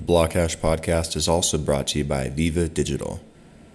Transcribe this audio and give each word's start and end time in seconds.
The 0.00 0.12
Blockhash 0.14 0.56
podcast 0.56 1.14
is 1.14 1.28
also 1.28 1.58
brought 1.58 1.88
to 1.88 1.98
you 1.98 2.06
by 2.06 2.30
Viva 2.30 2.70
Digital. 2.70 3.20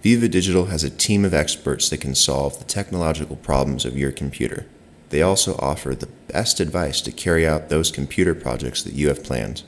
Viva 0.02 0.26
Digital 0.26 0.64
has 0.64 0.82
a 0.82 0.90
team 0.90 1.24
of 1.24 1.32
experts 1.32 1.88
that 1.88 2.00
can 2.00 2.16
solve 2.16 2.58
the 2.58 2.64
technological 2.64 3.36
problems 3.36 3.84
of 3.84 3.96
your 3.96 4.10
computer. 4.10 4.66
They 5.10 5.22
also 5.22 5.54
offer 5.58 5.94
the 5.94 6.08
best 6.26 6.58
advice 6.58 7.00
to 7.02 7.12
carry 7.12 7.46
out 7.46 7.68
those 7.68 7.92
computer 7.92 8.34
projects 8.34 8.82
that 8.82 8.94
you 8.94 9.06
have 9.06 9.22
planned. 9.22 9.62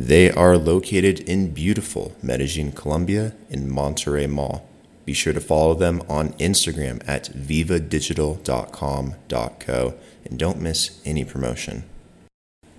They 0.00 0.30
are 0.30 0.56
located 0.56 1.20
in 1.28 1.52
beautiful 1.52 2.16
Medellin, 2.22 2.72
Colombia, 2.72 3.34
in 3.50 3.70
Monterrey 3.70 4.30
Mall. 4.30 4.66
Be 5.04 5.12
sure 5.12 5.34
to 5.34 5.42
follow 5.42 5.74
them 5.74 6.00
on 6.08 6.32
Instagram 6.38 7.06
at 7.06 7.24
vivadigital.com.co 7.34 9.94
and 10.24 10.38
don't 10.38 10.62
miss 10.62 11.02
any 11.04 11.26
promotion. 11.26 11.84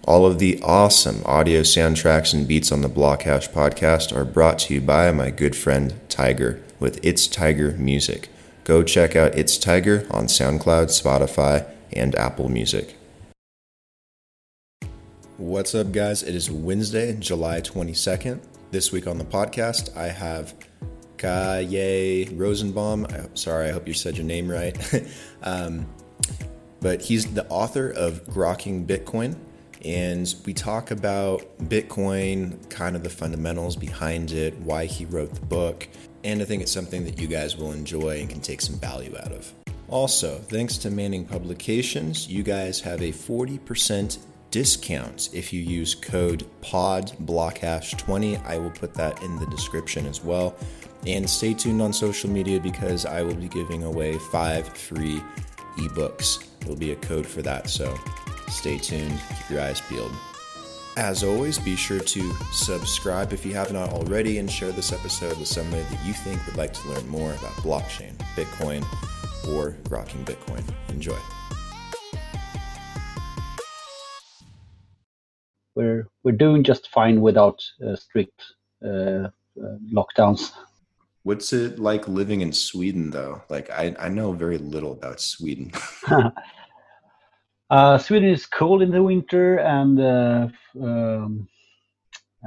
All 0.10 0.26
of 0.26 0.40
the 0.40 0.60
awesome 0.64 1.22
audio 1.24 1.62
soundtracks 1.62 2.34
and 2.34 2.48
beats 2.48 2.72
on 2.72 2.82
the 2.82 2.90
Blockhash 2.90 3.52
podcast 3.52 4.12
are 4.12 4.26
brought 4.26 4.58
to 4.58 4.74
you 4.74 4.82
by 4.82 5.12
my 5.12 5.30
good 5.30 5.56
friend 5.56 5.94
Tiger 6.10 6.60
with 6.80 7.00
It's 7.06 7.28
Tiger 7.28 7.74
Music. 7.78 8.28
Go 8.64 8.82
check 8.82 9.16
out 9.16 9.38
It's 9.38 9.56
Tiger 9.56 10.08
on 10.10 10.26
SoundCloud, 10.26 10.88
Spotify, 10.88 11.70
and 11.94 12.16
Apple 12.16 12.50
Music. 12.50 12.96
What's 15.38 15.76
up, 15.76 15.92
guys? 15.92 16.24
It 16.24 16.34
is 16.34 16.50
Wednesday, 16.50 17.16
July 17.20 17.62
22nd. 17.62 18.40
This 18.72 18.92
week 18.92 19.06
on 19.06 19.20
the 19.20 19.26
podcast, 19.26 19.96
I 19.96 20.08
have 20.08 20.56
Kaye 21.18 22.28
Rosenbaum. 22.32 23.06
I'm 23.12 23.36
sorry, 23.36 23.70
I 23.70 23.74
hope 23.74 23.88
you 23.88 23.94
said 23.94 24.18
your 24.18 24.26
name 24.26 24.50
right. 24.50 24.76
um, 25.44 25.86
but 26.80 27.00
he's 27.00 27.32
the 27.32 27.48
author 27.50 27.92
of 27.92 28.26
Grokking 28.26 28.88
Bitcoin, 28.88 29.36
and 29.84 30.34
we 30.46 30.54
talk 30.54 30.92
about 30.92 31.42
Bitcoin, 31.70 32.70
kind 32.70 32.96
of 32.96 33.04
the 33.04 33.10
fundamentals 33.10 33.76
behind 33.76 34.32
it, 34.32 34.58
why 34.60 34.86
he 34.86 35.06
wrote 35.06 35.34
the 35.34 35.46
book, 35.46 35.88
and 36.24 36.42
I 36.42 36.46
think 36.46 36.62
it's 36.62 36.72
something 36.72 37.06
that 37.06 37.20
you 37.20 37.28
guys 37.28 37.56
will 37.58 37.72
enjoy 37.72 38.20
and 38.20 38.30
can 38.30 38.42
take 38.42 38.62
some 38.62 38.76
value 38.76 39.16
out 39.18 39.32
of. 39.32 39.54
Also, 39.88 40.38
thanks 40.38 40.78
to 40.78 40.92
Manning 40.92 41.26
Publications, 41.26 42.28
you 42.28 42.44
guys 42.44 42.80
have 42.82 43.02
a 43.02 43.12
40% 43.12 44.20
discount 44.52 45.30
if 45.34 45.54
you 45.54 45.62
use 45.62 45.96
code 45.96 46.46
PODBLOCKHASH20. 46.62 48.46
I 48.46 48.58
will 48.58 48.72
put 48.72 48.94
that 48.96 49.24
in 49.24 49.36
the 49.38 49.46
description 49.48 50.06
as 50.06 50.24
well. 50.24 50.56
And 51.08 51.30
stay 51.30 51.54
tuned 51.54 51.82
on 51.82 51.94
social 51.94 52.30
media 52.30 52.60
because 52.60 53.06
I 53.06 53.22
will 53.22 53.36
be 53.36 53.48
giving 53.48 53.84
away 53.84 54.18
five 54.32 54.68
free 54.68 55.22
ebooks. 55.78 56.46
There'll 56.60 56.76
be 56.76 56.92
a 56.92 56.98
code 56.98 57.26
for 57.26 57.42
that, 57.44 57.70
so 57.70 57.98
stay 58.50 58.78
tuned, 58.78 59.20
keep 59.38 59.50
your 59.50 59.62
eyes 59.62 59.82
peeled. 59.82 60.12
As 60.98 61.24
always, 61.24 61.58
be 61.58 61.76
sure 61.76 62.00
to 62.00 62.34
subscribe 62.52 63.32
if 63.32 63.46
you 63.46 63.54
have 63.54 63.72
not 63.72 63.90
already 63.94 64.38
and 64.38 64.52
share 64.52 64.72
this 64.72 64.92
episode 64.92 65.38
with 65.38 65.48
somebody 65.48 65.84
that 65.84 66.06
you 66.06 66.14
think 66.14 66.46
would 66.46 66.58
like 66.58 66.74
to 66.74 66.88
learn 66.90 67.08
more 67.08 67.32
about 67.32 67.54
blockchain, 67.64 68.18
Bitcoin, 68.36 68.84
or 69.48 69.78
grokking 69.84 70.26
Bitcoin. 70.26 70.64
Enjoy. 70.90 71.18
We're 75.76 76.08
we're 76.24 76.34
doing 76.34 76.64
just 76.64 76.90
fine 76.90 77.22
without 77.22 77.64
uh, 77.86 77.96
strict 77.96 78.44
uh, 78.84 79.30
uh, 79.30 79.30
lockdowns. 79.94 80.52
What's 81.24 81.54
it 81.54 81.80
like 81.80 82.08
living 82.08 82.42
in 82.42 82.52
Sweden, 82.54 83.12
though? 83.12 83.42
Like, 83.50 83.70
I, 83.70 83.96
I 84.00 84.10
know 84.10 84.32
very 84.32 84.58
little 84.58 84.94
about 84.94 85.22
Sweden. 85.22 85.72
uh, 87.70 87.98
Sweden 87.98 88.30
is 88.30 88.46
cold 88.46 88.82
in 88.82 88.92
the 88.92 89.04
winter 89.04 89.58
and 89.58 90.00
uh, 90.00 90.48
um, 90.82 91.48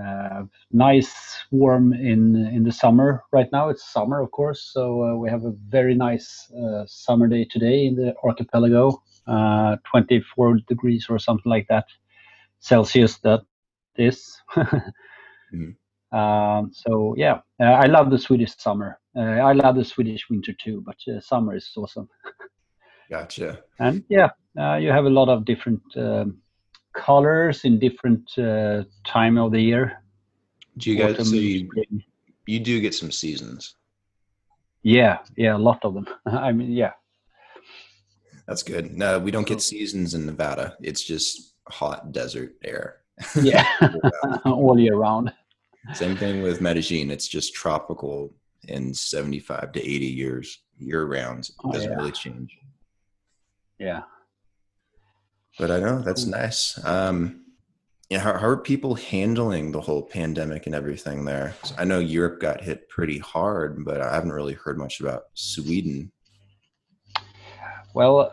uh, 0.02 0.42
nice, 0.72 1.44
warm 1.50 1.92
in 1.92 2.36
in 2.46 2.64
the 2.64 2.72
summer. 2.72 3.22
Right 3.32 3.48
now, 3.52 3.68
it's 3.68 3.92
summer, 3.92 4.20
of 4.20 4.30
course, 4.30 4.70
so 4.72 5.04
uh, 5.04 5.16
we 5.16 5.30
have 5.30 5.44
a 5.44 5.52
very 5.68 5.94
nice 5.94 6.50
uh, 6.52 6.84
summer 6.86 7.28
day 7.28 7.44
today 7.44 7.86
in 7.86 7.96
the 7.96 8.14
archipelago, 8.24 9.02
uh, 9.26 9.76
24 9.90 10.58
degrees 10.66 11.06
or 11.10 11.18
something 11.18 11.50
like 11.50 11.68
that 11.68 11.86
Celsius. 12.60 13.18
That 13.18 13.42
is. 13.96 14.40
mm-hmm. 14.56 15.70
Um, 16.12 16.70
so 16.74 17.14
yeah, 17.16 17.40
uh, 17.58 17.64
I 17.64 17.86
love 17.86 18.10
the 18.10 18.18
Swedish 18.18 18.54
summer. 18.58 19.00
Uh, 19.16 19.40
I 19.40 19.54
love 19.54 19.76
the 19.76 19.84
Swedish 19.84 20.28
winter 20.28 20.52
too, 20.52 20.82
but 20.84 20.96
uh, 21.08 21.20
summer 21.20 21.56
is 21.56 21.72
awesome. 21.74 22.06
gotcha. 23.12 23.60
And 23.78 24.02
yeah, 24.08 24.30
you 24.76 24.90
have 24.90 25.04
a 25.04 25.10
lot 25.10 25.28
of 25.28 25.44
different 25.44 25.82
um, 25.96 26.38
colors 26.94 27.64
in 27.64 27.78
different 27.78 28.30
time 29.06 29.38
of 29.38 29.52
the 29.52 29.60
year. 29.60 30.02
Do 30.78 30.90
you 30.90 30.96
guys? 30.96 31.28
so 31.28 31.36
you, 31.36 31.68
you 32.46 32.60
do 32.60 32.80
get 32.80 32.94
some 32.94 33.12
seasons. 33.12 33.76
Yeah, 34.82 35.18
yeah, 35.36 35.56
a 35.56 35.58
lot 35.58 35.84
of 35.84 35.94
them. 35.94 36.06
I 36.26 36.52
mean, 36.52 36.72
yeah. 36.72 36.92
That's 38.46 38.62
good. 38.62 38.96
No, 38.96 39.18
we 39.18 39.30
don't 39.30 39.46
get 39.46 39.62
seasons 39.62 40.14
in 40.14 40.26
Nevada. 40.26 40.76
It's 40.80 41.02
just 41.02 41.54
hot 41.68 42.12
desert 42.12 42.56
air. 42.64 42.96
yeah, 43.40 43.66
all 44.44 44.78
year 44.78 44.96
round. 44.96 45.32
Same 45.94 46.16
thing 46.16 46.42
with 46.42 46.60
Medellin. 46.60 47.10
It's 47.10 47.28
just 47.28 47.54
tropical 47.54 48.34
in 48.68 48.94
75 48.94 49.72
to 49.72 49.80
80 49.80 50.06
years 50.06 50.62
year 50.78 51.04
round. 51.06 51.44
It 51.44 51.54
oh, 51.64 51.72
doesn't 51.72 51.90
yeah. 51.90 51.96
really 51.96 52.12
change. 52.12 52.56
Yeah. 53.82 54.02
But 55.58 55.72
I 55.72 55.80
know 55.80 56.00
that's 56.00 56.24
nice. 56.24 56.78
Um, 56.84 57.44
yeah, 58.08 58.20
how, 58.20 58.38
how, 58.38 58.46
are 58.46 58.56
people 58.56 58.94
handling 58.94 59.72
the 59.72 59.80
whole 59.80 60.02
pandemic 60.02 60.66
and 60.66 60.74
everything 60.74 61.24
there? 61.24 61.54
I 61.76 61.84
know 61.84 61.98
Europe 61.98 62.40
got 62.40 62.62
hit 62.62 62.88
pretty 62.88 63.18
hard, 63.18 63.84
but 63.84 64.00
I 64.00 64.14
haven't 64.14 64.32
really 64.32 64.54
heard 64.54 64.78
much 64.78 65.00
about 65.00 65.24
Sweden. 65.34 66.12
Well, 67.94 68.30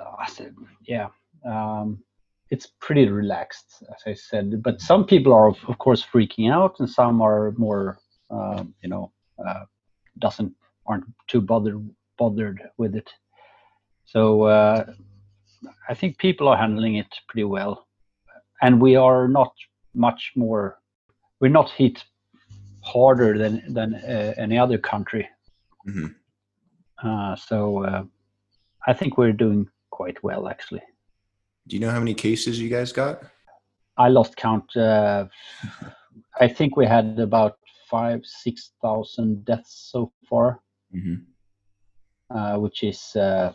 yeah. 0.86 1.08
Um, 1.46 2.04
it's 2.52 2.68
pretty 2.80 3.08
relaxed, 3.08 3.84
as 3.90 4.02
I 4.06 4.14
said. 4.14 4.62
But 4.62 4.82
some 4.82 5.06
people 5.06 5.34
are, 5.34 5.50
of 5.50 5.78
course, 5.80 6.06
freaking 6.14 6.52
out, 6.52 6.76
and 6.80 6.90
some 6.90 7.22
are 7.22 7.54
more, 7.58 8.00
uh, 8.30 8.64
you 8.84 8.90
know, 8.90 9.12
uh, 9.46 9.66
doesn't 10.20 10.54
aren't 10.86 11.06
too 11.28 11.42
bothered 11.42 11.90
bothered 12.18 12.62
with 12.78 12.96
it. 12.96 13.10
So 14.06 14.44
uh, 14.44 14.86
I 15.90 15.94
think 15.94 16.18
people 16.18 16.48
are 16.48 16.58
handling 16.58 16.96
it 16.96 17.08
pretty 17.28 17.44
well, 17.44 17.88
and 18.62 18.82
we 18.82 18.96
are 18.96 19.28
not 19.28 19.54
much 19.94 20.32
more. 20.36 20.80
We're 21.40 21.50
not 21.50 21.70
hit 21.72 22.04
harder 22.82 23.38
than 23.38 23.74
than 23.74 23.96
uh, 23.96 24.34
any 24.38 24.58
other 24.58 24.78
country. 24.78 25.28
Mm-hmm. 25.88 26.08
Uh, 27.08 27.36
so 27.36 27.84
uh, 27.84 28.04
I 28.88 28.94
think 28.94 29.18
we're 29.18 29.34
doing 29.34 29.68
quite 29.90 30.24
well, 30.24 30.48
actually. 30.48 30.82
Do 31.68 31.76
you 31.76 31.82
know 31.82 31.92
how 31.92 32.00
many 32.00 32.14
cases 32.14 32.60
you 32.60 32.70
guys 32.70 32.92
got? 32.92 33.22
I 33.98 34.08
lost 34.08 34.36
count. 34.36 34.76
Uh, 34.76 35.26
I 36.40 36.48
think 36.48 36.78
we 36.78 36.86
had 36.86 37.20
about 37.20 37.58
five, 37.90 38.22
six 38.24 38.72
thousand 38.82 39.46
deaths 39.46 39.90
so 39.92 40.12
far, 40.30 40.62
mm-hmm. 40.96 42.38
uh, 42.38 42.60
which 42.60 42.84
is, 42.84 43.16
uh, 43.16 43.52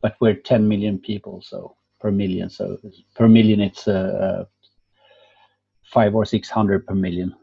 but 0.00 0.16
we're 0.20 0.34
ten 0.34 0.66
million 0.68 0.98
people, 0.98 1.42
so 1.42 1.76
per 2.00 2.10
million. 2.10 2.50
So 2.50 2.78
per 3.14 3.28
million, 3.28 3.60
it's 3.60 3.88
uh, 3.88 3.92
uh, 3.92 4.44
five 5.82 6.14
or 6.14 6.24
six 6.24 6.48
hundred 6.48 6.86
per 6.86 6.94
million. 6.94 7.34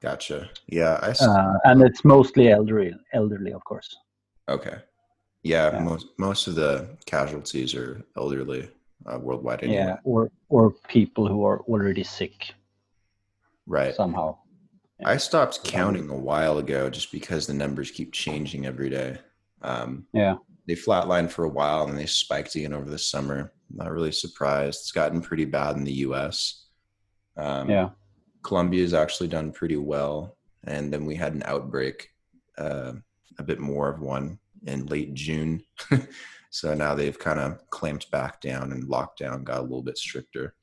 Gotcha. 0.00 0.50
Yeah, 0.66 0.98
I. 1.02 1.10
Uh, 1.10 1.58
and 1.64 1.82
it's 1.82 2.04
mostly 2.04 2.50
elderly, 2.50 2.94
elderly, 3.12 3.52
of 3.52 3.62
course. 3.64 3.96
Okay. 4.48 4.76
Yeah, 5.44 5.72
yeah, 5.72 5.78
most 5.80 6.06
most 6.18 6.46
of 6.46 6.54
the 6.54 6.96
casualties 7.06 7.74
are 7.74 8.02
elderly 8.16 8.70
uh, 9.06 9.18
worldwide 9.18 9.62
anyway. 9.62 9.78
Yeah, 9.78 9.96
or 10.04 10.30
or 10.48 10.72
people 10.88 11.26
who 11.26 11.44
are 11.44 11.60
already 11.62 12.04
sick. 12.04 12.54
Right. 13.66 13.94
Somehow. 13.94 14.38
Yeah. 15.00 15.08
I 15.10 15.16
stopped 15.16 15.64
counting 15.64 16.10
a 16.10 16.16
while 16.16 16.58
ago 16.58 16.90
just 16.90 17.12
because 17.12 17.46
the 17.46 17.54
numbers 17.54 17.90
keep 17.90 18.12
changing 18.12 18.66
every 18.66 18.90
day. 18.90 19.18
Um, 19.62 20.06
yeah. 20.12 20.36
They 20.66 20.74
flatlined 20.74 21.30
for 21.30 21.44
a 21.44 21.50
while 21.50 21.88
and 21.88 21.98
they 21.98 22.06
spiked 22.06 22.54
again 22.54 22.72
over 22.72 22.88
the 22.88 22.98
summer. 22.98 23.52
Not 23.74 23.90
really 23.90 24.12
surprised. 24.12 24.80
It's 24.80 24.92
gotten 24.92 25.20
pretty 25.20 25.44
bad 25.44 25.76
in 25.76 25.84
the 25.84 25.92
U.S. 25.92 26.66
Um, 27.36 27.68
yeah. 27.68 27.90
Colombia 28.42 28.82
has 28.82 28.94
actually 28.94 29.28
done 29.28 29.52
pretty 29.52 29.76
well, 29.76 30.36
and 30.64 30.92
then 30.92 31.06
we 31.06 31.14
had 31.14 31.34
an 31.34 31.42
outbreak, 31.46 32.08
uh, 32.58 32.92
a 33.38 33.42
bit 33.42 33.60
more 33.60 33.88
of 33.88 34.00
one 34.00 34.38
in 34.66 34.86
late 34.86 35.14
June. 35.14 35.62
So 36.52 36.74
now 36.74 36.94
they've 36.94 37.18
kind 37.18 37.40
of 37.40 37.68
clamped 37.70 38.10
back 38.10 38.42
down 38.42 38.72
and 38.72 38.84
lockdown 38.84 39.42
got 39.42 39.60
a 39.60 39.62
little 39.62 39.82
bit 39.82 39.96
stricter. 39.96 40.54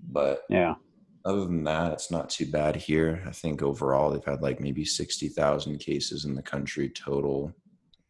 But 0.00 0.42
yeah, 0.48 0.76
other 1.24 1.44
than 1.44 1.64
that, 1.64 1.92
it's 1.92 2.12
not 2.12 2.30
too 2.30 2.46
bad 2.46 2.76
here. 2.76 3.24
I 3.26 3.32
think 3.32 3.60
overall 3.60 4.10
they've 4.10 4.24
had 4.24 4.40
like 4.40 4.60
maybe 4.60 4.84
60,000 4.84 5.78
cases 5.78 6.26
in 6.26 6.36
the 6.36 6.42
country 6.42 6.88
total, 6.90 7.52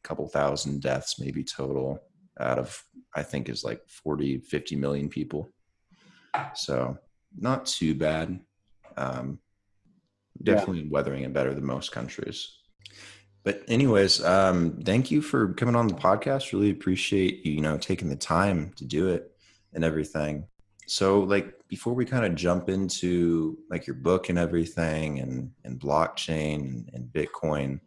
couple 0.06 0.28
thousand 0.28 0.80
deaths 0.80 1.18
maybe 1.18 1.42
total 1.42 1.98
out 2.38 2.58
of, 2.58 2.82
I 3.14 3.22
think 3.22 3.48
is 3.48 3.64
like 3.64 3.80
40, 3.88 4.38
50 4.38 4.76
million 4.76 5.08
people. 5.08 5.50
So 6.54 6.98
not 7.38 7.66
too 7.66 7.94
bad. 7.94 8.40
Um, 8.96 9.38
definitely 10.42 10.82
yeah. 10.82 10.90
weathering 10.90 11.24
it 11.24 11.32
better 11.32 11.54
than 11.54 11.64
most 11.64 11.92
countries. 11.92 12.58
But 13.42 13.62
anyways, 13.68 14.24
um, 14.24 14.80
thank 14.84 15.10
you 15.10 15.22
for 15.22 15.54
coming 15.54 15.76
on 15.76 15.86
the 15.86 15.94
podcast. 15.94 16.52
Really 16.52 16.70
appreciate 16.70 17.46
you, 17.46 17.60
know, 17.60 17.78
taking 17.78 18.08
the 18.08 18.16
time 18.16 18.72
to 18.76 18.84
do 18.84 19.08
it 19.08 19.30
and 19.72 19.84
everything. 19.84 20.46
So 20.88 21.20
like 21.20 21.54
before 21.68 21.94
we 21.94 22.04
kind 22.04 22.24
of 22.24 22.34
jump 22.34 22.68
into 22.68 23.58
like 23.70 23.86
your 23.86 23.96
book 23.96 24.28
and 24.28 24.38
everything 24.38 25.20
and 25.20 25.50
and 25.64 25.80
blockchain 25.80 26.92
and 26.92 27.12
Bitcoin, 27.12 27.80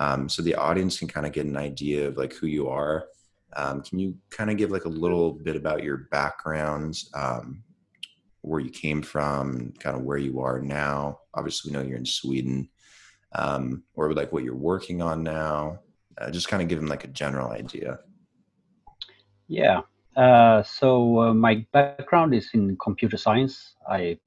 um, 0.00 0.30
so 0.30 0.40
the 0.40 0.54
audience 0.54 0.98
can 0.98 1.08
kind 1.08 1.26
of 1.26 1.32
get 1.32 1.44
an 1.44 1.58
idea 1.58 2.08
of 2.08 2.16
like 2.16 2.32
who 2.32 2.46
you 2.46 2.68
are. 2.68 3.04
Um, 3.54 3.82
can 3.82 3.98
you 3.98 4.16
kind 4.30 4.50
of 4.50 4.56
give 4.56 4.70
like 4.70 4.86
a 4.86 4.88
little 4.88 5.32
bit 5.32 5.56
about 5.56 5.84
your 5.84 6.08
background, 6.10 6.96
um, 7.12 7.62
where 8.40 8.60
you 8.60 8.70
came 8.70 9.02
from, 9.02 9.74
kind 9.78 9.94
of 9.94 10.02
where 10.02 10.16
you 10.16 10.40
are 10.40 10.58
now? 10.58 11.20
Obviously, 11.34 11.70
we 11.70 11.76
know 11.76 11.86
you're 11.86 11.98
in 11.98 12.06
Sweden 12.06 12.70
um, 13.34 13.82
or 13.94 14.14
like 14.14 14.32
what 14.32 14.42
you're 14.42 14.54
working 14.54 15.02
on 15.02 15.22
now? 15.22 15.80
Uh, 16.16 16.30
just 16.30 16.48
kind 16.48 16.62
of 16.62 16.68
give 16.68 16.80
them 16.80 16.88
like 16.88 17.04
a 17.04 17.08
general 17.08 17.50
idea. 17.50 17.98
Yeah. 19.48 19.82
Uh, 20.16 20.62
so 20.62 21.20
uh, 21.20 21.34
my 21.34 21.66
background 21.72 22.34
is 22.34 22.48
in 22.54 22.74
computer 22.78 23.18
science. 23.18 23.74
I 23.86 24.18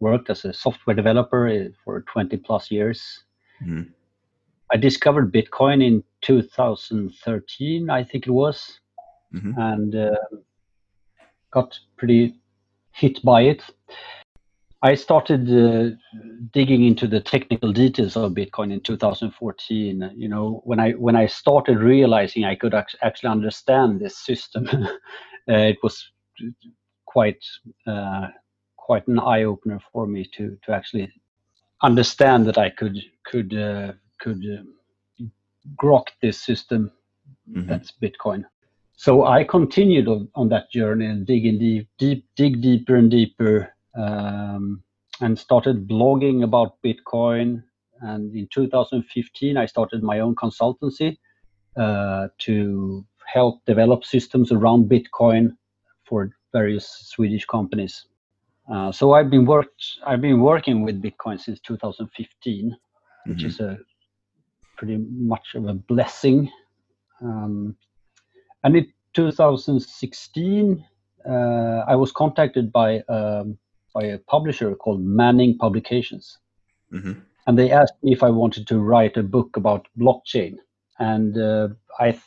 worked 0.00 0.30
as 0.30 0.44
a 0.44 0.52
software 0.52 0.96
developer 0.96 1.46
uh, 1.46 1.68
for 1.84 2.00
20 2.02 2.36
plus 2.38 2.72
years. 2.72 3.22
Mm-hmm. 3.62 3.92
I 4.72 4.76
discovered 4.76 5.32
Bitcoin 5.32 5.84
in 5.84 6.02
2013, 6.22 7.90
I 7.90 8.02
think 8.02 8.26
it 8.26 8.30
was, 8.30 8.80
mm-hmm. 9.34 9.52
and 9.58 9.94
uh, 9.94 10.16
got 11.52 11.78
pretty 11.96 12.34
hit 12.92 13.22
by 13.22 13.42
it. 13.42 13.62
I 14.82 14.94
started 14.94 15.48
uh, 15.50 15.96
digging 16.52 16.84
into 16.84 17.06
the 17.06 17.20
technical 17.20 17.72
details 17.72 18.16
of 18.16 18.32
Bitcoin 18.32 18.72
in 18.72 18.80
2014. 18.80 20.12
You 20.14 20.28
know, 20.28 20.60
when 20.64 20.78
I 20.78 20.92
when 20.92 21.16
I 21.16 21.26
started 21.26 21.78
realizing 21.78 22.44
I 22.44 22.56
could 22.56 22.74
actually 22.74 23.30
understand 23.30 24.00
this 24.00 24.18
system, 24.18 24.68
uh, 24.74 24.88
it 25.48 25.78
was 25.82 26.10
quite 27.06 27.42
uh, 27.86 28.28
quite 28.76 29.08
an 29.08 29.18
eye 29.18 29.44
opener 29.44 29.80
for 29.92 30.06
me 30.06 30.28
to 30.36 30.58
to 30.64 30.72
actually 30.72 31.10
understand 31.82 32.46
that 32.46 32.58
I 32.58 32.70
could 32.70 32.98
could 33.24 33.54
uh, 33.54 33.92
could 34.18 34.42
uh, 34.44 35.24
grok 35.80 36.06
this 36.22 36.40
system 36.40 36.90
mm-hmm. 37.50 37.66
that's 37.66 37.92
Bitcoin. 37.92 38.44
So 38.96 39.26
I 39.26 39.44
continued 39.44 40.08
on, 40.08 40.28
on 40.34 40.48
that 40.48 40.70
journey 40.70 41.06
and 41.06 41.26
digging 41.26 41.58
deep, 41.58 41.88
deep, 41.98 42.26
dig 42.34 42.62
deeper 42.62 42.96
and 42.96 43.10
deeper 43.10 43.74
um, 43.94 44.82
and 45.20 45.38
started 45.38 45.86
blogging 45.86 46.44
about 46.44 46.76
Bitcoin. 46.82 47.62
And 48.00 48.34
in 48.34 48.48
2015, 48.52 49.56
I 49.56 49.66
started 49.66 50.02
my 50.02 50.20
own 50.20 50.34
consultancy 50.34 51.18
uh, 51.76 52.28
to 52.38 53.04
help 53.26 53.64
develop 53.66 54.04
systems 54.04 54.50
around 54.50 54.88
Bitcoin 54.88 55.56
for 56.04 56.30
various 56.52 56.88
Swedish 56.88 57.44
companies. 57.44 58.06
Uh, 58.72 58.90
so 58.90 59.12
I've 59.12 59.30
been 59.30 59.44
worked. 59.44 59.84
I've 60.06 60.20
been 60.20 60.40
working 60.40 60.82
with 60.82 61.02
Bitcoin 61.02 61.40
since 61.40 61.60
2015, 61.60 62.70
mm-hmm. 62.70 63.30
which 63.30 63.44
is 63.44 63.60
a 63.60 63.78
pretty 64.76 64.98
much 65.10 65.54
of 65.54 65.66
a 65.66 65.74
blessing. 65.74 66.50
Um, 67.20 67.76
and 68.62 68.76
in 68.76 68.92
2016, 69.14 70.84
uh, 71.28 71.32
I 71.88 71.96
was 71.96 72.12
contacted 72.12 72.72
by 72.72 73.00
um, 73.08 73.58
by 73.96 74.04
a 74.04 74.18
publisher 74.18 74.74
called 74.74 75.00
Manning 75.00 75.56
Publications. 75.56 76.38
Mm-hmm. 76.92 77.12
And 77.46 77.58
they 77.58 77.70
asked 77.70 77.94
me 78.02 78.12
if 78.12 78.22
I 78.22 78.28
wanted 78.28 78.66
to 78.66 78.78
write 78.78 79.16
a 79.16 79.22
book 79.22 79.56
about 79.56 79.88
blockchain. 79.98 80.56
And 80.98 81.38
uh, 81.38 81.68
I 81.98 82.18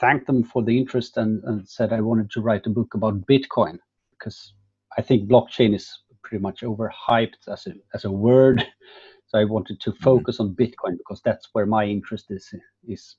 thanked 0.00 0.26
them 0.26 0.44
for 0.44 0.62
the 0.62 0.76
interest 0.76 1.16
and, 1.16 1.42
and, 1.44 1.66
said 1.66 1.92
I 1.92 2.00
wanted 2.00 2.30
to 2.32 2.42
write 2.42 2.66
a 2.66 2.70
book 2.70 2.92
about 2.94 3.26
Bitcoin 3.26 3.78
because 4.10 4.52
I 4.98 5.02
think 5.02 5.28
blockchain 5.28 5.74
is 5.74 5.98
pretty 6.22 6.42
much 6.42 6.60
overhyped 6.60 7.48
as 7.48 7.66
a, 7.66 7.72
as 7.94 8.04
a 8.04 8.10
word. 8.10 8.66
So 9.34 9.40
I 9.40 9.44
wanted 9.44 9.80
to 9.80 9.90
mm-hmm. 9.90 10.04
focus 10.04 10.38
on 10.38 10.54
Bitcoin 10.54 10.96
because 10.96 11.20
that's 11.24 11.48
where 11.54 11.66
my 11.66 11.84
interest 11.84 12.26
is, 12.30 12.54
is 12.86 13.16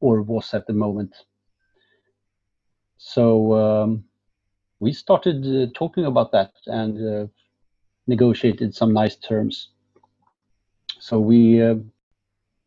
or 0.00 0.20
was 0.20 0.54
at 0.54 0.66
the 0.66 0.72
moment. 0.72 1.14
So 2.98 3.54
um, 3.54 4.04
we 4.80 4.92
started 4.92 5.46
uh, 5.46 5.70
talking 5.72 6.06
about 6.06 6.32
that 6.32 6.50
and 6.66 6.94
uh, 7.08 7.26
negotiated 8.08 8.74
some 8.74 8.92
nice 8.92 9.14
terms. 9.14 9.68
So 10.98 11.20
we 11.20 11.62
uh, 11.62 11.76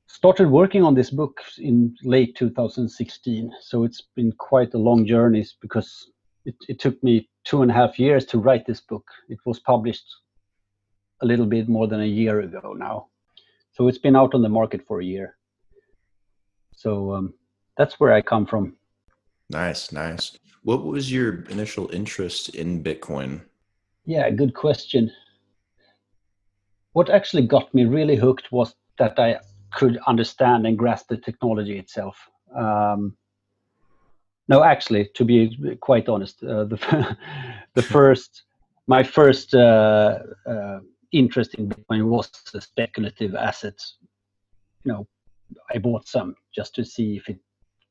started 0.07 0.49
working 0.49 0.81
on 0.81 0.95
this 0.95 1.09
book 1.09 1.41
in 1.57 1.97
late 2.03 2.37
2016. 2.37 3.51
So 3.59 3.83
it's 3.83 4.03
been 4.15 4.31
quite 4.31 4.73
a 4.73 4.77
long 4.77 5.05
journey 5.05 5.45
because 5.61 6.11
it, 6.45 6.55
it 6.69 6.79
took 6.79 7.03
me 7.03 7.27
two 7.43 7.61
and 7.61 7.71
a 7.71 7.73
half 7.73 7.99
years 7.99 8.25
to 8.27 8.39
write 8.39 8.65
this 8.65 8.79
book. 8.79 9.05
It 9.27 9.39
was 9.45 9.59
published 9.59 10.05
a 11.21 11.25
little 11.25 11.45
bit 11.45 11.69
more 11.69 11.87
than 11.87 12.01
a 12.01 12.05
year 12.05 12.41
ago 12.41 12.73
now. 12.77 13.07
So 13.73 13.87
it's 13.87 13.97
been 13.97 14.15
out 14.15 14.33
on 14.33 14.41
the 14.41 14.49
market 14.49 14.85
for 14.87 15.01
a 15.01 15.05
year. 15.05 15.37
So 16.75 17.13
um, 17.13 17.33
that's 17.77 17.99
where 17.99 18.13
I 18.13 18.21
come 18.21 18.45
from. 18.45 18.75
Nice, 19.49 19.91
nice. 19.91 20.37
What 20.63 20.83
was 20.83 21.11
your 21.11 21.41
initial 21.49 21.89
interest 21.91 22.49
in 22.49 22.83
Bitcoin? 22.83 23.41
Yeah, 24.05 24.29
good 24.29 24.53
question 24.53 25.11
what 26.95 27.09
actually 27.09 27.45
got 27.45 27.73
me 27.73 27.83
really 27.83 28.15
hooked 28.15 28.53
was 28.53 28.73
that 28.97 29.19
I 29.19 29.37
could 29.73 29.99
understand 30.07 30.65
and 30.65 30.77
grasp 30.77 31.09
the 31.09 31.17
technology 31.17 31.77
itself. 31.77 32.15
Um, 32.55 33.17
no, 34.47 34.63
actually, 34.63 35.09
to 35.15 35.25
be 35.25 35.75
quite 35.81 36.07
honest, 36.07 36.41
uh, 36.41 36.63
the 36.63 37.17
the 37.73 37.81
first 37.81 38.43
my 38.87 39.03
first 39.03 39.53
uh, 39.53 40.19
uh, 40.47 40.79
interest 41.15 41.55
in 41.55 41.69
Bitcoin 41.69 42.05
was 42.07 42.29
speculative 42.59 43.35
asset. 43.35 43.79
You 44.83 44.91
know, 44.91 45.07
I 45.73 45.77
bought 45.77 46.07
some 46.07 46.35
just 46.53 46.75
to 46.75 46.85
see 46.85 47.17
if 47.17 47.29
it 47.29 47.39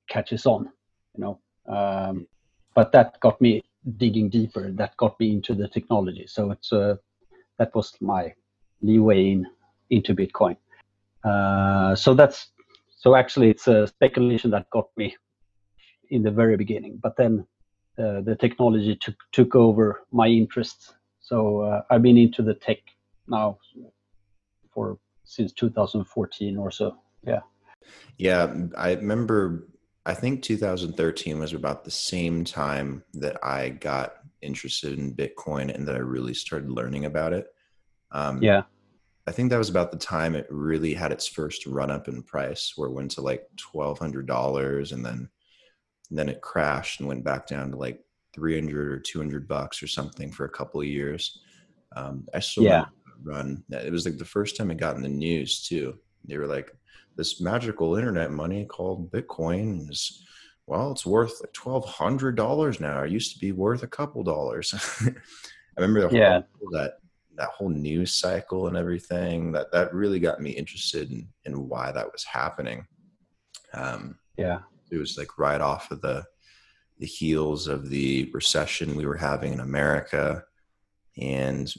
catches 0.09 0.47
on. 0.47 0.71
You 1.17 1.25
know, 1.25 1.41
um, 1.67 2.26
but 2.75 2.93
that 2.93 3.19
got 3.21 3.41
me 3.41 3.62
digging 3.97 4.29
deeper. 4.29 4.71
That 4.73 4.97
got 4.97 5.19
me 5.19 5.32
into 5.32 5.55
the 5.55 5.69
technology. 5.69 6.26
So 6.26 6.50
it's 6.50 6.73
uh, 6.73 6.97
that 7.59 7.75
was 7.75 7.94
my 8.00 8.35
leeway 8.82 9.31
in 9.32 9.47
into 9.91 10.15
Bitcoin. 10.15 10.56
Uh, 11.25 11.94
so 11.94 12.15
that's 12.15 12.49
so 12.96 13.15
actually 13.15 13.51
it's 13.51 13.69
a 13.69 13.87
speculation 13.87 14.51
that 14.51 14.69
got 14.70 14.89
me 14.96 15.17
in 16.10 16.22
the 16.22 16.31
very 16.31 16.56
beginning, 16.56 16.99
but 17.03 17.17
then 17.17 17.46
uh, 17.99 18.20
the 18.20 18.37
technology 18.39 18.96
took 18.96 19.17
took 19.32 19.55
over 19.55 20.03
my 20.13 20.27
interest. 20.27 20.94
So 21.20 21.60
uh, 21.63 21.82
I've 21.91 22.03
been 22.03 22.19
into 22.19 22.43
the 22.43 22.55
tech 22.55 22.79
now 23.29 23.59
for 24.73 24.99
since 25.25 25.53
2014 25.53 26.57
or 26.57 26.71
so. 26.71 26.97
Yeah. 27.27 27.41
Yeah, 28.19 28.55
I 28.77 28.95
remember. 28.95 29.69
I 30.07 30.13
think 30.13 30.43
2013 30.43 31.39
was 31.39 31.55
about 31.55 31.85
the 31.85 31.91
same 31.91 32.45
time 32.45 33.03
that 33.15 33.43
I 33.43 33.71
got 33.71 34.17
interested 34.43 34.99
in 34.99 35.15
Bitcoin 35.15 35.75
and 35.75 35.89
that 35.89 35.97
I 35.97 36.01
really 36.01 36.35
started 36.35 36.71
learning 36.71 37.07
about 37.07 37.33
it. 37.33 37.47
Um, 38.13 38.43
yeah. 38.43 38.65
I 39.27 39.33
think 39.33 39.49
that 39.51 39.57
was 39.57 39.71
about 39.71 39.91
the 39.91 39.97
time 39.97 40.35
it 40.35 40.47
really 40.51 40.93
had 40.93 41.11
its 41.11 41.27
first 41.27 41.67
run 41.67 41.91
up 41.91 42.09
in 42.09 42.23
price, 42.23 42.75
where 42.77 42.91
it 42.91 42.93
went 42.93 43.13
to 43.13 43.23
like 43.23 43.47
twelve 43.57 43.99
hundred 43.99 44.27
dollars, 44.27 44.93
and 44.93 45.05
then 45.05 45.29
and 46.11 46.19
then 46.19 46.29
it 46.29 46.43
crashed 46.43 47.01
and 47.01 47.09
went 47.09 47.25
back 47.25 47.47
down 47.47 47.71
to 47.71 47.77
like 47.79 48.01
three 48.35 48.55
hundred 48.55 48.93
or 48.93 49.01
two 49.01 49.19
hundred 49.19 49.49
bucks 49.49 49.83
or 49.83 49.87
something 49.87 50.31
for 50.31 50.45
a 50.45 50.51
couple 50.51 50.81
of 50.81 50.87
years. 50.87 51.41
Um, 51.97 52.29
I 52.35 52.41
still 52.41 52.65
yeah. 52.65 52.85
Run. 53.23 53.65
It 53.71 53.93
was 53.93 54.05
like 54.05 54.19
the 54.19 54.25
first 54.25 54.56
time 54.56 54.71
it 54.71 54.79
got 54.79 54.97
in 54.97 55.03
the 55.03 55.09
news 55.09 55.67
too. 55.67 55.99
They 56.25 56.39
were 56.39 56.47
like, 56.47 56.73
"This 57.17 57.41
magical 57.41 57.97
internet 57.97 58.31
money 58.31 58.65
called 58.65 59.11
Bitcoin 59.11 59.91
is." 59.91 60.21
Well, 60.67 60.93
it's 60.93 61.05
worth 61.05 61.41
like 61.43 61.53
twelve 61.53 61.85
hundred 61.85 62.37
dollars 62.37 62.81
now. 62.81 63.03
It 63.03 63.11
used 63.11 63.35
to 63.35 63.39
be 63.39 63.53
worth 63.53 63.83
a 63.83 63.87
couple 63.89 64.23
dollars. 64.23 64.75
I 65.06 65.81
remember 65.81 66.09
the 66.09 66.17
yeah. 66.17 66.41
that 66.73 66.94
that 67.37 67.49
whole 67.51 67.69
news 67.69 68.15
cycle 68.15 68.69
and 68.69 68.77
everything 68.77 69.53
that 69.53 69.73
that 69.73 69.93
really 69.94 70.21
got 70.21 70.41
me 70.41 70.51
interested 70.51 71.11
in, 71.11 71.29
in 71.44 71.69
why 71.69 71.91
that 71.93 72.11
was 72.11 72.25
happening 72.25 72.87
um, 73.73 74.17
yeah 74.37 74.61
it 74.91 74.99
was 74.99 75.19
like 75.19 75.39
right 75.39 75.61
off 75.61 75.91
of 75.91 76.01
the 76.01 76.25
the 76.99 77.06
heels 77.06 77.67
of 77.67 77.91
the 77.91 78.31
recession 78.33 78.94
we 78.97 79.06
were 79.06 79.17
having 79.17 79.53
in 79.53 79.61
america 79.61 80.44
and 81.19 81.75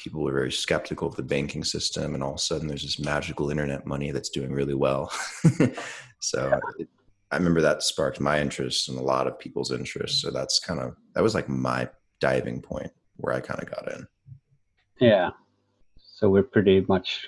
people 0.00 0.22
were 0.22 0.32
very 0.32 0.52
skeptical 0.52 1.08
of 1.08 1.16
the 1.16 1.22
banking 1.22 1.64
system 1.64 2.14
and 2.14 2.22
all 2.22 2.30
of 2.30 2.36
a 2.36 2.38
sudden 2.38 2.66
there's 2.66 2.82
this 2.82 2.98
magical 2.98 3.50
internet 3.50 3.86
money 3.86 4.10
that's 4.10 4.30
doing 4.30 4.52
really 4.52 4.74
well 4.74 5.12
so 6.20 6.48
yeah. 6.48 6.58
it, 6.78 6.88
i 7.30 7.36
remember 7.36 7.60
that 7.60 7.82
sparked 7.82 8.20
my 8.20 8.40
interest 8.40 8.88
and 8.88 8.98
a 8.98 9.02
lot 9.02 9.26
of 9.26 9.38
people's 9.38 9.70
interest 9.70 10.20
so 10.20 10.30
that's 10.30 10.58
kind 10.58 10.80
of 10.80 10.96
that 11.14 11.22
was 11.22 11.34
like 11.34 11.48
my 11.48 11.88
diving 12.20 12.60
point 12.60 12.90
where 13.16 13.34
i 13.34 13.40
kind 13.40 13.62
of 13.62 13.70
got 13.70 13.92
in 13.92 14.06
yeah. 15.00 15.30
So 15.98 16.28
we're 16.28 16.42
pretty 16.42 16.84
much 16.86 17.26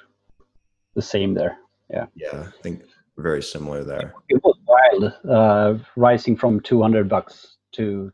the 0.95 1.03
same 1.03 1.35
there. 1.35 1.57
Yeah. 1.91 2.07
Yeah, 2.15 2.45
I 2.47 2.63
think 2.63 2.83
very 3.17 3.43
similar 3.43 3.83
there. 3.83 4.15
It 4.29 4.43
was 4.45 4.57
wild, 4.67 5.13
uh, 5.29 5.83
rising 5.97 6.37
from 6.37 6.61
200 6.61 7.09
bucks 7.09 7.57
to 7.73 8.13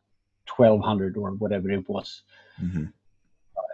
1200 0.57 1.17
or 1.17 1.33
whatever 1.33 1.71
it 1.71 1.89
was, 1.89 2.23
hmm 2.59 2.87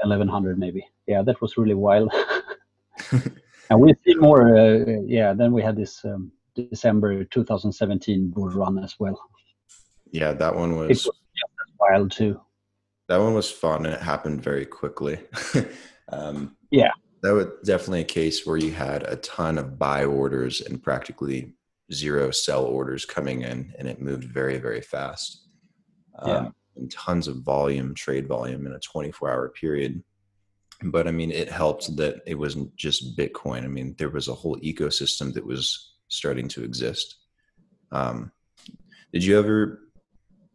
1100 0.09 0.59
maybe. 0.59 0.87
Yeah, 1.07 1.23
that 1.23 1.41
was 1.41 1.57
really 1.57 1.75
wild. 1.75 2.13
and 3.71 3.81
we 3.81 3.95
see 4.05 4.15
more. 4.15 4.57
Uh, 4.57 5.01
yeah, 5.07 5.33
then 5.33 5.53
we 5.53 5.63
had 5.63 5.77
this 5.77 6.05
um, 6.05 6.31
December 6.55 7.25
2017 7.25 8.31
bull 8.31 8.49
run 8.51 8.79
as 8.79 8.95
well. 8.99 9.21
Yeah, 10.11 10.33
that 10.33 10.55
one 10.55 10.77
was 10.77 11.07
was 11.07 11.11
wild 11.81 12.13
too. 12.13 12.41
that 13.09 13.19
one 13.19 13.35
was 13.35 13.51
fun 13.51 13.85
and 13.85 13.95
it 13.95 14.01
happened 14.01 14.43
very 14.43 14.65
quickly. 14.65 15.19
um, 16.13 16.57
Yeah. 16.71 16.93
that 17.23 17.33
was 17.35 17.47
definitely 17.65 18.03
a 18.03 18.05
case 18.21 18.47
where 18.47 18.57
you 18.57 18.71
had 18.73 19.03
a 19.03 19.17
ton 19.17 19.59
of 19.59 19.79
buy 19.79 20.05
orders 20.05 20.61
and 20.61 20.83
practically 20.83 21.53
zero 21.93 22.31
sell 22.31 22.65
orders 22.65 23.05
coming 23.05 23.43
in, 23.43 23.75
and 23.79 23.89
it 23.89 24.01
moved 24.01 24.25
very 24.25 24.59
very 24.59 24.81
fast. 24.81 25.49
Um, 26.21 26.31
Yeah. 26.31 26.49
And 26.77 26.91
tons 26.91 27.29
of 27.29 27.43
volume, 27.43 27.95
trade 27.95 28.27
volume 28.27 28.67
in 28.67 28.73
a 28.73 28.81
24 28.81 29.31
hour 29.31 29.49
period. 29.51 30.03
But 30.83 31.07
I 31.07 31.13
mean, 31.13 31.31
it 31.31 31.51
helped 31.51 31.97
that 31.97 32.23
it 32.27 32.35
wasn't 32.35 32.75
just 32.77 33.17
Bitcoin. 33.17 33.65
I 33.65 33.69
mean, 33.69 33.95
there 33.99 34.11
was 34.11 34.29
a 34.29 34.35
whole 34.35 34.57
ecosystem 34.59 35.33
that 35.35 35.47
was 35.47 35.95
starting 36.09 36.49
to 36.49 36.65
exist. 36.65 37.17
Um, 37.93 38.33
did 39.13 39.25
you 39.25 39.39
ever 39.39 39.81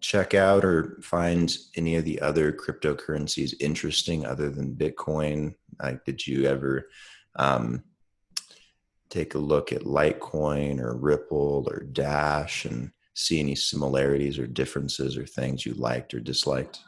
check 0.02 0.34
out 0.34 0.64
or 0.64 1.00
find 1.02 1.56
any 1.76 1.96
of 1.96 2.06
the 2.06 2.20
other 2.22 2.52
cryptocurrencies 2.52 3.54
interesting 3.60 4.26
other 4.26 4.50
than 4.50 4.76
Bitcoin? 4.76 5.56
Like, 5.82 6.06
did 6.06 6.26
you 6.26 6.46
ever 6.46 6.90
um, 7.36 7.84
take 9.10 9.36
a 9.36 9.40
look 9.40 9.72
at 9.74 9.84
Litecoin 9.84 10.80
or 10.80 10.96
Ripple 10.96 11.68
or 11.70 11.84
Dash 11.84 12.66
and 12.66 12.92
see 13.20 13.40
any 13.40 13.56
similarities 13.56 14.40
or 14.40 14.48
differences 14.48 15.18
or 15.18 15.26
things 15.26 15.66
you 15.66 15.74
liked 15.74 16.14
or 16.14 16.20
disliked? 16.20 16.80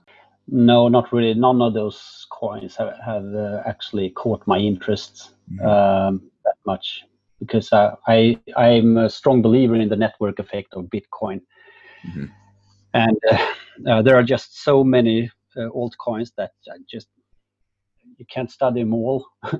No, 0.47 0.87
not 0.87 1.11
really. 1.13 1.33
None 1.33 1.61
of 1.61 1.73
those 1.73 2.25
coins 2.31 2.75
have, 2.77 2.93
have 3.05 3.25
uh, 3.35 3.61
actually 3.65 4.09
caught 4.11 4.41
my 4.47 4.57
interest 4.57 5.31
um, 5.63 6.29
that 6.45 6.55
much 6.65 7.03
because 7.39 7.71
uh, 7.73 7.95
I 8.07 8.39
I'm 8.55 8.97
a 8.97 9.09
strong 9.09 9.41
believer 9.41 9.75
in 9.75 9.89
the 9.89 9.95
network 9.95 10.39
effect 10.39 10.73
of 10.73 10.85
Bitcoin, 10.85 11.41
Mhm. 12.07 12.29
and 12.93 13.17
uh, 13.31 13.53
uh, 13.89 14.01
there 14.01 14.15
are 14.15 14.23
just 14.23 14.63
so 14.63 14.83
many 14.83 15.29
uh, 15.57 15.69
altcoins 15.75 16.31
that 16.37 16.51
I 16.69 16.77
just 16.89 17.07
you 18.17 18.25
can't 18.33 18.51
study 18.51 18.81
them 18.83 18.93
all. 18.93 19.25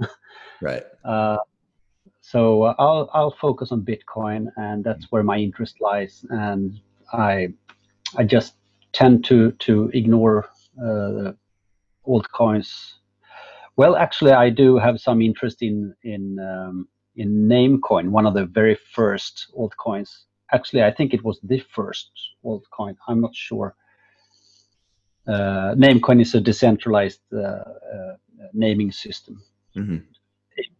Right. 0.62 0.84
So 2.22 2.63
uh, 2.63 2.75
I'll 2.80 3.10
I'll 3.13 3.36
focus 3.42 3.72
on 3.72 3.82
Bitcoin, 3.82 4.48
and 4.56 4.84
that's 4.84 5.12
where 5.12 5.24
my 5.24 5.38
interest 5.38 5.82
lies. 5.82 6.25
And 6.30 6.80
I 7.12 7.50
I 8.18 8.24
just 8.24 8.56
tend 8.94 9.25
to 9.25 9.51
to 9.51 9.90
ignore 9.94 10.48
uh, 10.80 11.34
altcoins. 12.08 12.94
Well, 13.75 13.96
actually, 13.96 14.32
I 14.32 14.50
do 14.50 14.78
have 14.78 15.00
some 15.00 15.22
interest 15.22 15.62
in 15.62 15.96
in 16.04 16.40
um, 16.40 16.88
in 17.16 17.48
Namecoin, 17.48 18.10
one 18.10 18.28
of 18.28 18.34
the 18.34 18.46
very 18.46 18.78
first 18.94 19.48
altcoins. 19.58 20.25
Actually, 20.54 20.84
I 20.84 20.92
think 20.92 21.13
it 21.13 21.24
was 21.24 21.40
the 21.44 21.60
first 21.74 22.12
altcoin. 22.46 22.96
I'm 23.08 23.22
not 23.22 23.36
sure. 23.36 23.75
Uh, 25.28 25.75
Namecoin 25.75 26.22
is 26.22 26.36
a 26.36 26.42
decentralized 26.42 27.22
uh, 27.34 27.38
uh, 27.38 28.16
naming 28.54 28.92
system 28.92 29.42
hmm 29.75 29.98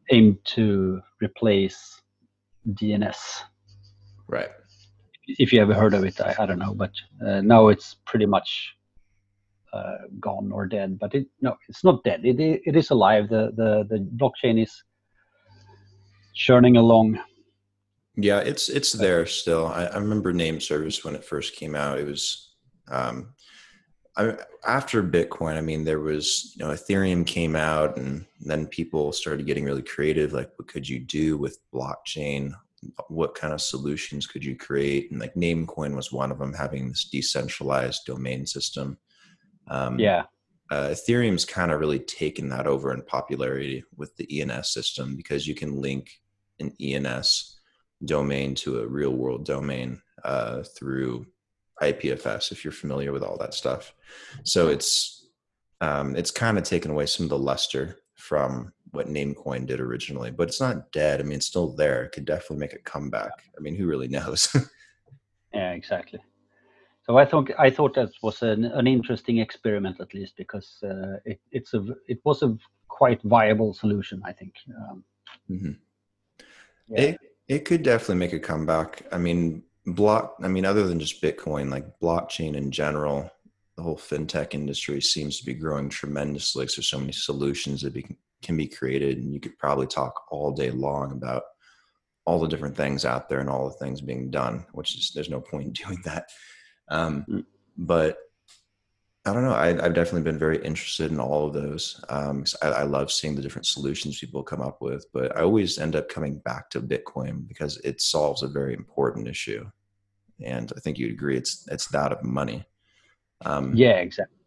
aimed 0.10 0.38
to 0.46 1.02
replace 1.22 2.02
DNS. 2.70 3.18
Right. 4.28 4.50
If 5.28 5.54
you 5.54 5.62
ever 5.62 5.74
heard 5.74 5.94
of 5.94 6.04
it, 6.04 6.20
I, 6.20 6.36
I 6.40 6.46
don't 6.46 6.60
know, 6.60 6.74
but 6.74 6.92
uh, 7.26 7.42
now 7.42 7.68
it's 7.68 7.98
pretty 8.06 8.26
much 8.26 8.76
uh, 9.74 9.98
gone 10.20 10.52
or 10.52 10.66
dead. 10.66 11.00
But 11.00 11.14
it 11.14 11.28
no, 11.42 11.56
it's 11.70 11.84
not 11.84 12.04
dead. 12.04 12.22
It 12.26 12.40
it 12.40 12.76
is 12.76 12.90
alive. 12.90 13.30
The 13.30 13.52
the 13.56 13.86
the 13.90 14.00
blockchain 14.18 14.62
is 14.62 14.84
churning 16.34 16.78
along. 16.78 17.20
Yeah, 18.16 18.40
it's 18.40 18.68
it's 18.68 18.92
there 18.92 19.26
still. 19.26 19.68
I, 19.68 19.86
I 19.86 19.98
remember 19.98 20.34
name 20.34 20.60
service 20.60 21.04
when 21.06 21.16
it 21.16 21.24
first 21.24 21.56
came 21.56 21.76
out. 21.76 22.00
It 22.00 22.08
was 22.08 22.54
um, 22.90 23.34
I, 24.18 24.38
after 24.68 25.02
Bitcoin. 25.02 25.56
I 25.56 25.62
mean, 25.62 25.84
there 25.84 26.00
was 26.00 26.54
you 26.56 26.66
know 26.66 26.72
Ethereum 26.72 27.26
came 27.26 27.56
out, 27.56 27.98
and 27.98 28.26
then 28.40 28.68
people 28.68 29.12
started 29.12 29.46
getting 29.46 29.66
really 29.66 29.84
creative. 29.84 30.34
Like, 30.34 30.52
what 30.58 30.68
could 30.68 30.88
you 30.88 31.00
do 31.00 31.38
with 31.38 31.60
blockchain? 31.74 32.54
What 33.08 33.36
kind 33.36 33.54
of 33.54 33.62
solutions 33.62 34.28
could 34.28 34.44
you 34.44 34.56
create? 34.56 35.12
And 35.12 35.20
like 35.20 35.36
Namecoin 35.36 35.96
was 35.96 36.12
one 36.12 36.32
of 36.32 36.40
them, 36.40 36.54
having 36.54 36.90
this 36.90 37.06
decentralized 37.06 38.06
domain 38.06 38.46
system. 38.46 38.98
Um, 39.68 40.00
Yeah, 40.00 40.24
uh, 40.72 40.88
Ethereum's 40.88 41.44
kind 41.44 41.72
of 41.72 41.80
really 41.82 42.00
taken 42.00 42.48
that 42.50 42.66
over 42.66 42.94
in 42.94 43.02
popularity 43.02 43.84
with 43.98 44.16
the 44.16 44.42
ENS 44.42 44.74
system 44.74 45.18
because 45.18 45.46
you 45.46 45.54
can 45.54 45.82
link 45.82 46.22
an 46.60 46.74
ENS 46.82 47.60
domain 48.06 48.56
to 48.56 48.80
a 48.80 48.88
real 48.88 49.12
world 49.12 49.46
domain 49.46 50.02
uh, 50.24 50.64
through 50.64 51.26
IPFS 51.82 52.52
if 52.52 52.64
you're 52.64 52.72
familiar 52.72 53.12
with 53.12 53.24
all 53.24 53.38
that 53.38 53.54
stuff. 53.54 53.94
So 54.44 54.68
it's 54.68 55.28
um, 55.82 56.16
it's 56.16 56.32
kind 56.32 56.58
of 56.58 56.64
taken 56.64 56.92
away 56.92 57.08
some 57.08 57.26
of 57.26 57.30
the 57.30 57.38
luster 57.40 57.98
from 58.16 58.72
what 58.92 59.08
Namecoin 59.08 59.66
did 59.66 59.80
originally, 59.80 60.30
but 60.32 60.48
it's 60.48 60.62
not 60.62 60.92
dead. 60.92 61.20
I 61.20 61.24
mean, 61.24 61.38
it's 61.38 61.48
still 61.48 61.74
there. 61.76 62.04
It 62.04 62.12
could 62.12 62.26
definitely 62.26 62.58
make 62.58 62.74
a 62.74 62.80
comeback. 62.80 63.32
I 63.58 63.62
mean, 63.62 63.76
who 63.76 63.88
really 63.88 64.08
knows? 64.08 64.56
yeah, 65.54 65.72
exactly. 65.72 66.20
So 67.04 67.18
I 67.18 67.26
thought 67.26 67.50
I 67.58 67.70
thought 67.72 67.96
that 67.96 68.12
was 68.22 68.44
an, 68.44 68.66
an 68.66 68.86
interesting 68.86 69.40
experiment 69.40 70.00
at 70.00 70.14
least 70.14 70.38
because 70.38 70.78
uh, 70.84 71.18
it 71.26 71.40
it's 71.52 71.74
a 71.74 71.84
it 72.08 72.20
was 72.24 72.44
a 72.44 72.56
quite 72.88 73.22
viable 73.24 73.74
solution. 73.74 74.22
I 74.24 74.34
think. 74.34 74.54
Um, 74.78 75.04
Mhm. 75.50 75.78
yeah. 76.88 77.02
It 77.02 77.20
it 77.48 77.66
could 77.66 77.84
definitely 77.84 78.16
make 78.16 78.34
a 78.34 78.40
comeback. 78.40 79.02
I 79.12 79.18
mean, 79.18 79.64
block. 79.86 80.36
I 80.42 80.48
mean, 80.48 80.66
other 80.66 80.88
than 80.88 81.00
just 81.00 81.22
Bitcoin, 81.22 81.70
like 81.70 81.86
blockchain 82.02 82.56
in 82.56 82.72
general, 82.72 83.30
the 83.78 83.84
whole 83.84 83.98
fintech 83.98 84.54
industry 84.54 85.02
seems 85.02 85.40
to 85.40 85.46
be 85.46 85.54
growing 85.54 85.90
tremendously. 85.90 86.66
'cause 86.66 86.76
there's 86.76 86.90
so 86.90 87.00
many 87.00 87.12
solutions 87.14 87.82
that 87.82 87.94
be, 87.94 88.06
can 88.42 88.58
be 88.58 88.68
created, 88.68 89.18
and 89.20 89.34
you 89.34 89.40
could 89.40 89.58
probably 89.58 89.88
talk 89.88 90.14
all 90.30 90.52
day 90.52 90.72
long 90.72 91.12
about 91.12 91.44
all 92.26 92.40
the 92.40 92.48
different 92.48 92.78
things 92.78 93.04
out 93.06 93.28
there 93.30 93.40
and 93.40 93.50
all 93.50 93.68
the 93.68 93.76
things 93.84 94.02
being 94.02 94.30
done. 94.30 94.66
Which 94.74 94.96
is 94.96 95.12
there's 95.16 95.30
no 95.30 95.42
point 95.42 95.68
in 95.68 95.74
doing 95.74 96.02
that. 96.06 96.30
Um, 96.90 97.26
Mm. 97.28 97.46
but 97.78 98.18
I 99.24 99.34
don't 99.34 99.44
know. 99.44 99.54
I, 99.54 99.70
I've 99.70 99.94
definitely 99.94 100.24
been 100.24 100.40
very 100.40 100.58
interested 100.64 101.12
in 101.12 101.20
all 101.20 101.46
of 101.46 101.54
those. 101.54 102.04
Um, 102.10 102.44
I, 102.64 102.68
I 102.68 102.84
love 102.84 103.12
seeing 103.12 103.36
the 103.36 103.42
different 103.42 103.68
solutions 103.68 104.20
people 104.20 104.42
come 104.42 104.62
up 104.62 104.82
with, 104.82 105.06
but 105.14 105.36
I 105.38 105.42
always 105.42 105.78
end 105.78 105.96
up 105.96 106.10
coming 106.10 106.40
back 106.40 106.72
to 106.72 106.82
Bitcoin 106.82 107.48
because 107.48 107.78
it 107.84 108.02
solves 108.02 108.42
a 108.42 108.48
very 108.48 108.74
important 108.74 109.28
issue, 109.28 109.70
and 110.44 110.74
I 110.76 110.80
think 110.80 110.98
you'd 110.98 111.12
agree 111.12 111.38
it's 111.38 111.68
it's 111.72 111.88
that 111.90 112.12
of 112.12 112.24
money. 112.24 112.66
Um, 113.46 113.74
yeah, 113.76 113.98
exactly. 114.00 114.38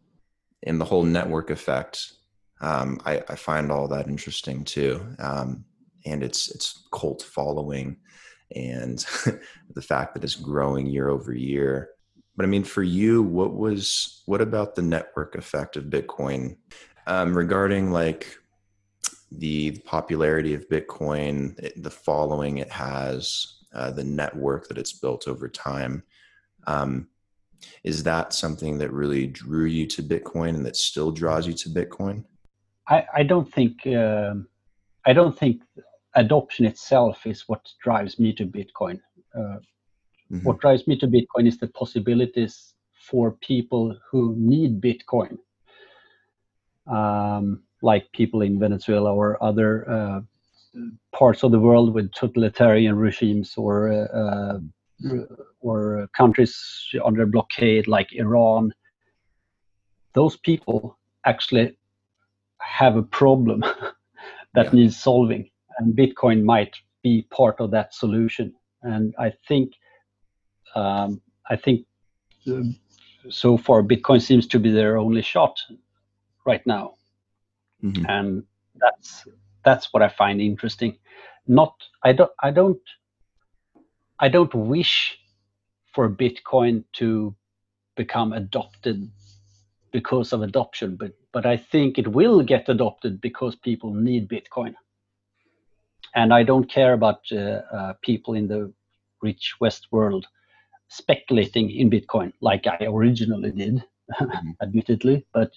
and 0.63 0.79
the 0.79 0.85
whole 0.85 1.03
network 1.03 1.49
effect. 1.51 2.13
Um, 2.61 2.99
I, 3.05 3.21
I 3.29 3.35
find 3.35 3.71
all 3.71 3.87
that 3.89 4.07
interesting 4.07 4.63
too, 4.65 5.05
um, 5.19 5.63
and 6.05 6.21
it's 6.21 6.49
it's 6.53 6.85
cult 6.91 7.21
following, 7.21 7.95
and 8.53 8.97
the 9.73 9.81
fact 9.81 10.15
that 10.15 10.23
it's 10.25 10.35
growing 10.35 10.85
year 10.85 11.07
over 11.07 11.33
year. 11.33 11.91
But 12.35 12.45
I 12.45 12.47
mean, 12.47 12.63
for 12.63 12.83
you, 12.83 13.23
what 13.23 13.55
was 13.55 14.21
what 14.25 14.41
about 14.41 14.75
the 14.75 14.81
network 14.81 15.35
effect 15.35 15.77
of 15.77 15.85
Bitcoin 15.85 16.57
um, 17.07 17.35
regarding 17.35 17.91
like 17.91 18.37
the 19.31 19.71
popularity 19.85 20.53
of 20.53 20.67
Bitcoin, 20.69 21.57
it- 21.59 21.81
the 21.81 21.89
following 21.89 22.57
it 22.57 22.71
has, 22.71 23.61
uh, 23.73 23.91
the 23.91 24.03
network 24.03 24.67
that 24.67 24.77
it's 24.77 24.93
built 24.93 25.27
over 25.27 25.47
time? 25.47 26.03
Um, 26.67 27.07
is 27.83 28.03
that 28.03 28.33
something 28.33 28.77
that 28.79 28.91
really 28.91 29.27
drew 29.27 29.65
you 29.65 29.87
to 29.87 30.03
Bitcoin 30.03 30.49
and 30.49 30.65
that 30.65 30.75
still 30.75 31.11
draws 31.11 31.47
you 31.47 31.53
to 31.53 31.69
Bitcoin? 31.69 32.25
I, 32.87 33.05
I 33.15 33.23
don't 33.23 33.51
think 33.51 33.85
um, 33.87 34.47
I 35.05 35.13
don't 35.13 35.37
think 35.37 35.61
adoption 36.15 36.65
itself 36.65 37.25
is 37.25 37.43
what 37.47 37.67
drives 37.83 38.19
me 38.19 38.33
to 38.33 38.45
Bitcoin. 38.45 38.99
Uh, 39.37 39.57
Mhm. 40.31 40.43
What 40.43 40.59
drives 40.59 40.87
me 40.87 40.97
to 40.97 41.07
Bitcoin 41.07 41.47
is 41.47 41.57
the 41.57 41.67
possibilities 41.67 42.73
for 42.93 43.31
people 43.31 43.95
who 44.09 44.35
need 44.37 44.81
Bitcoin, 44.81 45.37
um, 46.87 47.63
like 47.81 48.11
people 48.11 48.41
in 48.41 48.59
Venezuela 48.59 49.13
or 49.13 49.41
other 49.43 49.89
uh, 49.89 50.21
parts 51.13 51.43
of 51.43 51.51
the 51.51 51.59
world 51.59 51.93
with 51.93 52.11
totalitarian 52.11 52.95
regimes 52.97 53.53
or 53.57 53.91
uh, 53.91 54.59
or 55.59 56.07
countries 56.17 56.55
under 57.03 57.25
blockade 57.25 57.87
like 57.87 58.11
Iran. 58.13 58.73
Those 60.13 60.37
people 60.37 60.97
actually 61.25 61.77
have 62.61 62.95
a 62.95 63.03
problem 63.03 63.59
that 64.55 64.65
Yeah. 64.67 64.71
needs 64.73 64.97
solving 64.97 65.49
and 65.77 65.95
Bitcoin 65.95 66.43
might 66.43 66.75
be 67.03 67.23
part 67.23 67.59
of 67.59 67.71
that 67.71 67.93
solution. 67.93 68.53
And 68.81 69.13
I 69.19 69.33
think, 69.47 69.73
um, 70.75 71.21
I 71.49 71.55
think, 71.55 71.85
uh, 72.47 72.61
so 73.29 73.57
far 73.57 73.81
Bitcoin 73.81 74.21
seems 74.21 74.47
to 74.47 74.59
be 74.59 74.71
their 74.71 74.97
only 74.97 75.21
shot 75.21 75.59
right 76.45 76.65
now, 76.67 76.95
mm-hmm. 77.83 78.05
and 78.07 78.43
that's 78.75 79.25
that's 79.63 79.91
what 79.91 80.03
I 80.03 80.09
find 80.09 80.39
interesting. 80.39 80.97
Not, 81.47 81.73
I 82.03 82.13
don't, 82.13 82.31
I 82.41 82.51
don't, 82.51 82.81
I 84.19 84.29
don't 84.29 84.53
wish 84.53 85.17
for 85.93 86.09
Bitcoin 86.09 86.83
to 86.93 87.35
become 87.95 88.33
adopted 88.33 89.09
because 89.91 90.33
of 90.33 90.41
adoption, 90.41 90.95
but 90.97 91.13
but 91.31 91.45
I 91.45 91.57
think 91.57 91.97
it 91.97 92.07
will 92.07 92.41
get 92.43 92.69
adopted 92.69 93.19
because 93.19 93.55
people 93.55 93.93
need 93.93 94.29
Bitcoin. 94.29 94.73
And 96.13 96.33
I 96.33 96.43
don't 96.43 96.69
care 96.69 96.93
about 96.93 97.21
uh, 97.31 97.61
uh, 97.73 97.93
people 98.01 98.35
in 98.35 98.47
the 98.47 98.71
rich 99.21 99.55
West 99.59 99.87
world 99.91 100.25
speculating 100.87 101.69
in 101.69 101.89
Bitcoin 101.89 102.31
like 102.41 102.67
I 102.67 102.85
originally 102.85 103.51
did, 103.51 103.83
mm-hmm. 104.11 104.51
admittedly, 104.61 105.25
but 105.33 105.51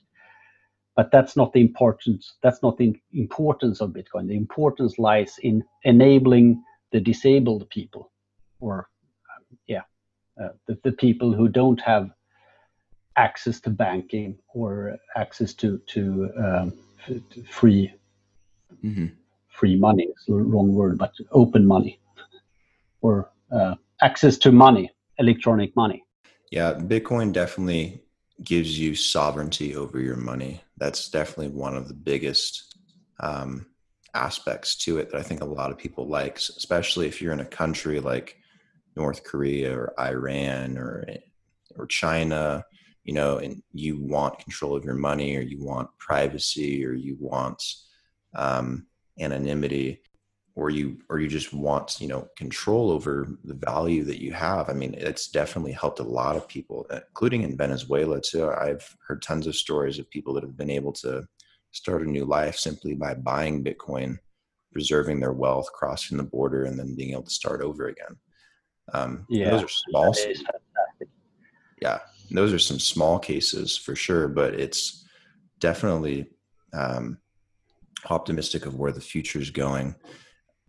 but 0.96 1.12
that's 1.12 1.36
not 1.36 1.52
the 1.52 1.60
importance. 1.60 2.34
That's 2.42 2.60
not 2.62 2.76
the 2.76 3.00
importance 3.12 3.80
of 3.80 3.90
Bitcoin. 3.90 4.26
The 4.26 4.36
importance 4.36 4.98
lies 4.98 5.38
in 5.42 5.62
enabling 5.84 6.64
the 6.90 7.00
disabled 7.00 7.70
people, 7.70 8.10
or 8.58 8.88
um, 9.36 9.58
yeah, 9.66 9.82
uh, 10.42 10.48
the, 10.66 10.78
the 10.82 10.92
people 10.92 11.32
who 11.32 11.48
don't 11.48 11.80
have 11.80 12.10
access 13.16 13.60
to 13.60 13.70
banking 13.70 14.38
or 14.54 14.96
access 15.16 15.54
to 15.54 15.78
to, 15.86 16.30
um, 16.38 16.72
free 17.48 17.92
mm-hmm. 18.84 19.06
free 19.48 19.76
money. 19.76 20.04
It's 20.10 20.24
the 20.24 20.34
wrong 20.34 20.74
word, 20.74 20.98
but 20.98 21.12
open 21.30 21.66
money 21.66 22.00
or 23.00 23.30
uh, 23.50 23.74
access 24.02 24.38
to 24.38 24.52
money, 24.52 24.90
electronic 25.18 25.74
money. 25.76 26.04
Yeah, 26.50 26.74
Bitcoin 26.74 27.32
definitely 27.32 28.02
gives 28.42 28.78
you 28.78 28.94
sovereignty 28.94 29.76
over 29.76 30.00
your 30.00 30.16
money. 30.16 30.62
That's 30.76 31.08
definitely 31.10 31.48
one 31.48 31.76
of 31.76 31.88
the 31.88 31.94
biggest 31.94 32.76
um, 33.20 33.66
aspects 34.14 34.76
to 34.76 34.98
it 34.98 35.10
that 35.10 35.18
I 35.18 35.22
think 35.22 35.40
a 35.40 35.46
lot 35.46 35.70
of 35.70 35.78
people 35.78 36.08
like, 36.08 36.38
especially 36.38 37.06
if 37.06 37.20
you're 37.20 37.32
in 37.32 37.40
a 37.40 37.44
country 37.44 38.00
like 38.00 38.36
North 38.96 39.24
Korea 39.24 39.76
or 39.76 39.94
Iran 40.00 40.78
or 40.78 41.04
or 41.76 41.86
China 41.86 42.64
you 43.08 43.14
know, 43.14 43.38
and 43.38 43.62
you 43.72 43.98
want 43.98 44.38
control 44.38 44.76
of 44.76 44.84
your 44.84 44.92
money 44.92 45.34
or 45.34 45.40
you 45.40 45.64
want 45.64 45.88
privacy 45.96 46.84
or 46.84 46.92
you 46.92 47.16
want 47.18 47.62
um, 48.34 48.86
anonymity 49.18 50.02
or 50.58 50.70
you 50.70 50.98
or 51.08 51.20
you 51.20 51.28
just 51.28 51.52
want 51.52 52.00
you 52.00 52.08
know 52.08 52.28
control 52.36 52.90
over 52.90 53.28
the 53.44 53.54
value 53.54 54.02
that 54.04 54.20
you 54.20 54.32
have 54.32 54.68
i 54.68 54.72
mean 54.72 54.94
it's 54.98 55.28
definitely 55.28 55.72
helped 55.72 56.00
a 56.00 56.02
lot 56.02 56.36
of 56.36 56.48
people 56.48 56.86
including 56.90 57.42
in 57.42 57.56
venezuela 57.56 58.20
too. 58.20 58.50
I've 58.50 58.84
heard 59.06 59.22
tons 59.22 59.46
of 59.46 59.54
stories 59.54 59.98
of 59.98 60.10
people 60.10 60.34
that 60.34 60.42
have 60.42 60.56
been 60.56 60.70
able 60.70 60.92
to 60.94 61.24
start 61.70 62.02
a 62.02 62.10
new 62.10 62.24
life 62.24 62.56
simply 62.56 62.94
by 62.94 63.14
buying 63.14 63.64
bitcoin 63.64 64.18
preserving 64.72 65.20
their 65.20 65.32
wealth 65.32 65.72
crossing 65.72 66.18
the 66.18 66.24
border 66.24 66.64
and 66.64 66.78
then 66.78 66.94
being 66.94 67.12
able 67.12 67.22
to 67.22 67.30
start 67.30 67.62
over 67.62 67.88
again. 67.88 68.16
Um, 68.92 69.26
yeah 69.28 69.50
those 69.50 69.64
are 69.64 69.68
small 69.68 70.14
yeah. 71.80 71.98
Those 72.30 72.52
are 72.52 72.58
some 72.58 72.78
small 72.78 73.18
cases 73.18 73.76
for 73.76 73.94
sure, 73.94 74.28
but 74.28 74.54
it's 74.54 75.06
definitely 75.60 76.26
um, 76.72 77.18
optimistic 78.10 78.66
of 78.66 78.76
where 78.76 78.92
the 78.92 79.00
future 79.00 79.40
is 79.40 79.50
going. 79.50 79.94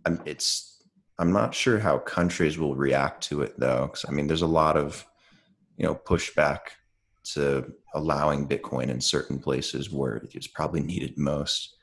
I'm, 0.10 0.22
it's 0.26 0.84
I'm 1.20 1.32
not 1.32 1.54
sure 1.54 1.80
how 1.80 2.00
countries 2.00 2.58
will 2.58 2.76
react 2.76 3.24
to 3.26 3.42
it 3.42 3.60
though, 3.60 3.88
because 3.88 4.06
I 4.08 4.12
mean, 4.12 4.28
there's 4.28 4.42
a 4.42 4.48
lot 4.48 4.78
of 4.78 5.06
you 5.78 5.86
know 5.86 5.96
pushback 5.96 6.60
to 7.34 7.74
allowing 7.94 8.48
Bitcoin 8.48 8.90
in 8.90 9.02
certain 9.02 9.40
places 9.40 9.92
where 9.92 10.22
it's 10.34 10.48
probably 10.48 10.82
needed 10.82 11.18
most. 11.18 11.76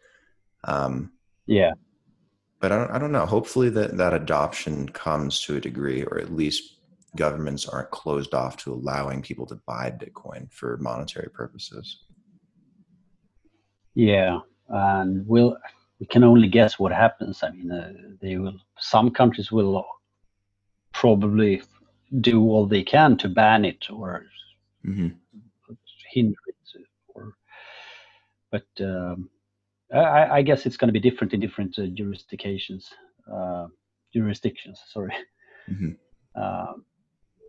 Um, 0.65 1.13
yeah, 1.47 1.73
but 2.61 2.73
I 2.73 2.79
don't, 2.79 2.91
I 2.91 2.99
don't 2.99 3.13
know. 3.13 3.27
Hopefully 3.27 3.69
that 3.71 3.97
that 3.97 4.15
adoption 4.15 4.89
comes 4.89 5.41
to 5.43 5.57
a 5.57 5.61
degree, 5.61 6.03
or 6.03 6.19
at 6.19 6.33
least 6.33 6.81
governments 7.15 7.67
aren't 7.67 7.91
closed 7.91 8.35
off 8.35 8.57
to 8.59 8.73
allowing 8.73 9.23
people 9.23 9.47
to 9.47 9.61
buy 9.67 9.91
Bitcoin 9.91 10.53
for 10.53 10.77
monetary 10.79 11.31
purposes. 11.33 12.05
Yeah, 13.95 14.41
and 14.69 15.27
we'll 15.27 15.57
we 16.01 16.07
can 16.07 16.25
only 16.25 16.49
guess 16.49 16.79
what 16.79 16.93
happens. 16.93 17.43
I 17.43 17.51
mean, 17.51 17.71
uh, 17.71 17.93
they 18.21 18.37
will. 18.37 18.59
Some 18.79 19.11
countries 19.11 19.51
will 19.51 19.85
probably 20.93 21.63
do 22.21 22.43
all 22.43 22.67
they 22.67 22.83
can 22.83 23.17
to 23.19 23.29
ban 23.29 23.65
it 23.65 23.91
or 23.91 24.25
mm-hmm. 24.85 25.09
hinder 26.13 26.37
it, 26.47 26.87
or. 27.15 27.35
But 28.51 28.67
um, 28.81 29.31
I, 29.93 30.39
I, 30.39 30.43
guess 30.43 30.67
it's 30.67 30.77
going 30.77 30.89
to 30.89 30.93
be 30.93 31.11
different 31.11 31.35
in 31.35 31.41
different 31.41 31.79
uh, 31.79 31.87
jurisdictions. 31.87 32.89
Uh, 33.31 33.67
jurisdictions, 34.13 34.81
sorry. 34.89 35.13
Mm-hmm. 35.69 36.41
Um, 36.41 36.85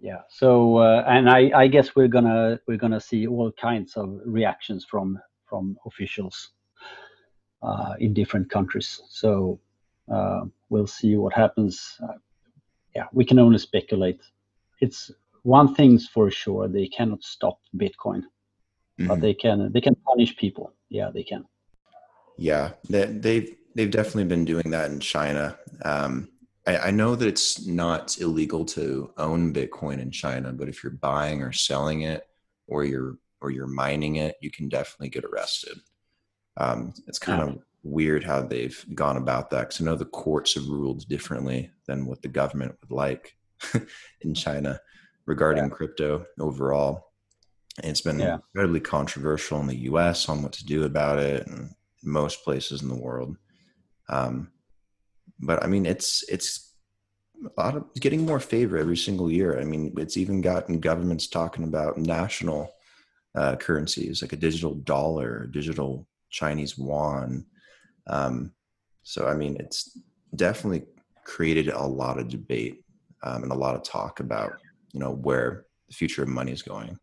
yeah 0.02 0.22
so 0.30 0.78
uh, 0.78 1.04
and 1.08 1.30
I, 1.30 1.52
I 1.56 1.68
guess 1.68 1.96
we're 1.96 2.08
gonna 2.08 2.60
we're 2.68 2.78
gonna 2.78 3.02
see 3.02 3.28
all 3.28 3.52
kinds 3.52 3.98
of 3.98 4.20
reactions 4.26 4.86
from 4.90 5.20
from 5.46 5.78
officials 5.86 6.52
uh, 7.62 7.94
in 8.00 8.14
different 8.14 8.50
countries. 8.50 9.02
So 9.10 9.60
uh, 10.12 10.42
we'll 10.70 10.88
see 10.88 11.16
what 11.18 11.34
happens. 11.34 11.98
Uh, 12.02 12.18
yeah 12.96 13.08
we 13.14 13.26
can 13.26 13.40
only 13.40 13.60
speculate. 13.60 14.22
It's 14.82 15.12
one 15.44 15.76
thing's 15.76 16.08
for 16.08 16.30
sure 16.32 16.68
they 16.68 16.88
cannot 16.88 17.24
stop 17.24 17.60
bitcoin 17.76 18.24
mm-hmm. 19.00 19.08
but 19.08 19.22
they 19.22 19.34
can 19.34 19.72
they 19.72 19.82
can 19.82 19.96
punish 19.96 20.36
people. 20.36 20.74
Yeah 20.90 21.10
they 21.14 21.24
can. 21.24 21.46
Yeah 22.38 22.72
they, 22.90 23.06
they've 23.06 23.56
they've 23.76 23.92
definitely 23.92 24.26
been 24.26 24.46
doing 24.46 24.72
that 24.72 24.92
in 24.92 25.00
china. 25.00 25.58
Um, 25.84 26.30
I, 26.66 26.78
I 26.78 26.92
know 26.92 27.16
that 27.16 27.28
it's 27.28 27.66
not 27.66 28.20
illegal 28.20 28.66
to 28.66 29.12
own 29.18 29.54
Bitcoin 29.54 30.00
in 30.00 30.12
China, 30.12 30.52
but 30.52 30.68
if 30.68 30.84
you're 30.84 30.92
buying 30.92 31.42
or 31.42 31.54
selling 31.54 32.02
it, 32.02 32.28
or 32.68 32.84
you're 32.84 33.18
or 33.42 33.52
you're 33.52 33.68
mining 33.68 34.18
it, 34.18 34.36
you 34.42 34.52
can 34.52 34.68
definitely 34.68 35.10
get 35.10 35.24
arrested. 35.24 35.78
Um, 36.58 36.94
it's 37.08 37.20
kind 37.20 37.40
yeah. 37.40 37.54
of 37.54 37.60
weird 37.84 38.24
how 38.24 38.42
they've 38.42 38.86
gone 38.94 39.18
about 39.18 39.50
that 39.52 39.70
because 39.70 39.82
I 39.82 39.86
know 39.86 39.96
the 39.96 40.06
courts 40.06 40.56
have 40.56 40.68
ruled 40.68 41.08
differently 41.08 41.72
than 41.88 42.06
what 42.06 42.22
the 42.22 42.28
government 42.28 42.76
would 42.82 42.96
like 42.96 43.36
in 44.22 44.34
China 44.34 44.80
regarding 45.26 45.66
yeah. 45.66 45.70
crypto 45.70 46.26
overall. 46.40 47.12
And 47.82 47.92
it's 47.92 48.02
been 48.02 48.20
yeah. 48.20 48.40
incredibly 48.54 48.80
controversial 48.80 49.60
in 49.60 49.68
the 49.68 49.78
U.S. 49.82 50.28
on 50.30 50.42
what 50.42 50.54
to 50.54 50.66
do 50.66 50.86
about 50.86 51.20
it, 51.20 51.46
and 51.46 51.70
most 52.04 52.44
places 52.44 52.82
in 52.82 52.90
the 52.90 52.96
world. 52.96 53.38
Um, 54.10 54.52
but 55.40 55.64
I 55.64 55.68
mean, 55.68 55.86
it's 55.86 56.24
it's 56.28 56.74
a 57.46 57.62
lot 57.62 57.76
of 57.76 57.84
getting 58.00 58.26
more 58.26 58.40
favor 58.40 58.78
every 58.78 58.98
single 58.98 59.30
year. 59.30 59.60
I 59.60 59.64
mean, 59.64 59.94
it's 59.98 60.18
even 60.18 60.42
gotten 60.42 60.80
governments 60.80 61.28
talking 61.28 61.66
about 61.66 62.00
national 62.00 62.74
uh, 63.36 63.58
currencies 63.58 64.24
like 64.24 64.34
a 64.34 64.38
digital 64.38 64.74
dollar, 64.74 65.46
digital 65.46 66.08
Chinese 66.30 66.78
yuan. 66.78 67.46
Um, 68.08 68.52
so 69.04 69.28
I 69.28 69.36
mean, 69.36 69.58
it's 69.60 69.98
definitely 70.36 70.84
created 71.24 71.70
a 71.70 71.86
lot 71.86 72.20
of 72.20 72.30
debate 72.30 72.84
um, 73.24 73.44
and 73.44 73.52
a 73.52 73.56
lot 73.56 73.76
of 73.76 73.84
talk 73.84 74.20
about 74.20 74.54
you 74.94 75.00
know 75.00 75.12
where 75.12 75.66
the 75.88 75.94
future 75.94 76.24
of 76.24 76.30
money 76.30 76.52
is 76.52 76.62
going. 76.62 76.98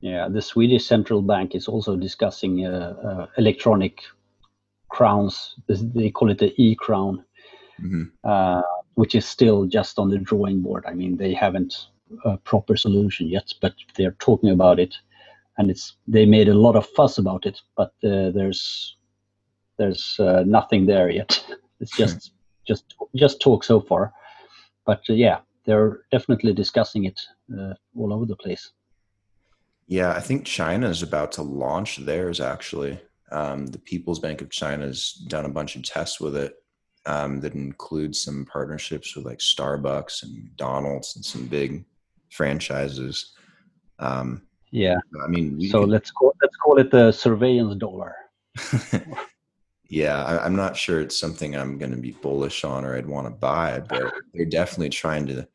Yeah, 0.00 0.28
the 0.28 0.42
Swedish 0.42 0.86
central 0.86 1.22
bank 1.22 1.54
is 1.54 1.66
also 1.66 1.96
discussing 1.96 2.66
uh, 2.66 2.94
uh, 3.02 3.26
electronic 3.38 4.02
crowns. 4.88 5.54
They 5.66 6.10
call 6.10 6.30
it 6.30 6.38
the 6.38 6.52
e-crown, 6.60 7.24
mm-hmm. 7.80 8.02
uh, 8.22 8.62
which 8.94 9.14
is 9.14 9.24
still 9.24 9.64
just 9.64 9.98
on 9.98 10.10
the 10.10 10.18
drawing 10.18 10.60
board. 10.60 10.84
I 10.86 10.92
mean, 10.92 11.16
they 11.16 11.32
haven't 11.32 11.88
a 12.24 12.36
proper 12.36 12.76
solution 12.76 13.28
yet, 13.28 13.52
but 13.60 13.74
they're 13.96 14.16
talking 14.18 14.50
about 14.50 14.78
it, 14.78 14.94
and 15.58 15.70
it's 15.70 15.96
they 16.06 16.26
made 16.26 16.48
a 16.48 16.54
lot 16.54 16.76
of 16.76 16.88
fuss 16.96 17.18
about 17.18 17.46
it, 17.46 17.60
but 17.76 17.92
uh, 18.04 18.30
there's 18.30 18.96
there's 19.78 20.16
uh, 20.18 20.42
nothing 20.46 20.86
there 20.86 21.10
yet. 21.10 21.44
It's 21.80 21.96
just 21.96 22.32
just 22.66 22.94
just 23.14 23.40
talk 23.40 23.64
so 23.64 23.80
far, 23.80 24.12
but 24.86 25.02
uh, 25.10 25.12
yeah, 25.12 25.40
they're 25.66 26.02
definitely 26.10 26.54
discussing 26.54 27.04
it 27.04 27.20
uh, 27.52 27.74
all 27.98 28.12
over 28.14 28.24
the 28.24 28.36
place. 28.36 28.70
Yeah, 29.86 30.12
I 30.12 30.20
think 30.20 30.46
China 30.46 30.88
is 30.88 31.02
about 31.02 31.32
to 31.32 31.42
launch 31.42 31.98
theirs 31.98 32.40
actually. 32.40 33.00
Um, 33.32 33.66
the 33.66 33.78
People's 33.78 34.20
Bank 34.20 34.40
of 34.40 34.50
China 34.50 34.86
has 34.86 35.12
done 35.28 35.44
a 35.44 35.50
bunch 35.50 35.76
of 35.76 35.82
tests 35.82 36.20
with 36.20 36.36
it, 36.36 36.54
um, 37.06 37.40
that 37.40 37.54
includes 37.54 38.22
some 38.22 38.46
partnerships 38.46 39.14
with 39.14 39.26
like 39.26 39.38
Starbucks 39.38 40.22
and 40.22 40.44
McDonald's 40.44 41.16
and 41.16 41.24
some 41.24 41.46
big 41.46 41.84
franchises. 42.30 43.32
Um, 43.98 44.42
yeah, 44.74 44.98
I 45.22 45.28
mean, 45.28 45.60
so 45.68 45.80
let's 45.80 46.10
call 46.10 46.34
let's 46.42 46.56
call 46.56 46.78
it 46.78 46.90
the 46.90 47.12
surveillance 47.12 47.78
dollar. 47.78 48.16
Yeah, 49.94 50.24
I, 50.24 50.46
am 50.46 50.56
not 50.56 50.76
sure 50.76 51.00
it's 51.00 51.16
something 51.16 51.54
I'm 51.54 51.78
going 51.78 51.92
to 51.92 51.96
be 51.96 52.12
bullish 52.12 52.64
on 52.64 52.84
or 52.84 52.96
I'd 52.96 53.06
want 53.06 53.26
to 53.28 53.30
buy, 53.30 53.80
but 53.80 54.12
they're 54.32 54.44
definitely 54.44 54.88
trying 54.88 55.26
to 55.26 55.46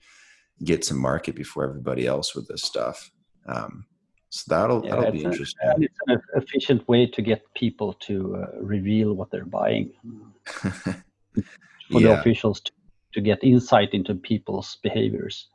get 0.63 0.81
to 0.83 0.93
market 0.93 1.35
before 1.35 1.65
everybody 1.65 2.05
else 2.05 2.35
with 2.35 2.47
this 2.47 2.63
stuff. 2.63 3.11
Um, 3.47 3.85
so 4.29 4.43
that'll 4.47 4.85
yeah, 4.85 4.95
that'll 4.95 5.11
be 5.11 5.23
interesting. 5.23 5.67
A, 5.67 5.81
it's 5.81 5.97
an 6.07 6.21
efficient 6.35 6.87
way 6.87 7.07
to 7.07 7.21
get 7.21 7.41
people 7.53 7.93
to 7.93 8.37
uh, 8.37 8.61
reveal 8.61 9.13
what 9.13 9.29
they're 9.31 9.43
buying 9.43 9.91
for 10.45 10.71
yeah. 11.89 11.99
the 11.99 12.19
officials 12.19 12.61
to, 12.61 12.71
to 13.13 13.21
get 13.21 13.43
insight 13.43 13.93
into 13.93 14.13
people's 14.15 14.77
behaviors. 14.83 15.47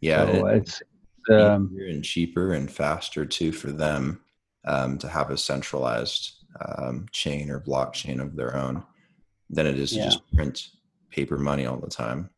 Yeah, 0.00 0.26
so 0.26 0.46
it, 0.48 0.56
it's 0.56 0.82
um, 1.30 1.70
easier 1.72 1.88
and 1.88 2.04
cheaper 2.04 2.52
and 2.52 2.70
faster 2.70 3.24
too 3.24 3.52
for 3.52 3.70
them 3.70 4.20
um, 4.66 4.98
to 4.98 5.08
have 5.08 5.30
a 5.30 5.36
centralized 5.36 6.32
um, 6.60 7.06
chain 7.12 7.50
or 7.50 7.60
blockchain 7.60 8.20
of 8.20 8.36
their 8.36 8.56
own 8.56 8.82
than 9.50 9.66
it 9.66 9.78
is 9.78 9.92
to 9.92 10.02
just 10.02 10.20
print 10.34 10.68
paper 11.10 11.38
money 11.38 11.66
all 11.66 11.78
the 11.78 11.88
time. 11.88 12.30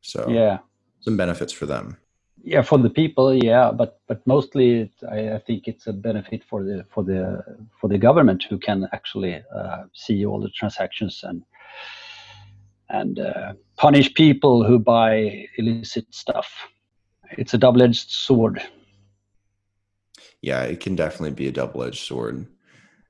So 0.00 0.28
yeah, 0.28 0.58
some 1.00 1.16
benefits 1.16 1.52
for 1.52 1.66
them. 1.66 1.96
Yeah, 2.42 2.62
for 2.62 2.78
the 2.78 2.90
people, 2.90 3.34
yeah, 3.34 3.72
but 3.72 4.00
but 4.06 4.24
mostly 4.26 4.82
it, 4.82 4.92
I, 5.10 5.34
I, 5.34 5.38
think 5.38 5.66
it's 5.66 5.88
a 5.88 5.92
benefit 5.92 6.44
for 6.48 6.62
the 6.62 6.84
for 6.94 7.02
the 7.02 7.42
for 7.80 7.88
the 7.88 7.98
government 7.98 8.44
who 8.48 8.56
can 8.58 8.88
actually 8.92 9.42
uh, 9.54 9.84
see 9.94 10.24
all 10.24 10.40
the 10.40 10.50
transactions 10.50 11.24
and 11.24 11.42
and 12.88 13.18
uh, 13.18 13.54
punish 13.76 14.14
people 14.14 14.64
who 14.64 14.78
buy 14.78 15.46
illicit 15.58 16.14
stuff. 16.14 16.68
It's 17.32 17.54
a 17.54 17.58
double-edged 17.58 18.10
sword. 18.10 18.62
Yeah, 20.42 20.62
it 20.62 20.80
can 20.80 20.96
definitely 20.96 21.32
be 21.32 21.48
a 21.48 21.52
double-edged 21.52 22.04
sword. 22.04 22.46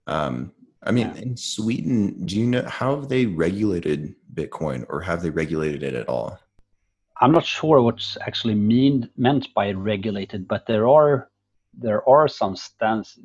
Um, 0.07 0.53
I 0.83 0.93
mean, 0.93 1.13
yeah. 1.15 1.23
in 1.23 1.37
Sweden, 1.37 2.25
do 2.25 2.39
you 2.39 2.47
know 2.47 2.63
how 2.63 2.97
have 2.97 3.09
they 3.09 3.27
regulated 3.27 4.15
Bitcoin, 4.33 4.87
or 4.89 5.01
have 5.01 5.23
they 5.23 5.31
regulated 5.31 5.83
it 5.83 5.95
at 5.95 6.09
all? 6.09 6.39
I'm 7.21 7.33
not 7.33 7.45
sure 7.45 7.81
what's 7.81 8.17
actually 8.21 8.55
mean 8.55 9.09
meant 9.17 9.53
by 9.55 9.73
regulated, 9.73 10.47
but 10.47 10.67
there 10.67 10.87
are 10.89 11.31
there 11.75 12.09
are 12.09 12.29
some 12.29 12.57
stance. 12.57 13.19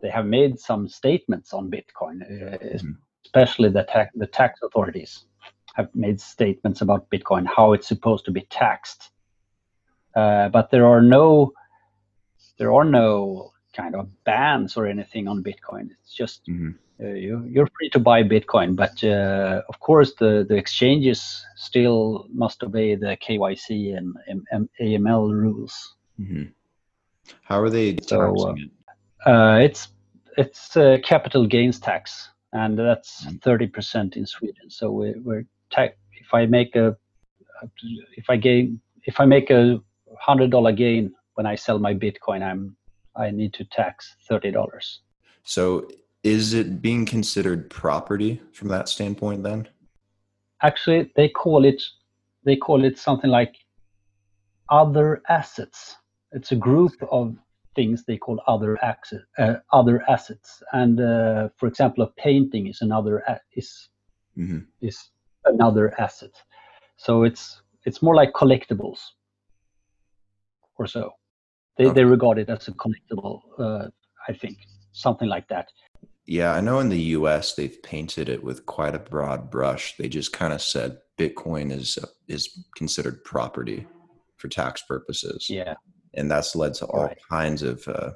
They 0.00 0.08
have 0.08 0.26
made 0.26 0.58
some 0.58 0.88
statements 0.88 1.52
on 1.52 1.70
Bitcoin, 1.70 2.22
uh, 2.22 2.58
mm-hmm. 2.58 2.92
especially 3.24 3.68
the 3.68 3.84
tax 3.84 4.12
the 4.14 4.26
tax 4.26 4.60
authorities 4.62 5.24
have 5.74 5.94
made 5.94 6.20
statements 6.20 6.80
about 6.80 7.10
Bitcoin, 7.10 7.46
how 7.46 7.72
it's 7.72 7.88
supposed 7.88 8.24
to 8.24 8.30
be 8.30 8.42
taxed. 8.42 9.09
Uh, 10.14 10.48
but 10.48 10.70
there 10.70 10.86
are 10.86 11.00
no 11.00 11.52
there 12.58 12.72
are 12.72 12.84
no 12.84 13.52
kind 13.74 13.94
of 13.94 14.08
bans 14.24 14.76
or 14.76 14.86
anything 14.86 15.28
on 15.28 15.42
Bitcoin. 15.42 15.90
It's 16.02 16.14
just 16.14 16.46
mm-hmm. 16.46 16.70
uh, 17.02 17.14
you, 17.14 17.44
you're 17.48 17.68
free 17.78 17.88
to 17.90 17.98
buy 17.98 18.22
Bitcoin, 18.22 18.76
but 18.76 19.02
uh, 19.04 19.62
of 19.68 19.78
course 19.80 20.14
the, 20.18 20.44
the 20.48 20.56
exchanges 20.56 21.44
still 21.56 22.26
must 22.32 22.62
obey 22.62 22.96
the 22.96 23.16
KYC 23.16 23.96
and 23.96 24.14
M- 24.52 24.68
AML 24.80 25.32
rules. 25.32 25.94
Mm-hmm. 26.20 26.44
How 27.44 27.60
are 27.60 27.70
they 27.70 27.94
taxing 27.94 28.36
so, 28.36 28.54
it? 28.56 28.70
Uh, 29.24 29.58
it's 29.62 29.88
it's 30.36 30.74
capital 31.06 31.46
gains 31.46 31.78
tax, 31.78 32.30
and 32.52 32.78
that's 32.78 33.24
mm-hmm. 33.24 33.36
30 33.36 33.64
mm-hmm. 33.64 33.72
percent 33.72 34.16
in 34.16 34.26
Sweden. 34.26 34.68
So 34.68 34.90
we, 34.90 35.12
we're 35.12 35.44
ta- 35.70 35.94
if 36.20 36.34
I 36.34 36.46
make 36.46 36.76
a 36.76 36.96
if 38.16 38.28
I 38.28 38.36
gain 38.36 38.80
if 39.04 39.20
I 39.20 39.26
make 39.26 39.50
a 39.50 39.80
hundred 40.20 40.50
dollar 40.50 40.72
gain 40.72 41.12
when 41.34 41.46
I 41.46 41.54
sell 41.54 41.78
my 41.78 41.94
Bitcoin, 41.94 42.42
I'm 42.42 42.76
I 43.16 43.30
need 43.30 43.52
to 43.54 43.64
tax 43.64 44.16
thirty 44.28 44.50
dollars. 44.50 45.00
So 45.42 45.88
is 46.22 46.52
it 46.52 46.82
being 46.82 47.06
considered 47.06 47.70
property 47.70 48.40
from 48.52 48.68
that 48.68 48.88
standpoint 48.88 49.42
then? 49.42 49.68
Actually, 50.62 51.10
they 51.16 51.28
call 51.28 51.64
it 51.64 51.82
they 52.44 52.56
call 52.56 52.84
it 52.84 52.98
something 52.98 53.30
like 53.30 53.54
other 54.68 55.22
assets. 55.28 55.96
It's 56.32 56.52
a 56.52 56.56
group 56.56 56.92
of 57.10 57.36
things 57.74 58.04
they 58.04 58.16
call 58.16 58.40
other 58.46 58.82
access, 58.84 59.20
uh, 59.38 59.54
other 59.72 60.02
assets. 60.08 60.62
And 60.72 61.00
uh, 61.00 61.48
for 61.56 61.66
example, 61.66 62.04
a 62.04 62.10
painting 62.20 62.66
is 62.66 62.82
another 62.82 63.24
is 63.54 63.88
mm-hmm. 64.36 64.60
is 64.80 65.10
another 65.44 65.98
asset. 65.98 66.32
So 66.96 67.24
it's 67.24 67.62
it's 67.84 68.02
more 68.02 68.14
like 68.14 68.32
collectibles 68.32 69.00
or 70.80 70.86
so. 70.86 71.12
They, 71.76 71.86
okay. 71.86 71.94
they 71.94 72.04
regard 72.04 72.38
it 72.38 72.48
as 72.48 72.68
a 72.68 72.72
collectible, 72.72 73.40
uh, 73.58 73.88
I 74.26 74.32
think, 74.32 74.58
something 74.92 75.28
like 75.28 75.46
that. 75.48 75.68
Yeah, 76.26 76.52
I 76.52 76.60
know 76.60 76.80
in 76.80 76.88
the 76.88 77.02
US 77.18 77.54
they've 77.54 77.82
painted 77.82 78.28
it 78.28 78.42
with 78.42 78.66
quite 78.66 78.94
a 78.94 78.98
broad 78.98 79.50
brush. 79.50 79.96
They 79.96 80.08
just 80.08 80.32
kind 80.32 80.52
of 80.52 80.62
said 80.62 80.98
Bitcoin 81.18 81.70
is 81.70 81.98
uh, 82.02 82.06
is 82.28 82.64
considered 82.76 83.24
property 83.24 83.86
for 84.36 84.48
tax 84.48 84.82
purposes. 84.82 85.48
Yeah. 85.50 85.74
And 86.14 86.30
that's 86.30 86.56
led 86.56 86.74
to 86.74 86.86
all 86.86 87.04
right. 87.04 87.18
kinds 87.30 87.62
of 87.62 87.86
uh, 87.86 88.12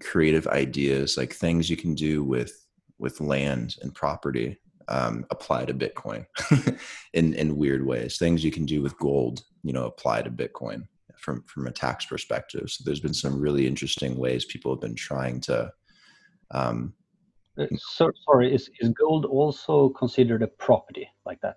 creative 0.00 0.46
ideas, 0.46 1.16
like 1.16 1.32
things 1.32 1.68
you 1.68 1.76
can 1.76 1.94
do 1.94 2.22
with 2.22 2.52
with 2.98 3.20
land 3.20 3.76
and 3.82 3.94
property 3.94 4.58
um, 4.88 5.26
apply 5.30 5.64
to 5.64 5.74
Bitcoin 5.74 6.26
in 7.14 7.34
in 7.34 7.56
weird 7.56 7.84
ways. 7.84 8.18
Things 8.18 8.44
you 8.44 8.52
can 8.52 8.66
do 8.66 8.82
with 8.82 8.98
gold, 8.98 9.42
you 9.62 9.72
know, 9.72 9.86
apply 9.86 10.22
to 10.22 10.30
Bitcoin 10.30 10.88
from 11.26 11.42
from 11.42 11.66
a 11.66 11.72
tax 11.72 12.06
perspective. 12.06 12.70
So 12.70 12.84
there's 12.84 13.00
been 13.00 13.12
some 13.12 13.38
really 13.38 13.66
interesting 13.66 14.16
ways 14.16 14.44
people 14.44 14.72
have 14.72 14.80
been 14.80 14.94
trying 14.94 15.40
to. 15.42 15.72
Um, 16.52 16.94
uh, 17.58 17.66
so, 17.76 18.12
sorry, 18.24 18.54
is 18.54 18.70
is 18.80 18.90
gold 18.90 19.26
also 19.26 19.88
considered 19.90 20.42
a 20.42 20.46
property 20.46 21.08
like 21.26 21.40
that? 21.40 21.56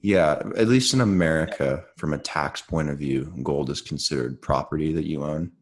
Yeah, 0.00 0.42
at 0.56 0.68
least 0.68 0.92
in 0.92 1.00
America, 1.00 1.84
from 1.96 2.12
a 2.12 2.18
tax 2.18 2.60
point 2.60 2.90
of 2.90 2.98
view, 2.98 3.32
gold 3.42 3.70
is 3.70 3.80
considered 3.80 4.42
property 4.42 4.92
that 4.92 5.06
you 5.06 5.24
own. 5.24 5.52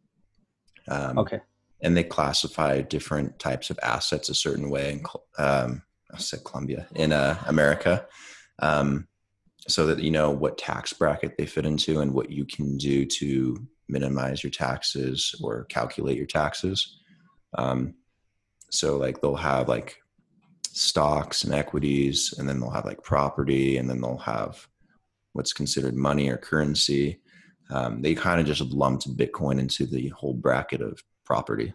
Um, 0.88 1.18
okay. 1.18 1.40
And 1.82 1.96
they 1.96 2.02
classify 2.02 2.80
different 2.82 3.38
types 3.38 3.70
of 3.70 3.78
assets 3.82 4.28
a 4.28 4.34
certain 4.34 4.70
way. 4.70 4.92
And 4.92 5.06
um, 5.38 5.82
I 6.12 6.18
said 6.18 6.44
Colombia 6.44 6.86
in 6.94 7.12
uh, 7.12 7.42
America. 7.46 8.06
Um, 8.58 9.06
so 9.68 9.86
that 9.86 10.00
you 10.00 10.10
know 10.10 10.30
what 10.30 10.58
tax 10.58 10.92
bracket 10.92 11.36
they 11.36 11.46
fit 11.46 11.66
into 11.66 12.00
and 12.00 12.12
what 12.12 12.30
you 12.30 12.44
can 12.44 12.76
do 12.76 13.06
to 13.06 13.56
minimize 13.88 14.42
your 14.42 14.50
taxes 14.50 15.34
or 15.42 15.64
calculate 15.64 16.16
your 16.16 16.26
taxes. 16.26 16.98
Um, 17.56 17.94
so 18.70 18.96
like 18.96 19.20
they'll 19.20 19.36
have 19.36 19.68
like 19.68 19.96
stocks 20.62 21.44
and 21.44 21.54
equities, 21.54 22.34
and 22.38 22.48
then 22.48 22.60
they'll 22.60 22.70
have 22.70 22.84
like 22.84 23.02
property, 23.02 23.78
and 23.78 23.88
then 23.88 24.00
they'll 24.00 24.18
have 24.18 24.66
what's 25.32 25.52
considered 25.52 25.94
money 25.94 26.28
or 26.28 26.36
currency. 26.36 27.20
Um, 27.70 28.02
they 28.02 28.14
kind 28.14 28.40
of 28.40 28.46
just 28.46 28.60
lumped 28.60 29.16
Bitcoin 29.16 29.58
into 29.58 29.86
the 29.86 30.08
whole 30.08 30.34
bracket 30.34 30.82
of 30.82 31.02
property. 31.24 31.72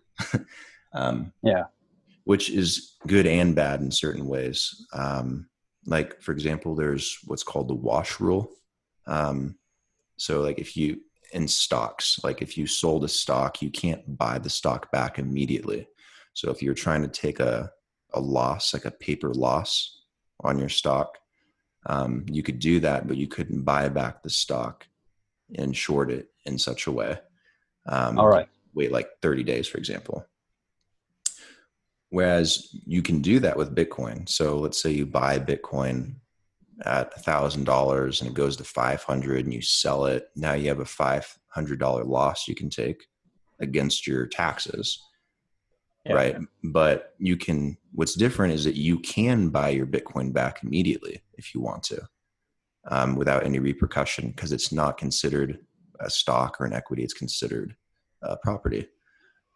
um, 0.93 1.33
yeah, 1.41 1.63
which 2.25 2.49
is 2.49 2.95
good 3.07 3.25
and 3.25 3.55
bad 3.55 3.81
in 3.81 3.91
certain 3.91 4.27
ways. 4.27 4.85
Um, 4.93 5.48
like 5.85 6.21
for 6.21 6.31
example 6.31 6.75
there's 6.75 7.19
what's 7.25 7.43
called 7.43 7.67
the 7.67 7.75
wash 7.75 8.19
rule. 8.19 8.51
Um, 9.07 9.55
so 10.17 10.41
like 10.41 10.59
if 10.59 10.75
you 10.75 11.01
in 11.31 11.47
stocks 11.47 12.19
like 12.23 12.41
if 12.41 12.57
you 12.57 12.65
sold 12.65 13.03
a 13.03 13.07
stock 13.07 13.61
you 13.61 13.69
can't 13.69 14.17
buy 14.17 14.39
the 14.39 14.49
stock 14.49 14.91
back 14.91 15.19
immediately. 15.19 15.87
So 16.33 16.51
if 16.51 16.61
you're 16.61 16.73
trying 16.73 17.01
to 17.01 17.07
take 17.07 17.39
a, 17.39 17.71
a 18.13 18.19
loss 18.19 18.73
like 18.73 18.85
a 18.85 18.91
paper 18.91 19.33
loss 19.33 20.01
on 20.41 20.57
your 20.57 20.69
stock 20.69 21.17
um, 21.85 22.25
you 22.29 22.43
could 22.43 22.59
do 22.59 22.79
that 22.79 23.07
but 23.07 23.17
you 23.17 23.27
couldn't 23.27 23.61
buy 23.61 23.89
back 23.89 24.23
the 24.23 24.29
stock 24.29 24.87
and 25.55 25.75
short 25.75 26.11
it 26.11 26.29
in 26.45 26.57
such 26.57 26.87
a 26.87 26.91
way. 26.91 27.17
Um, 27.85 28.19
all 28.19 28.27
right. 28.27 28.47
wait 28.73 28.91
like 28.91 29.09
30 29.21 29.43
days 29.43 29.67
for 29.67 29.77
example 29.77 30.25
Whereas 32.09 32.69
you 32.85 33.01
can 33.01 33.21
do 33.21 33.39
that 33.39 33.57
with 33.57 33.75
Bitcoin. 33.75 34.27
So 34.27 34.57
let's 34.57 34.81
say 34.81 34.91
you 34.91 35.05
buy 35.05 35.39
Bitcoin 35.39 36.15
at 36.83 37.13
a 37.15 37.19
thousand 37.19 37.65
dollars 37.65 38.21
and 38.21 38.29
it 38.29 38.33
goes 38.33 38.57
to 38.57 38.63
500 38.63 39.45
and 39.45 39.53
you 39.53 39.61
sell 39.61 40.05
it. 40.05 40.29
Now 40.35 40.53
you 40.53 40.69
have 40.69 40.79
a 40.79 40.85
$500 40.85 42.07
loss 42.07 42.47
you 42.47 42.55
can 42.55 42.69
take 42.69 43.05
against 43.59 44.07
your 44.07 44.25
taxes. 44.25 45.03
Yeah. 46.05 46.13
Right. 46.13 46.37
But 46.63 47.13
you 47.19 47.37
can, 47.37 47.77
what's 47.91 48.15
different 48.15 48.53
is 48.53 48.63
that 48.63 48.75
you 48.75 48.99
can 48.99 49.49
buy 49.49 49.69
your 49.69 49.85
Bitcoin 49.85 50.33
back 50.33 50.63
immediately 50.63 51.21
if 51.37 51.53
you 51.53 51.61
want 51.61 51.83
to 51.83 52.01
um, 52.87 53.15
without 53.15 53.45
any 53.45 53.59
repercussion 53.59 54.29
because 54.29 54.51
it's 54.51 54.71
not 54.71 54.97
considered 54.97 55.59
a 55.99 56.09
stock 56.09 56.59
or 56.59 56.65
an 56.65 56.73
equity. 56.73 57.03
It's 57.03 57.13
considered 57.13 57.75
a 58.21 58.37
property. 58.37 58.87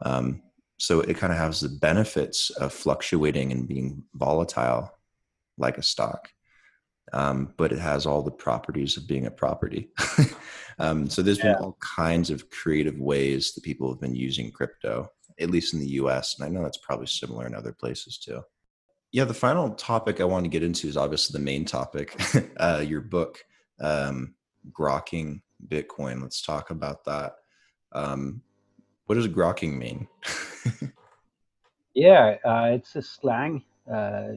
Um, 0.01 0.41
so 0.83 0.99
it 0.99 1.15
kind 1.15 1.31
of 1.31 1.39
has 1.39 1.61
the 1.61 1.69
benefits 1.69 2.49
of 2.49 2.73
fluctuating 2.73 3.53
and 3.53 3.67
being 3.67 4.03
volatile 4.13 4.91
like 5.57 5.77
a 5.77 5.83
stock 5.83 6.29
um, 7.13 7.53
but 7.57 7.71
it 7.71 7.79
has 7.79 8.05
all 8.05 8.21
the 8.21 8.31
properties 8.31 8.97
of 8.97 9.07
being 9.07 9.25
a 9.25 9.31
property 9.31 9.89
um, 10.79 11.09
so 11.09 11.21
there's 11.21 11.37
yeah. 11.37 11.53
been 11.53 11.63
all 11.63 11.77
kinds 11.79 12.29
of 12.29 12.49
creative 12.49 12.99
ways 12.99 13.53
that 13.53 13.63
people 13.63 13.89
have 13.89 14.01
been 14.01 14.15
using 14.15 14.51
crypto 14.51 15.07
at 15.39 15.49
least 15.49 15.73
in 15.73 15.79
the 15.79 15.87
us 15.87 16.37
and 16.37 16.45
i 16.45 16.49
know 16.49 16.63
that's 16.63 16.77
probably 16.77 17.07
similar 17.07 17.47
in 17.47 17.55
other 17.55 17.73
places 17.73 18.17
too 18.17 18.41
yeah, 19.13 19.25
the 19.25 19.33
final 19.35 19.69
topic 19.69 20.19
I 20.19 20.23
want 20.23 20.43
to 20.43 20.49
get 20.49 20.63
into 20.63 20.87
is 20.87 20.97
obviously 20.97 21.37
the 21.37 21.45
main 21.45 21.65
topic, 21.65 22.19
uh, 22.57 22.83
your 22.85 22.99
book, 22.99 23.45
um, 23.79 24.33
Grokking 24.71 25.41
Bitcoin. 25.67 26.21
Let's 26.23 26.41
talk 26.41 26.71
about 26.71 27.05
that. 27.05 27.35
Um, 27.91 28.41
what 29.05 29.15
does 29.15 29.27
grokking 29.27 29.77
mean? 29.77 30.07
yeah, 31.93 32.37
uh, 32.45 32.69
it's 32.73 32.95
a 32.95 33.01
slang. 33.01 33.63
Uh, 33.91 34.33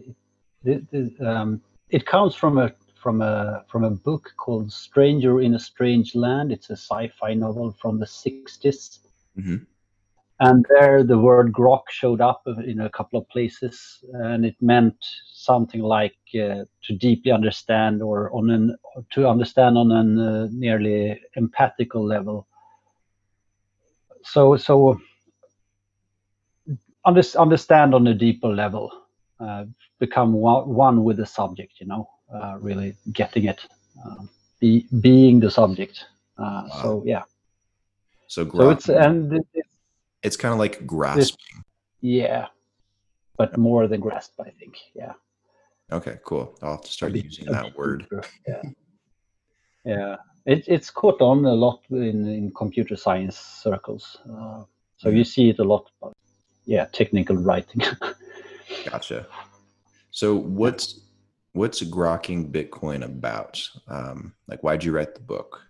it, 0.64 0.82
it, 0.92 1.20
um, 1.24 1.60
it, 1.90 2.04
comes 2.06 2.34
from 2.34 2.58
a 2.58 2.72
from 2.94 3.22
a 3.22 3.64
from 3.68 3.84
a 3.84 3.90
book 3.90 4.32
called 4.36 4.72
Stranger 4.72 5.40
in 5.40 5.54
a 5.54 5.58
Strange 5.58 6.14
Land. 6.14 6.50
It's 6.50 6.70
a 6.70 6.76
sci-fi 6.76 7.34
novel 7.34 7.76
from 7.80 8.00
the 8.00 8.06
60s. 8.06 8.98
Mm-hmm 9.38 9.56
and 10.40 10.66
there 10.68 11.02
the 11.02 11.18
word 11.18 11.52
grok 11.52 11.88
showed 11.88 12.20
up 12.20 12.42
in 12.46 12.80
a 12.80 12.90
couple 12.90 13.18
of 13.18 13.28
places 13.28 14.04
and 14.12 14.44
it 14.44 14.56
meant 14.60 14.96
something 15.32 15.80
like 15.80 16.16
uh, 16.34 16.64
to 16.82 16.94
deeply 16.98 17.32
understand 17.32 18.02
or 18.02 18.30
on 18.34 18.50
an 18.50 18.76
to 19.10 19.26
understand 19.26 19.78
on 19.78 19.90
a 19.90 20.00
uh, 20.00 20.48
nearly 20.52 21.18
empathical 21.38 22.06
level 22.06 22.46
so 24.26 24.56
so 24.56 25.00
under, 27.04 27.22
understand 27.38 27.94
on 27.94 28.06
a 28.06 28.14
deeper 28.14 28.48
level 28.48 28.90
uh, 29.40 29.64
become 29.98 30.32
one, 30.32 30.68
one, 30.68 31.04
with 31.04 31.18
the 31.18 31.26
subject 31.26 31.74
you 31.80 31.86
know 31.86 32.08
uh, 32.34 32.56
really 32.60 32.94
getting 33.12 33.44
it 33.44 33.60
um, 34.04 34.28
be, 34.60 34.86
being 35.00 35.40
the 35.40 35.50
subject 35.50 36.04
uh, 36.38 36.62
wow. 36.68 36.82
so 36.82 37.02
yeah 37.06 37.22
so, 38.28 38.48
so 38.50 38.70
it's 38.70 38.88
and 38.88 39.32
it's 39.32 39.68
it's 40.22 40.36
kind 40.36 40.52
of 40.52 40.58
like 40.58 40.86
grasping. 40.86 41.62
Yeah, 42.00 42.46
but 43.36 43.56
more 43.56 43.86
than 43.86 44.00
grasp, 44.00 44.32
I 44.40 44.50
think. 44.50 44.76
Yeah. 44.94 45.12
Okay, 45.92 46.18
cool. 46.24 46.58
I'll 46.62 46.82
start 46.82 47.14
using 47.14 47.46
that 47.46 47.76
word. 47.76 48.06
Yeah. 48.46 48.62
yeah. 49.84 50.16
It, 50.46 50.64
it's 50.68 50.90
caught 50.90 51.20
on 51.20 51.44
a 51.44 51.54
lot 51.54 51.82
in, 51.90 52.28
in 52.28 52.52
computer 52.52 52.96
science 52.96 53.36
circles. 53.36 54.16
Uh, 54.30 54.62
so 54.96 55.08
you 55.10 55.24
see 55.24 55.50
it 55.50 55.58
a 55.58 55.64
lot. 55.64 55.90
But 56.00 56.12
yeah, 56.64 56.86
technical 56.92 57.36
writing. 57.36 57.82
gotcha. 58.90 59.26
So 60.12 60.36
what's 60.36 61.00
what's 61.52 61.82
grokking 61.82 62.52
Bitcoin 62.52 63.04
about? 63.04 63.60
Um, 63.88 64.34
like, 64.46 64.62
why'd 64.62 64.84
you 64.84 64.92
write 64.92 65.14
the 65.14 65.20
book? 65.20 65.60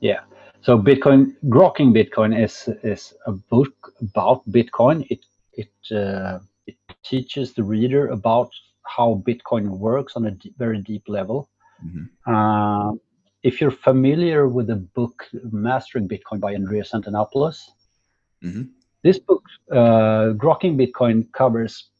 Yeah. 0.00 0.20
So 0.60 0.78
Bitcoin, 0.78 1.34
grokking 1.46 1.94
Bitcoin 1.94 2.38
is 2.38 2.68
is 2.82 3.14
a 3.26 3.32
book 3.32 3.94
about 4.02 4.46
Bitcoin. 4.50 5.06
It 5.08 5.24
it 5.54 5.96
uh, 5.96 6.40
it 6.66 6.76
teaches 7.02 7.54
the 7.54 7.64
reader 7.64 8.08
about 8.08 8.50
how 8.84 9.22
Bitcoin 9.26 9.78
works 9.78 10.14
on 10.16 10.26
a 10.26 10.32
d- 10.32 10.52
very 10.58 10.82
deep 10.82 11.08
level. 11.08 11.48
Mm-hmm. 11.82 12.32
Uh, 12.32 12.92
if 13.42 13.60
you're 13.60 13.70
familiar 13.70 14.48
with 14.48 14.66
the 14.66 14.76
book 14.76 15.26
Mastering 15.50 16.08
Bitcoin 16.08 16.40
by 16.40 16.54
Andreas 16.54 16.92
Antonopoulos, 16.92 17.58
mm-hmm. 18.44 18.62
this 19.02 19.18
book, 19.18 19.42
uh, 19.72 20.34
Grokking 20.36 20.76
Bitcoin, 20.76 21.30
covers 21.32 21.90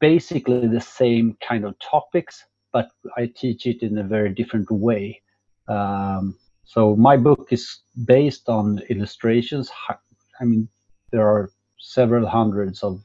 basically 0.00 0.66
the 0.68 0.80
same 0.80 1.36
kind 1.46 1.64
of 1.64 1.74
topics, 1.78 2.44
but 2.72 2.90
I 3.16 3.30
teach 3.34 3.66
it 3.66 3.82
in 3.82 3.98
a 3.98 4.04
very 4.04 4.32
different 4.32 4.70
way. 4.70 5.22
Um, 5.68 6.38
so 6.64 6.94
my 6.96 7.16
book 7.16 7.48
is 7.50 7.80
based 8.04 8.48
on 8.48 8.80
illustrations. 8.88 9.70
I 9.88 10.44
mean, 10.44 10.68
there 11.10 11.26
are 11.26 11.50
several 11.78 12.26
hundreds 12.26 12.82
of 12.82 13.02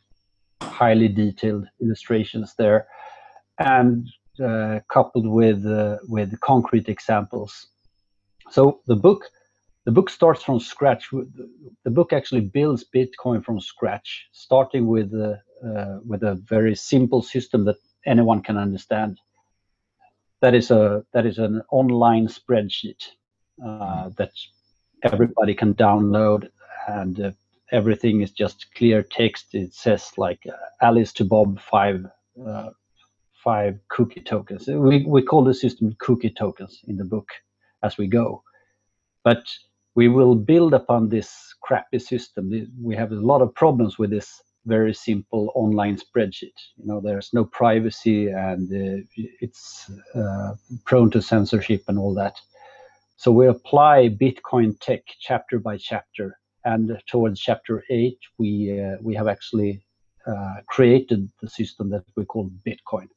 highly 0.61 1.07
detailed 1.07 1.67
illustrations 1.81 2.53
there, 2.57 2.87
and 3.59 4.07
coupled 4.89 5.27
with 5.27 5.65
uh, 5.65 5.97
with 6.07 6.39
concrete 6.39 6.89
examples. 6.89 7.67
So 8.49 8.81
the 8.87 8.95
book 8.95 9.23
the 9.85 9.91
book 9.91 10.09
starts 10.09 10.43
from 10.43 10.59
scratch. 10.59 11.09
The 11.11 11.91
book 11.91 12.13
actually 12.13 12.41
builds 12.41 12.85
Bitcoin 12.95 13.43
from 13.43 13.59
scratch, 13.59 14.27
starting 14.31 14.87
with 14.87 15.13
uh, 15.13 15.35
uh, 15.67 15.99
with 16.05 16.23
a 16.23 16.35
very 16.35 16.75
simple 16.75 17.21
system 17.21 17.65
that 17.65 17.77
anyone 18.05 18.41
can 18.41 18.57
understand. 18.57 19.19
That 20.41 20.53
is 20.53 20.71
a 20.71 21.03
that 21.13 21.25
is 21.25 21.37
an 21.39 21.61
online 21.71 22.27
spreadsheet 22.27 23.03
uh, 23.65 24.09
that 24.17 24.31
everybody 25.03 25.55
can 25.55 25.73
download 25.73 26.49
and 26.87 27.19
uh, 27.19 27.31
everything 27.71 28.21
is 28.21 28.31
just 28.31 28.73
clear 28.75 29.01
text. 29.01 29.53
It 29.53 29.73
says 29.73 30.11
like 30.17 30.41
uh, 30.47 30.55
Alice 30.81 31.13
to 31.13 31.25
Bob 31.25 31.59
five 31.59 32.05
uh, 32.45 32.69
five 33.43 33.79
cookie 33.89 34.21
tokens. 34.21 34.67
We 34.67 35.05
we 35.05 35.21
call 35.21 35.43
the 35.43 35.53
system 35.53 35.95
cookie 35.99 36.33
tokens 36.37 36.79
in 36.87 36.97
the 36.97 37.05
book 37.05 37.29
as 37.83 37.97
we 37.97 38.07
go, 38.07 38.43
but 39.23 39.43
we 39.95 40.07
will 40.07 40.35
build 40.35 40.73
upon 40.73 41.09
this 41.09 41.53
crappy 41.61 41.99
system. 41.99 42.51
We 42.81 42.95
have 42.95 43.11
a 43.11 43.15
lot 43.15 43.41
of 43.41 43.53
problems 43.53 43.99
with 43.99 44.09
this 44.09 44.41
very 44.65 44.93
simple 44.93 45.51
online 45.55 45.97
spreadsheet. 45.97 46.57
You 46.77 46.85
know, 46.85 47.01
there's 47.01 47.31
no 47.33 47.45
privacy 47.45 48.27
and 48.27 48.71
uh, 48.71 49.03
it's 49.41 49.89
uh, 50.15 50.53
prone 50.85 51.09
to 51.11 51.21
censorship 51.21 51.83
and 51.87 51.97
all 51.97 52.13
that. 52.13 52.35
So 53.17 53.31
we 53.31 53.47
apply 53.47 54.09
Bitcoin 54.09 54.79
tech 54.79 55.01
chapter 55.19 55.59
by 55.59 55.77
chapter, 55.77 56.39
and 56.65 56.99
towards 57.07 57.39
chapter 57.39 57.83
eight, 57.89 58.17
we 58.39 58.79
uh, 58.79 58.97
we 59.01 59.13
have 59.15 59.27
actually 59.27 59.83
uh, 60.27 60.55
created 60.67 61.29
the 61.41 61.49
system 61.49 61.89
that 61.91 62.03
we 62.15 62.25
call 62.25 62.49
Bitcoin. 62.65 63.07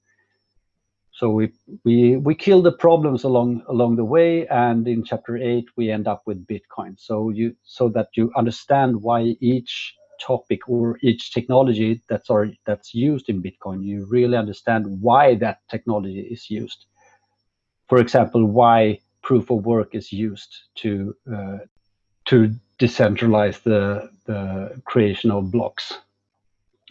So 1.15 1.31
we 1.31 1.53
we 1.85 2.17
we 2.17 2.35
kill 2.35 2.61
the 2.61 2.73
problems 2.73 3.23
along 3.23 3.63
along 3.69 3.97
the 3.97 4.05
way, 4.05 4.49
and 4.49 4.87
in 4.89 5.05
chapter 5.05 5.37
eight 5.37 5.67
we 5.77 5.91
end 5.91 6.09
up 6.09 6.23
with 6.27 6.47
Bitcoin. 6.47 6.99
So 6.99 7.31
you 7.31 7.55
so 7.63 7.89
that 7.91 8.09
you 8.17 8.33
understand 8.37 9.01
why 9.01 9.37
each 9.41 9.95
topic 10.21 10.69
or 10.69 10.99
each 11.03 11.33
technology 11.33 12.03
that's 12.09 12.31
or 12.31 12.51
that's 12.67 12.95
used 12.95 13.29
in 13.29 13.43
Bitcoin, 13.43 13.85
you 13.85 14.07
really 14.07 14.37
understand 14.37 14.87
why 15.01 15.37
that 15.37 15.59
technology 15.71 16.21
is 16.21 16.51
used. 16.51 16.87
For 17.89 17.99
example, 17.99 18.45
why 18.47 18.99
proof 19.23 19.51
of 19.51 19.65
work 19.65 19.95
is 19.95 20.13
used 20.13 20.53
to 20.77 21.15
uh, 21.33 21.59
to 22.25 22.55
decentralize 22.81 23.63
the 23.63 24.11
the 24.27 24.83
creation 24.85 25.31
of 25.31 25.53
blocks 25.53 25.93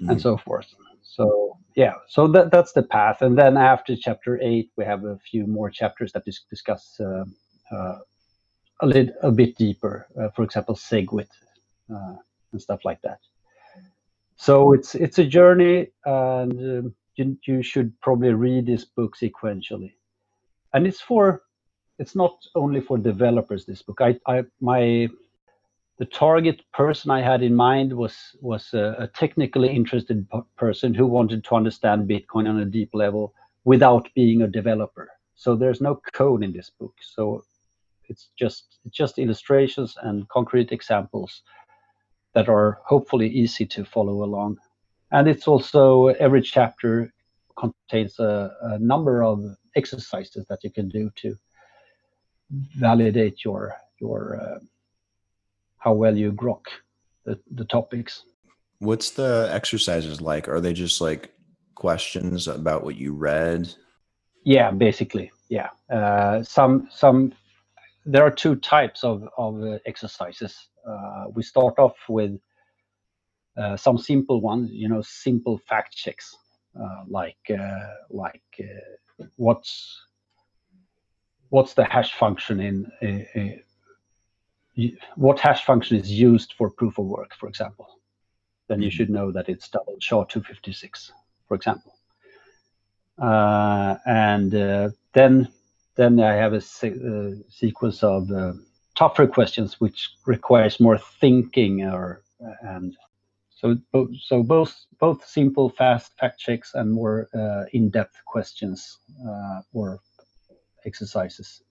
mm. 0.01 0.09
and 0.09 0.21
so 0.21 0.37
forth. 0.37 0.73
So 1.01 1.42
yeah, 1.75 1.93
so 2.07 2.27
that 2.27 2.51
that's 2.51 2.73
the 2.73 2.83
path. 2.83 3.21
And 3.21 3.37
then 3.37 3.57
after 3.57 3.95
chapter 3.95 4.39
eight, 4.41 4.71
we 4.77 4.85
have 4.85 5.05
a 5.05 5.17
few 5.17 5.47
more 5.47 5.69
chapters 5.69 6.11
that 6.13 6.25
dis- 6.25 6.45
discuss 6.49 6.99
uh, 6.99 7.25
uh, 7.71 7.99
a 8.81 8.85
little 8.85 9.13
a 9.21 9.31
bit 9.31 9.57
deeper. 9.57 10.07
Uh, 10.19 10.29
for 10.35 10.43
example, 10.43 10.75
SegWit 10.75 11.29
uh, 11.93 12.15
and 12.51 12.61
stuff 12.61 12.85
like 12.85 13.01
that. 13.01 13.19
So 14.35 14.73
it's 14.73 14.95
it's 14.95 15.19
a 15.19 15.25
journey, 15.25 15.87
and 16.05 16.53
um, 16.53 16.95
you, 17.15 17.37
you 17.45 17.63
should 17.63 17.99
probably 18.01 18.33
read 18.33 18.65
this 18.65 18.85
book 18.85 19.15
sequentially. 19.15 19.93
And 20.73 20.87
it's 20.87 21.01
for 21.01 21.43
it's 21.99 22.15
not 22.15 22.35
only 22.55 22.81
for 22.81 22.97
developers. 22.97 23.65
This 23.65 23.81
book, 23.81 24.01
I, 24.01 24.19
I 24.27 24.43
my 24.59 25.07
the 26.03 26.09
target 26.09 26.61
person 26.73 27.11
I 27.11 27.21
had 27.21 27.41
in 27.41 27.55
mind 27.55 27.93
was 27.93 28.15
was 28.41 28.73
a, 28.73 28.95
a 29.05 29.07
technically 29.07 29.69
interested 29.69 30.27
person 30.57 30.93
who 30.93 31.07
wanted 31.07 31.45
to 31.45 31.55
understand 31.55 32.09
Bitcoin 32.09 32.49
on 32.49 32.59
a 32.59 32.65
deep 32.65 32.89
level 32.93 33.33
without 33.63 34.09
being 34.13 34.41
a 34.41 34.53
developer. 34.59 35.07
So 35.35 35.55
there's 35.55 35.79
no 35.79 36.01
code 36.13 36.43
in 36.43 36.51
this 36.51 36.69
book. 36.69 36.95
So 37.15 37.45
it's 38.09 38.31
just 38.37 38.79
just 38.91 39.17
illustrations 39.17 39.95
and 40.03 40.27
concrete 40.27 40.73
examples 40.73 41.41
that 42.33 42.49
are 42.49 42.79
hopefully 42.85 43.29
easy 43.29 43.65
to 43.67 43.85
follow 43.85 44.23
along. 44.25 44.57
And 45.11 45.29
it's 45.29 45.47
also 45.47 46.07
every 46.25 46.41
chapter 46.41 47.13
contains 47.55 48.19
a, 48.19 48.51
a 48.73 48.79
number 48.79 49.23
of 49.23 49.39
exercises 49.77 50.45
that 50.49 50.65
you 50.65 50.71
can 50.71 50.89
do 50.89 51.09
to 51.21 51.35
validate 52.87 53.45
your 53.45 53.73
your 54.01 54.21
uh, 54.41 54.59
how 55.83 55.91
well 55.91 56.17
you 56.17 56.31
grok 56.31 56.65
the, 57.25 57.37
the 57.51 57.65
topics. 57.65 58.23
What's 58.79 59.11
the 59.11 59.49
exercises 59.51 60.21
like? 60.21 60.47
Are 60.47 60.61
they 60.61 60.73
just 60.73 61.01
like 61.01 61.33
questions 61.75 62.47
about 62.47 62.83
what 62.85 62.95
you 62.95 63.13
read? 63.13 63.73
Yeah, 64.45 64.71
basically, 64.71 65.31
yeah. 65.49 65.69
Uh, 65.89 66.41
some 66.43 66.87
some 66.89 67.33
there 68.05 68.23
are 68.23 68.31
two 68.31 68.55
types 68.55 69.03
of 69.03 69.27
of 69.37 69.61
uh, 69.61 69.79
exercises. 69.85 70.69
Uh, 70.87 71.25
we 71.35 71.43
start 71.43 71.75
off 71.77 71.95
with 72.07 72.39
uh, 73.57 73.75
some 73.77 73.97
simple 73.97 74.39
ones, 74.41 74.69
you 74.71 74.87
know, 74.87 75.01
simple 75.01 75.59
fact 75.69 75.95
checks, 75.95 76.35
uh, 76.81 77.03
like 77.07 77.43
uh, 77.49 77.87
like 78.09 78.43
what's 79.35 79.99
what's 81.49 81.73
the 81.73 81.83
hash 81.83 82.13
function 82.13 82.59
in 82.59 83.62
what 85.15 85.39
hash 85.39 85.65
function 85.65 85.97
is 85.97 86.11
used 86.11 86.53
for 86.57 86.69
proof 86.69 86.97
of 86.97 87.05
work, 87.05 87.33
for 87.35 87.47
example, 87.47 87.87
then 88.67 88.81
you 88.81 88.89
mm-hmm. 88.89 88.95
should 88.95 89.09
know 89.09 89.31
that 89.31 89.49
it's 89.49 89.69
double 89.69 89.95
SHA 89.99 90.25
256, 90.25 91.11
for 91.47 91.55
example. 91.55 91.93
uh, 93.21 93.95
and 94.05 94.55
uh, 94.55 94.89
then 95.13 95.47
then 95.95 96.19
I 96.19 96.33
have 96.33 96.53
a 96.53 96.61
se- 96.61 96.99
uh, 97.07 97.35
sequence 97.49 98.01
of 98.01 98.31
uh, 98.31 98.53
tougher 98.95 99.27
questions 99.27 99.79
which 99.79 100.09
requires 100.25 100.79
more 100.79 100.97
thinking 100.97 101.83
or 101.83 102.23
and 102.61 102.95
so 103.51 103.77
so 104.19 104.43
both 104.43 104.85
both 104.99 105.25
simple 105.25 105.69
fast 105.69 106.17
fact 106.19 106.39
checks 106.39 106.73
and 106.73 106.91
more 106.91 107.29
uh, 107.33 107.65
in-depth 107.73 108.17
questions 108.25 108.99
uh, 109.27 109.61
or 109.73 109.99
exercises 110.85 111.62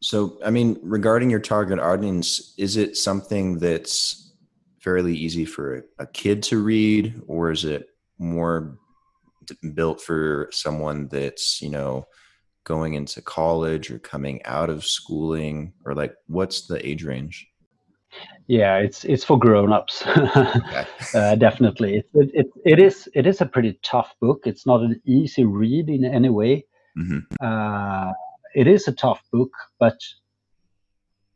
so 0.00 0.38
i 0.44 0.50
mean 0.50 0.78
regarding 0.82 1.30
your 1.30 1.40
target 1.40 1.78
audience 1.78 2.54
is 2.58 2.76
it 2.76 2.96
something 2.96 3.58
that's 3.58 4.32
fairly 4.78 5.14
easy 5.14 5.44
for 5.44 5.84
a 5.98 6.06
kid 6.06 6.42
to 6.42 6.62
read 6.62 7.20
or 7.26 7.50
is 7.50 7.64
it 7.64 7.88
more 8.18 8.78
built 9.74 10.00
for 10.00 10.48
someone 10.52 11.08
that's 11.08 11.60
you 11.60 11.68
know 11.68 12.06
going 12.64 12.94
into 12.94 13.22
college 13.22 13.90
or 13.90 13.98
coming 13.98 14.40
out 14.44 14.70
of 14.70 14.84
schooling 14.84 15.72
or 15.84 15.94
like 15.94 16.14
what's 16.26 16.66
the 16.66 16.86
age 16.86 17.04
range? 17.04 17.48
Yeah 18.46 18.76
it's 18.78 19.04
it's 19.04 19.24
for 19.24 19.38
grown-ups. 19.38 20.04
Okay. 20.06 20.86
uh, 21.14 21.34
definitely. 21.36 21.98
It, 21.98 22.30
it, 22.34 22.46
it 22.64 22.78
is 22.78 23.08
it 23.14 23.26
is 23.26 23.40
a 23.40 23.46
pretty 23.46 23.78
tough 23.82 24.14
book. 24.20 24.42
It's 24.44 24.66
not 24.66 24.82
an 24.82 25.00
easy 25.04 25.44
read 25.44 25.88
in 25.88 26.04
any 26.04 26.28
way. 26.28 26.66
Mm-hmm. 26.98 27.18
uh, 27.40 28.12
it 28.54 28.66
is 28.66 28.88
a 28.88 28.92
tough 28.92 29.22
book 29.32 29.52
but 29.78 29.98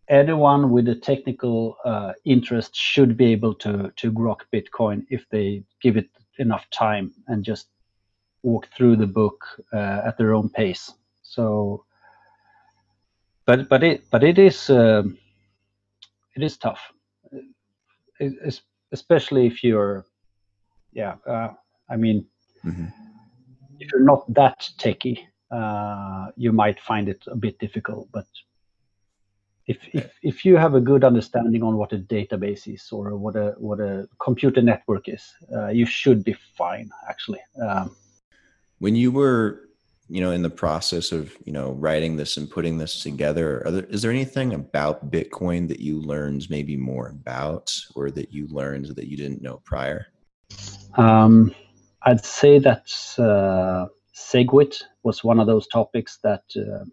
anyone 0.09 0.71
with 0.71 0.89
a 0.89 0.95
technical 0.95 1.77
uh, 1.85 2.13
interest 2.25 2.75
should 2.75 3.17
be 3.17 3.33
able 3.33 3.55
to 3.55 3.93
to 3.97 4.13
grok 4.13 4.41
bitcoin 4.53 5.05
if 5.11 5.25
they 5.31 5.65
give 5.83 5.97
it 5.97 6.09
enough 6.39 6.69
time 6.71 7.13
and 7.29 7.45
just 7.45 7.69
walk 8.43 8.69
through 8.77 8.97
the 8.97 9.07
book 9.07 9.45
uh, 9.73 10.03
at 10.05 10.19
their 10.19 10.35
own 10.35 10.49
pace. 10.49 10.93
So 11.23 11.85
but 13.47 13.69
but 13.69 13.83
it 13.83 14.05
but 14.11 14.23
it 14.23 14.39
is 14.39 14.71
um, 14.71 15.19
it 16.37 16.43
is 16.43 16.57
tough. 16.57 16.81
It, 18.21 18.61
especially 18.93 19.47
if 19.47 19.65
you're 19.65 20.07
yeah 20.93 21.17
uh, 21.27 21.49
i 21.91 21.97
mean 21.97 22.25
mm-hmm. 22.65 22.87
if 23.81 23.91
you're 23.91 24.05
not 24.05 24.23
that 24.33 24.69
techy 24.79 25.29
uh, 25.59 26.27
you 26.37 26.53
might 26.53 26.79
find 26.81 27.09
it 27.09 27.23
a 27.29 27.37
bit 27.37 27.59
difficult 27.59 28.09
but 28.13 28.27
if, 29.67 29.79
if 29.93 30.13
if 30.23 30.45
you 30.45 30.57
have 30.57 30.75
a 30.75 30.81
good 30.81 31.05
understanding 31.05 31.63
on 31.63 31.77
what 31.77 31.93
a 31.93 31.99
database 31.99 32.73
is 32.73 32.89
or 32.93 33.17
what 33.17 33.37
a 33.37 33.55
what 33.59 33.81
a 33.81 34.07
computer 34.19 34.61
network 34.61 35.09
is 35.09 35.33
uh, 35.55 35.69
you 35.69 35.87
should 35.87 36.25
be 36.25 36.37
fine 36.57 36.91
actually. 37.09 37.41
Um, 37.63 37.97
when 38.79 38.95
you 38.95 39.11
were 39.11 39.69
you 40.09 40.21
know 40.21 40.33
in 40.33 40.43
the 40.43 40.51
process 40.51 41.13
of 41.13 41.35
you 41.47 41.53
know 41.53 41.73
writing 41.73 42.17
this 42.17 42.37
and 42.37 42.51
putting 42.51 42.77
this 42.77 43.03
together 43.03 43.63
there, 43.67 43.85
is 43.85 44.03
there 44.03 44.11
anything 44.11 44.53
about 44.53 45.11
bitcoin 45.11 45.67
that 45.69 45.81
you 45.81 46.01
learned 46.01 46.49
maybe 46.51 46.77
more 46.77 47.09
about 47.09 47.75
or 47.95 48.11
that 48.11 48.33
you 48.33 48.47
learned 48.49 48.87
that 48.97 49.09
you 49.09 49.17
didn't 49.17 49.41
know 49.41 49.63
prior? 49.65 50.07
Um, 50.99 51.55
i'd 52.03 52.25
say 52.25 52.59
that 52.59 52.93
uh, 53.19 53.87
segwit 54.15 54.83
was 55.05 55.23
one 55.23 55.41
of 55.41 55.47
those 55.47 55.67
topics 55.69 56.19
that 56.23 56.45
uh, 56.57 56.85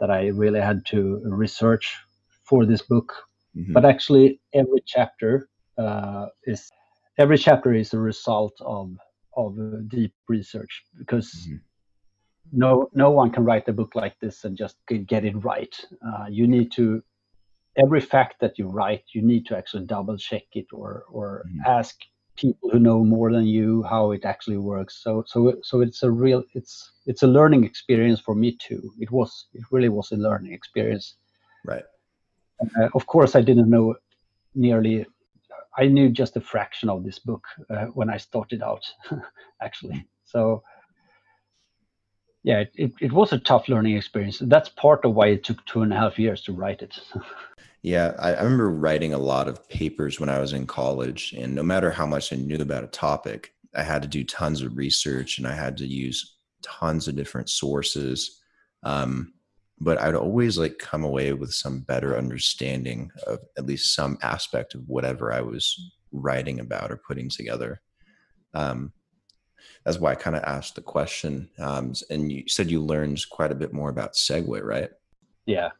that 0.00 0.10
i 0.10 0.28
really 0.28 0.60
had 0.60 0.84
to 0.86 1.20
research 1.24 1.96
for 2.44 2.64
this 2.64 2.82
book 2.82 3.12
mm-hmm. 3.56 3.72
but 3.72 3.84
actually 3.84 4.40
every 4.54 4.82
chapter 4.86 5.48
uh, 5.78 6.26
is 6.44 6.70
every 7.18 7.38
chapter 7.38 7.72
is 7.74 7.92
a 7.92 7.98
result 7.98 8.54
of 8.60 8.96
of 9.36 9.56
deep 9.88 10.14
research 10.28 10.84
because 10.98 11.30
mm-hmm 11.34 11.56
no 12.52 12.88
no 12.94 13.10
one 13.10 13.30
can 13.30 13.44
write 13.44 13.68
a 13.68 13.72
book 13.72 13.94
like 13.94 14.18
this 14.20 14.44
and 14.44 14.56
just 14.56 14.76
get 15.06 15.24
it 15.24 15.44
right. 15.44 15.74
Uh, 16.06 16.26
you 16.28 16.46
need 16.46 16.70
to 16.72 17.02
every 17.76 18.00
fact 18.00 18.36
that 18.40 18.58
you 18.58 18.66
write, 18.68 19.04
you 19.12 19.22
need 19.22 19.46
to 19.46 19.56
actually 19.56 19.84
double 19.84 20.16
check 20.16 20.44
it 20.52 20.66
or 20.72 21.04
or 21.10 21.44
mm. 21.48 21.66
ask 21.66 21.96
people 22.36 22.70
who 22.70 22.78
know 22.78 23.04
more 23.04 23.32
than 23.32 23.46
you 23.46 23.82
how 23.82 24.12
it 24.12 24.24
actually 24.24 24.58
works. 24.58 25.02
So 25.02 25.24
so 25.26 25.54
so 25.62 25.80
it's 25.80 26.02
a 26.02 26.10
real 26.10 26.42
it's 26.54 26.92
it's 27.06 27.22
a 27.22 27.26
learning 27.26 27.64
experience 27.64 28.20
for 28.20 28.34
me 28.34 28.56
too. 28.56 28.92
It 28.98 29.10
was 29.10 29.46
it 29.54 29.64
really 29.70 29.88
was 29.88 30.12
a 30.12 30.16
learning 30.16 30.52
experience. 30.52 31.16
Right. 31.64 31.84
Uh, 32.60 32.88
of 32.94 33.06
course, 33.06 33.34
I 33.36 33.42
didn't 33.42 33.70
know 33.70 33.94
nearly. 34.54 35.06
I 35.78 35.86
knew 35.86 36.08
just 36.08 36.36
a 36.36 36.40
fraction 36.40 36.88
of 36.88 37.04
this 37.04 37.18
book 37.18 37.44
uh, 37.68 37.86
when 37.86 38.08
I 38.08 38.16
started 38.16 38.62
out, 38.62 38.84
actually. 39.62 40.06
So 40.24 40.62
yeah, 42.46 42.62
it, 42.76 42.92
it 43.00 43.12
was 43.12 43.32
a 43.32 43.40
tough 43.40 43.68
learning 43.68 43.96
experience. 43.96 44.38
That's 44.40 44.68
part 44.68 45.04
of 45.04 45.14
why 45.14 45.26
it 45.26 45.42
took 45.42 45.66
two 45.66 45.82
and 45.82 45.92
a 45.92 45.96
half 45.96 46.16
years 46.16 46.42
to 46.42 46.52
write 46.52 46.80
it. 46.80 46.96
yeah, 47.82 48.12
I, 48.20 48.34
I, 48.34 48.42
remember 48.44 48.70
writing 48.70 49.12
a 49.12 49.18
lot 49.18 49.48
of 49.48 49.68
papers 49.68 50.20
when 50.20 50.28
I 50.28 50.38
was 50.38 50.52
in 50.52 50.64
college, 50.64 51.34
and 51.36 51.56
no 51.56 51.64
matter 51.64 51.90
how 51.90 52.06
much 52.06 52.32
I 52.32 52.36
knew 52.36 52.58
about 52.62 52.84
a 52.84 52.86
topic, 52.86 53.52
I 53.74 53.82
had 53.82 54.00
to 54.02 54.08
do 54.08 54.22
tons 54.22 54.62
of 54.62 54.76
research 54.76 55.38
and 55.38 55.46
I 55.46 55.56
had 55.56 55.76
to 55.78 55.86
use 55.86 56.36
tons 56.62 57.08
of 57.08 57.16
different 57.16 57.50
sources. 57.50 58.40
Um, 58.84 59.34
but 59.80 60.00
I'd 60.00 60.14
always 60.14 60.56
like 60.56 60.78
come 60.78 61.02
away 61.02 61.32
with 61.32 61.52
some 61.52 61.80
better 61.80 62.16
understanding 62.16 63.10
of 63.26 63.40
at 63.58 63.66
least 63.66 63.92
some 63.92 64.18
aspect 64.22 64.76
of 64.76 64.82
whatever 64.86 65.32
I 65.32 65.40
was 65.40 65.76
writing 66.12 66.60
about 66.60 66.92
or 66.92 66.96
putting 67.08 67.28
together. 67.28 67.80
Um, 68.54 68.92
that's 69.84 69.98
why 69.98 70.12
I 70.12 70.14
kind 70.14 70.36
of 70.36 70.42
asked 70.44 70.74
the 70.74 70.82
question. 70.82 71.48
Um, 71.58 71.92
and 72.10 72.30
you 72.30 72.48
said 72.48 72.70
you 72.70 72.80
learned 72.80 73.24
quite 73.30 73.52
a 73.52 73.56
bit 73.56 73.72
more 73.72 73.88
about 73.88 74.14
SegWit, 74.14 74.64
right? 74.64 74.90
Yeah. 75.46 75.70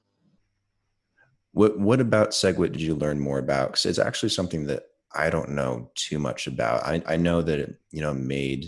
What 1.52 1.78
What 1.78 2.00
about 2.00 2.30
SegWit 2.30 2.72
did 2.72 2.82
you 2.82 2.94
learn 2.94 3.18
more 3.18 3.38
about? 3.38 3.68
Because 3.68 3.86
it's 3.86 3.98
actually 3.98 4.28
something 4.28 4.66
that 4.66 4.84
I 5.14 5.30
don't 5.30 5.50
know 5.50 5.90
too 5.94 6.18
much 6.18 6.46
about. 6.46 6.84
I, 6.84 7.02
I 7.06 7.16
know 7.16 7.42
that 7.42 7.58
it 7.58 7.74
you 7.90 8.00
know 8.02 8.14
made 8.14 8.66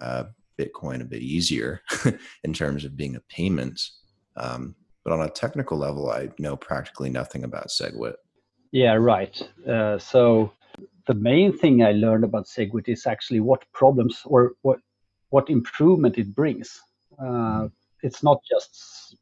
uh, 0.00 0.24
Bitcoin 0.58 1.00
a 1.00 1.04
bit 1.04 1.22
easier 1.22 1.82
in 2.44 2.52
terms 2.52 2.84
of 2.84 2.96
being 2.96 3.16
a 3.16 3.20
payment, 3.20 3.80
um, 4.36 4.74
but 5.04 5.12
on 5.12 5.22
a 5.22 5.30
technical 5.30 5.78
level, 5.78 6.10
I 6.10 6.30
know 6.38 6.56
practically 6.56 7.10
nothing 7.10 7.44
about 7.44 7.68
SegWit. 7.68 8.14
Yeah, 8.70 8.94
right. 8.94 9.40
Uh, 9.66 9.98
so 9.98 10.52
the 11.08 11.14
main 11.14 11.56
thing 11.56 11.82
I 11.82 11.92
learned 11.92 12.22
about 12.22 12.46
Segwit 12.46 12.86
is 12.86 13.06
actually 13.06 13.40
what 13.40 13.64
problems 13.72 14.22
or 14.26 14.52
what 14.62 14.78
what 15.30 15.50
improvement 15.50 16.18
it 16.18 16.34
brings. 16.34 16.80
Uh, 17.18 17.68
it's 18.02 18.22
not 18.22 18.40
just 18.48 19.16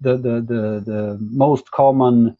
the, 0.00 0.16
the 0.16 0.34
the 0.52 0.62
the 0.92 1.18
most 1.20 1.70
common 1.70 2.36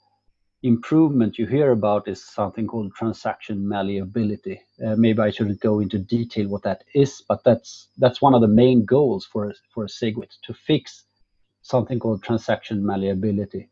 improvement 0.63 1.39
you 1.39 1.47
hear 1.47 1.71
about 1.73 2.07
is 2.07 2.23
something 2.23 2.67
called 2.67 2.95
transaction 2.95 3.67
malleability. 3.67 4.61
Uh, 4.85 4.95
maybe 4.95 5.21
I 5.21 5.31
shouldn't 5.31 5.61
go 5.61 5.81
into 5.81 5.99
detail 5.99 6.49
what 6.49 6.63
that 6.65 6.85
is, 6.95 7.23
but 7.27 7.43
that's 7.45 7.89
that's 7.97 8.21
one 8.21 8.35
of 8.35 8.43
the 8.43 8.55
main 8.63 8.85
goals 8.85 9.25
for 9.25 9.55
for 9.75 9.87
Segwit 9.87 10.33
to 10.43 10.53
fix 10.53 11.05
something 11.63 11.99
called 11.99 12.23
transaction 12.23 12.85
malleability, 12.85 13.71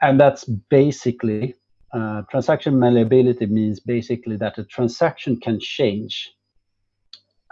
and 0.00 0.18
that's 0.18 0.44
basically 0.44 1.56
uh, 1.92 2.22
transaction 2.30 2.78
malleability 2.78 3.46
means 3.46 3.80
basically 3.80 4.36
that 4.36 4.58
a 4.58 4.64
transaction 4.64 5.38
can 5.38 5.60
change 5.60 6.32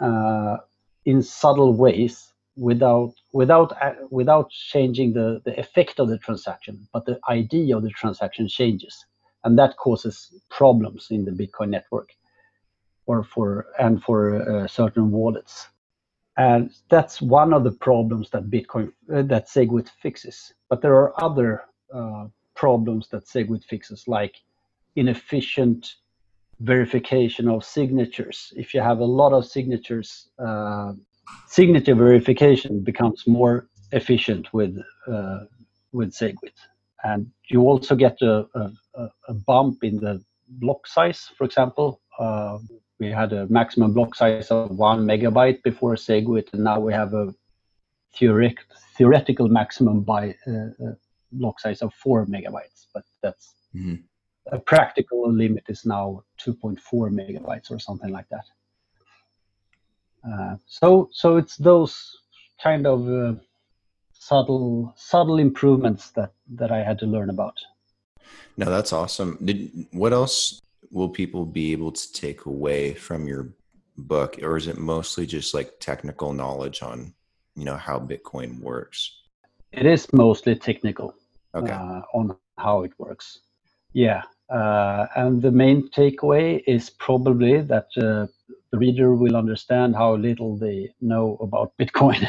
uh, 0.00 0.57
in 1.05 1.22
subtle 1.22 1.74
ways 1.74 2.33
without 2.57 3.12
without 3.33 3.72
uh, 3.83 3.94
without 4.11 4.50
changing 4.50 5.12
the 5.12 5.40
the 5.44 5.59
effect 5.59 6.00
of 6.00 6.09
the 6.09 6.18
transaction, 6.18 6.88
but 6.92 7.05
the 7.05 7.18
ID 7.29 7.72
of 7.72 7.83
the 7.83 7.90
transaction 7.90 8.48
changes, 8.48 9.05
and 9.44 9.59
that 9.59 9.76
causes 9.76 10.33
problems 10.50 11.09
in 11.11 11.24
the 11.24 11.31
Bitcoin 11.31 11.68
network, 11.68 12.11
or 13.07 13.22
for 13.22 13.66
and 13.78 14.03
for 14.03 14.20
uh, 14.43 14.66
certain 14.66 15.11
wallets, 15.11 15.68
and 16.36 16.70
that's 16.88 17.20
one 17.20 17.53
of 17.53 17.64
the 17.64 17.72
problems 17.72 18.30
that 18.30 18.51
Bitcoin 18.51 18.93
uh, 19.14 19.22
that 19.22 19.49
Segwit 19.49 19.88
fixes. 20.03 20.53
But 20.68 20.80
there 20.80 20.95
are 20.95 21.22
other 21.22 21.64
problems 22.61 23.09
that 23.09 23.25
Segwit 23.25 23.65
fixes, 23.65 24.07
like 24.07 24.35
inefficient 24.95 25.95
verification 26.61 27.49
of 27.49 27.65
signatures. 27.65 28.53
If 28.55 28.75
you 28.75 28.83
have 28.83 29.01
a 29.01 29.13
lot 29.21 29.33
of 29.33 29.47
signatures, 29.47 30.29
uh, 30.39 30.93
signature 31.47 31.95
verification 31.95 32.73
becomes 32.91 33.27
more 33.27 33.57
efficient 33.93 34.45
with 34.53 34.75
uh, 35.15 35.41
with 35.93 36.11
Segwit, 36.13 36.59
and 37.03 37.21
you 37.53 37.61
also 37.63 37.95
get 37.97 38.17
a, 38.23 38.35
a, 38.61 39.09
a, 39.33 39.35
bump 39.51 39.83
in 39.83 39.97
the 39.97 40.23
block 40.63 40.87
size. 40.87 41.21
For 41.37 41.45
example, 41.45 42.01
uh, 42.19 42.59
we 43.01 43.09
had 43.11 43.33
a 43.33 43.47
maximum 43.49 43.95
block 43.95 44.15
size 44.15 44.51
of 44.51 44.71
one 44.71 45.01
megabyte 45.13 45.63
before 45.63 45.95
Segwit, 45.97 46.53
and 46.53 46.63
now 46.63 46.79
we 46.79 46.93
have 46.93 47.15
a 47.15 47.35
theoretic, 48.17 48.59
theoretical 48.97 49.49
maximum 49.49 50.03
by 50.03 50.35
uh, 50.47 50.71
uh, 50.87 50.95
block 51.33 51.61
size 51.61 51.83
of 51.83 51.93
four 51.95 52.26
megabytes. 52.26 52.87
But 52.95 53.05
that's 53.22 53.55
mm-hmm. 53.74 53.97
a 54.53 54.59
practical 54.59 55.33
limit 55.33 55.64
is 55.68 55.85
now 55.85 56.24
2.4 56.45 56.78
megabytes 57.11 57.70
or 57.70 57.78
something 57.78 58.11
like 58.11 58.28
that. 58.31 58.45
Uh, 60.28 60.57
so 60.66 61.09
so 61.12 61.37
it's 61.37 61.57
those 61.57 62.18
kind 62.62 62.87
of 62.87 63.09
uh, 63.09 63.35
subtle 64.12 64.93
subtle 64.97 65.39
improvements 65.39 66.11
that 66.11 66.33
that 66.55 66.70
I 66.70 66.83
had 66.83 66.99
to 66.99 67.07
learn 67.07 67.31
about. 67.31 67.55
No, 68.57 68.66
that's 68.66 68.93
awesome. 68.93 69.39
Did 69.43 69.70
what 69.93 70.12
else 70.12 70.61
will 70.91 71.09
people 71.09 71.47
be 71.47 71.72
able 71.72 71.93
to 71.93 72.12
take 72.12 72.45
away 72.45 72.95
from 72.95 73.26
your 73.26 73.49
book, 73.97 74.39
or 74.43 74.57
is 74.57 74.66
it 74.66 74.78
mostly 74.78 75.26
just 75.26 75.55
like 75.55 75.81
technical 75.81 76.33
knowledge 76.33 76.83
on 76.83 77.14
you 77.57 77.64
know 77.64 77.76
how 77.76 77.99
Bitcoin 77.99 78.61
works? 78.61 79.16
It 79.72 79.87
is 79.87 80.12
mostly 80.12 80.57
technical 80.57 81.14
Okay. 81.55 81.72
uh, 81.72 82.03
on 82.14 82.36
how 82.59 82.82
it 82.82 82.92
works. 82.98 83.40
Yeah, 83.92 84.22
uh, 84.51 85.07
and 85.16 85.42
the 85.42 85.51
main 85.51 85.88
takeaway 85.90 86.62
is 86.66 86.90
probably 86.90 87.61
that 87.62 87.88
uh, 87.96 88.26
the 88.70 88.78
reader 88.78 89.14
will 89.14 89.36
understand 89.36 89.96
how 89.96 90.14
little 90.14 90.57
they 90.57 90.94
know 91.01 91.36
about 91.40 91.72
Bitcoin, 91.78 92.20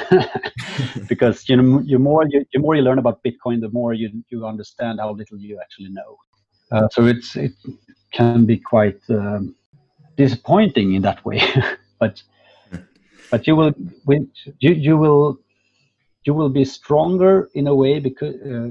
because 1.07 1.47
you 1.47 1.57
know, 1.57 1.82
you 1.82 1.99
more 1.99 2.26
you, 2.28 2.45
the 2.51 2.59
more 2.59 2.76
you 2.76 2.82
learn 2.82 2.97
about 2.97 3.24
Bitcoin, 3.24 3.61
the 3.61 3.69
more 3.69 3.93
you 3.93 4.24
you 4.30 4.45
understand 4.45 4.99
how 4.99 5.11
little 5.11 5.38
you 5.38 5.59
actually 5.61 5.89
know. 5.89 6.17
Uh, 6.72 6.88
so 6.91 7.05
it's 7.05 7.36
it 7.36 7.53
can 8.11 8.45
be 8.45 8.57
quite 8.57 9.01
um, 9.09 9.55
disappointing 10.17 10.93
in 10.93 11.01
that 11.03 11.24
way, 11.26 11.41
but 11.99 12.24
but 13.30 13.45
you 13.45 13.55
will 13.55 13.74
you 14.59 14.74
you 14.74 14.97
will 14.97 15.38
you 16.26 16.34
will 16.34 16.49
be 16.49 16.65
stronger 16.65 17.49
in 17.53 17.67
a 17.67 17.76
way 17.76 17.99
because 17.99 18.36
uh, 18.41 18.69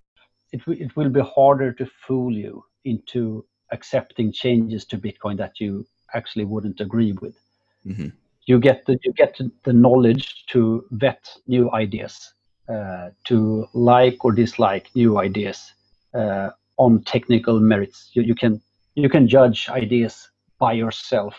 it 0.52 0.62
it 0.66 0.96
will 0.96 1.10
be 1.10 1.20
harder 1.20 1.72
to 1.74 1.86
fool 2.06 2.32
you 2.32 2.64
into 2.84 3.44
accepting 3.72 4.32
changes 4.32 4.84
to 4.86 4.98
Bitcoin 4.98 5.36
that 5.38 5.60
you 5.60 5.86
actually 6.14 6.44
wouldn't 6.44 6.80
agree 6.80 7.12
with. 7.12 7.36
hmm 7.84 8.08
You 8.46 8.58
get 8.60 8.86
the 8.86 8.98
you 9.04 9.12
get 9.12 9.38
the 9.64 9.72
knowledge 9.72 10.46
to 10.52 10.84
vet 10.90 11.28
new 11.46 11.70
ideas, 11.72 12.34
uh, 12.68 13.10
to 13.24 13.66
like 13.74 14.24
or 14.24 14.32
dislike 14.32 14.90
new 14.94 15.18
ideas 15.18 15.74
uh, 16.14 16.50
on 16.76 17.02
technical 17.04 17.60
merits. 17.60 18.10
You, 18.14 18.22
you 18.22 18.34
can 18.34 18.60
you 18.94 19.08
can 19.08 19.28
judge 19.28 19.68
ideas 19.68 20.30
by 20.58 20.72
yourself 20.72 21.34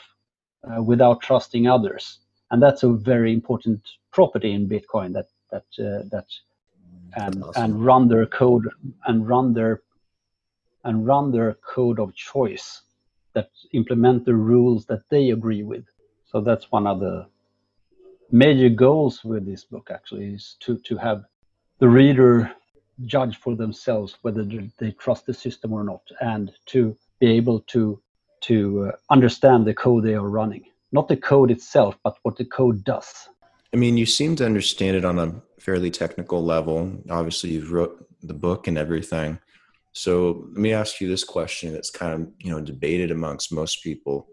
uh, 0.64 0.82
without 0.84 1.22
trusting 1.22 1.68
others, 1.68 2.20
and 2.52 2.62
that's 2.62 2.84
a 2.84 2.94
very 2.94 3.34
important 3.34 3.82
property 4.12 4.52
in 4.52 4.70
Bitcoin. 4.70 5.14
That 5.14 5.28
that 5.52 5.66
uh, 5.80 6.04
that 6.12 6.28
and 7.16 7.44
Awesome. 7.44 7.64
and 7.64 7.86
run 7.86 8.08
their 8.08 8.26
code 8.26 8.68
and 9.06 9.28
run 9.28 9.54
their 9.54 9.82
and 10.84 11.06
run 11.06 11.32
their 11.32 11.54
code 11.56 12.00
of 12.00 12.16
choice 12.16 12.82
that 13.34 13.50
implement 13.74 14.26
the 14.26 14.36
rules 14.36 14.86
that 14.88 15.04
they 15.10 15.30
agree 15.32 15.64
with. 15.64 15.86
So 16.26 16.42
that's 16.42 16.72
one 16.72 16.88
of 16.88 17.00
the 17.00 17.28
major 18.32 18.70
goals 18.70 19.24
with 19.24 19.46
this 19.46 19.66
book 19.66 19.90
actually 19.92 20.34
is 20.34 20.56
to 20.62 20.78
to 20.80 20.98
have 20.98 21.26
the 21.80 21.90
reader 21.90 22.52
judge 23.06 23.38
for 23.38 23.56
themselves 23.56 24.18
whether 24.22 24.44
they- 24.44 24.92
trust 24.92 25.26
the 25.26 25.34
system 25.34 25.74
or 25.74 25.84
not 25.84 26.02
and 26.22 26.54
to 26.66 26.96
be 27.20 27.28
able 27.28 27.60
to 27.62 28.02
to 28.42 28.86
uh, 28.86 28.92
understand 29.10 29.66
the 29.66 29.74
code 29.74 30.04
they 30.04 30.14
are 30.16 30.30
running 30.30 30.64
not 30.92 31.08
the 31.08 31.18
code 31.18 31.52
itself 31.52 31.98
but 32.04 32.18
what 32.24 32.38
the 32.38 32.46
code 32.46 32.84
does 32.84 33.28
I 33.74 33.78
mean, 33.78 33.98
you 33.98 34.06
seem 34.06 34.36
to 34.38 34.46
understand 34.46 34.98
it 34.98 35.06
on 35.06 35.20
a 35.20 35.42
fairly 35.60 35.92
technical 35.92 36.44
level. 36.44 37.02
Obviously, 37.10 37.52
you've 37.52 37.72
wrote 37.72 38.06
the 38.22 38.34
book 38.34 38.68
and 38.68 38.78
everything. 38.78 39.40
So 39.94 40.46
let 40.50 40.58
me 40.58 40.74
ask 40.74 41.02
you 41.02 41.08
this 41.08 41.24
question 41.24 41.74
that's 41.74 41.90
kind 41.90 42.14
of 42.14 42.32
you 42.40 42.52
know 42.52 42.62
debated 42.62 43.12
amongst 43.12 43.52
most 43.52 43.84
people 43.84 44.28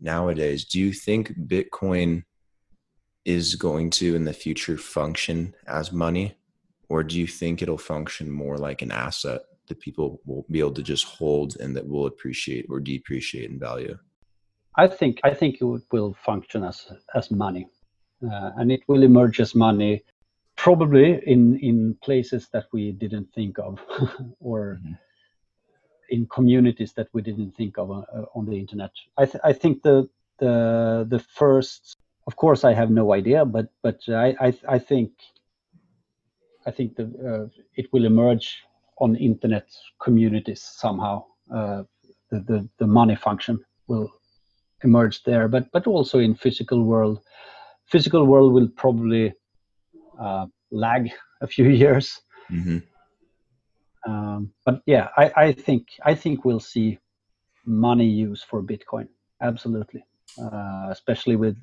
nowadays. 0.00 0.64
Do 0.64 0.78
you 0.78 0.92
think 0.92 1.36
Bitcoin 1.46 2.24
is 3.24 3.54
going 3.54 3.90
to 3.90 4.14
in 4.14 4.24
the 4.24 4.32
future 4.32 4.76
function 4.76 5.54
as 5.66 5.92
money, 5.92 6.36
or 6.88 7.02
do 7.02 7.18
you 7.18 7.26
think 7.26 7.62
it'll 7.62 7.78
function 7.78 8.30
more 8.30 8.58
like 8.58 8.82
an 8.82 8.92
asset 8.92 9.40
that 9.66 9.80
people 9.80 10.20
will 10.26 10.44
be 10.50 10.60
able 10.60 10.72
to 10.72 10.82
just 10.82 11.06
hold 11.06 11.56
and 11.58 11.74
that 11.74 11.88
will 11.88 12.06
appreciate 12.06 12.66
or 12.68 12.80
depreciate 12.80 13.50
in 13.50 13.58
value? 13.58 13.96
I 14.76 14.88
think 14.88 15.20
I 15.24 15.32
think 15.34 15.56
it 15.60 15.64
will 15.64 16.14
function 16.24 16.64
as 16.64 16.86
as 17.14 17.30
money, 17.30 17.68
and 18.56 18.72
it 18.72 18.82
will 18.88 19.02
emerge 19.02 19.40
as 19.40 19.54
money, 19.54 20.02
probably 20.56 21.20
in 21.26 21.58
in 21.58 21.94
places 22.02 22.48
that 22.52 22.66
we 22.72 22.92
didn't 22.92 23.32
think 23.34 23.58
of, 23.58 23.80
or 24.40 24.80
Mhm. 24.84 24.98
in 26.10 26.26
communities 26.26 26.92
that 26.94 27.08
we 27.12 27.22
didn't 27.22 27.52
think 27.56 27.78
of 27.78 27.90
uh, 27.90 28.24
on 28.34 28.46
the 28.46 28.58
internet. 28.58 28.90
I 29.16 29.26
th- 29.26 29.42
I 29.44 29.52
think 29.52 29.82
the 29.82 30.08
the 30.38 31.06
the 31.08 31.18
first, 31.18 31.96
of 32.26 32.36
course, 32.36 32.64
I 32.64 32.72
have 32.74 32.90
no 32.90 33.12
idea, 33.14 33.44
but 33.44 33.68
but 33.82 34.00
I 34.08 34.34
I, 34.40 34.54
I 34.68 34.78
think 34.78 35.12
I 36.66 36.70
think 36.70 36.96
the 36.96 37.04
uh, 37.04 37.48
it 37.76 37.92
will 37.92 38.04
emerge 38.04 38.64
on 38.98 39.16
internet 39.16 39.66
communities 40.02 40.62
somehow. 40.62 41.24
Uh, 41.50 41.84
the, 42.30 42.40
the 42.40 42.68
the 42.78 42.86
money 42.86 43.16
function 43.16 43.64
will 43.86 44.10
emerge 44.84 45.22
there, 45.24 45.48
but 45.48 45.70
but 45.72 45.86
also 45.86 46.18
in 46.18 46.34
physical 46.34 46.84
world. 46.84 47.20
Physical 47.86 48.26
world 48.26 48.52
will 48.52 48.68
probably 48.68 49.32
uh, 50.20 50.46
lag 50.70 51.10
a 51.40 51.46
few 51.46 51.68
years, 51.82 52.20
hmm 52.48 52.78
um, 54.06 54.52
but 54.66 54.82
yeah, 54.86 55.08
I, 55.16 55.32
I 55.36 55.52
think 55.52 55.88
I 56.04 56.14
think 56.14 56.44
we'll 56.44 56.60
see 56.60 56.98
money 57.64 58.06
use 58.06 58.42
for 58.42 58.62
Bitcoin 58.62 59.08
absolutely, 59.40 60.04
uh, 60.40 60.88
especially 60.90 61.36
with 61.36 61.56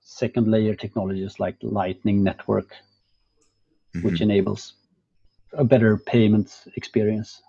second 0.00 0.48
layer 0.48 0.74
technologies 0.74 1.40
like 1.40 1.56
Lightning 1.62 2.22
Network, 2.22 2.74
which 4.02 4.20
enables 4.20 4.74
a 5.54 5.64
better 5.64 5.96
payment 5.96 6.64
experience. 6.76 7.42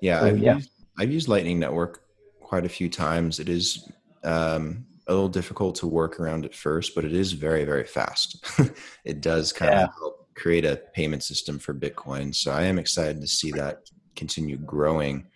Yeah, 0.00 0.20
So, 0.20 0.26
I've 0.26 0.38
yeah. 0.38 0.54
used 0.56 0.70
I've 0.98 1.12
used 1.12 1.28
Lightning 1.28 1.58
Network 1.58 2.02
quite 2.40 2.64
a 2.64 2.68
few 2.68 2.88
times. 2.88 3.38
It 3.38 3.48
is 3.48 3.88
um, 4.24 4.86
a 5.10 5.12
little 5.12 5.28
difficult 5.28 5.74
to 5.74 5.86
work 5.88 6.20
around 6.20 6.44
at 6.44 6.54
first, 6.54 6.94
but 6.94 7.04
it 7.04 7.12
is 7.12 7.32
very 7.32 7.64
very 7.64 7.84
fast. 7.84 8.44
it 9.04 9.20
does 9.20 9.52
kind 9.52 9.72
Yeah. 9.72 9.84
of 9.84 9.94
help 9.98 10.34
create 10.34 10.64
a 10.64 10.80
payment 10.94 11.22
system 11.24 11.58
for 11.58 11.74
Bitcoin. 11.74 12.34
So 12.34 12.52
I 12.52 12.62
am 12.62 12.78
excited 12.78 13.20
to 13.20 13.26
see 13.26 13.50
that 13.52 13.80
continue 14.16 14.56
growing. 14.56 15.26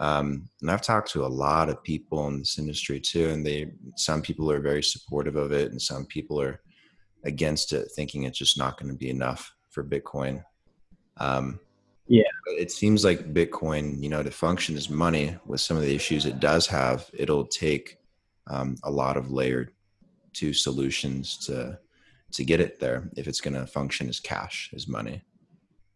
Um, 0.00 0.48
and 0.62 0.70
I've 0.70 0.80
talked 0.80 1.10
to 1.12 1.26
a 1.26 1.28
lot 1.28 1.68
of 1.68 1.82
people 1.82 2.26
in 2.28 2.38
this 2.38 2.58
industry 2.58 2.98
too, 2.98 3.28
and 3.28 3.44
they 3.46 3.72
some 3.96 4.22
people 4.22 4.50
are 4.50 4.60
very 4.60 4.82
supportive 4.82 5.36
of 5.36 5.52
it, 5.52 5.70
and 5.70 5.80
some 5.80 6.06
people 6.06 6.40
are 6.40 6.62
against 7.24 7.74
it, 7.74 7.88
thinking 7.94 8.22
it's 8.22 8.38
just 8.38 8.56
not 8.56 8.78
going 8.80 8.90
to 8.90 8.96
be 8.96 9.10
enough 9.10 9.54
for 9.68 9.84
Bitcoin. 9.84 10.42
Um, 11.18 11.60
Yeah. 12.08 12.22
it 12.58 12.72
seems 12.72 13.04
like 13.04 13.34
Bitcoin, 13.34 14.02
you 14.02 14.08
know, 14.08 14.22
to 14.22 14.30
function 14.30 14.74
as 14.76 14.88
money 14.88 15.36
with 15.44 15.60
some 15.60 15.76
of 15.76 15.82
the 15.82 15.94
issues 15.94 16.24
it 16.24 16.40
does 16.40 16.66
have, 16.66 17.10
it'll 17.12 17.46
take 17.46 17.99
um, 18.50 18.76
a 18.84 18.90
lot 18.90 19.16
of 19.16 19.30
layered 19.30 19.72
two 20.32 20.52
solutions 20.52 21.38
to 21.46 21.78
to 22.32 22.44
get 22.44 22.60
it 22.60 22.78
there 22.78 23.10
if 23.16 23.26
it's 23.26 23.40
going 23.40 23.54
to 23.54 23.66
function 23.66 24.08
as 24.08 24.20
cash 24.20 24.70
as 24.74 24.86
money. 24.86 25.20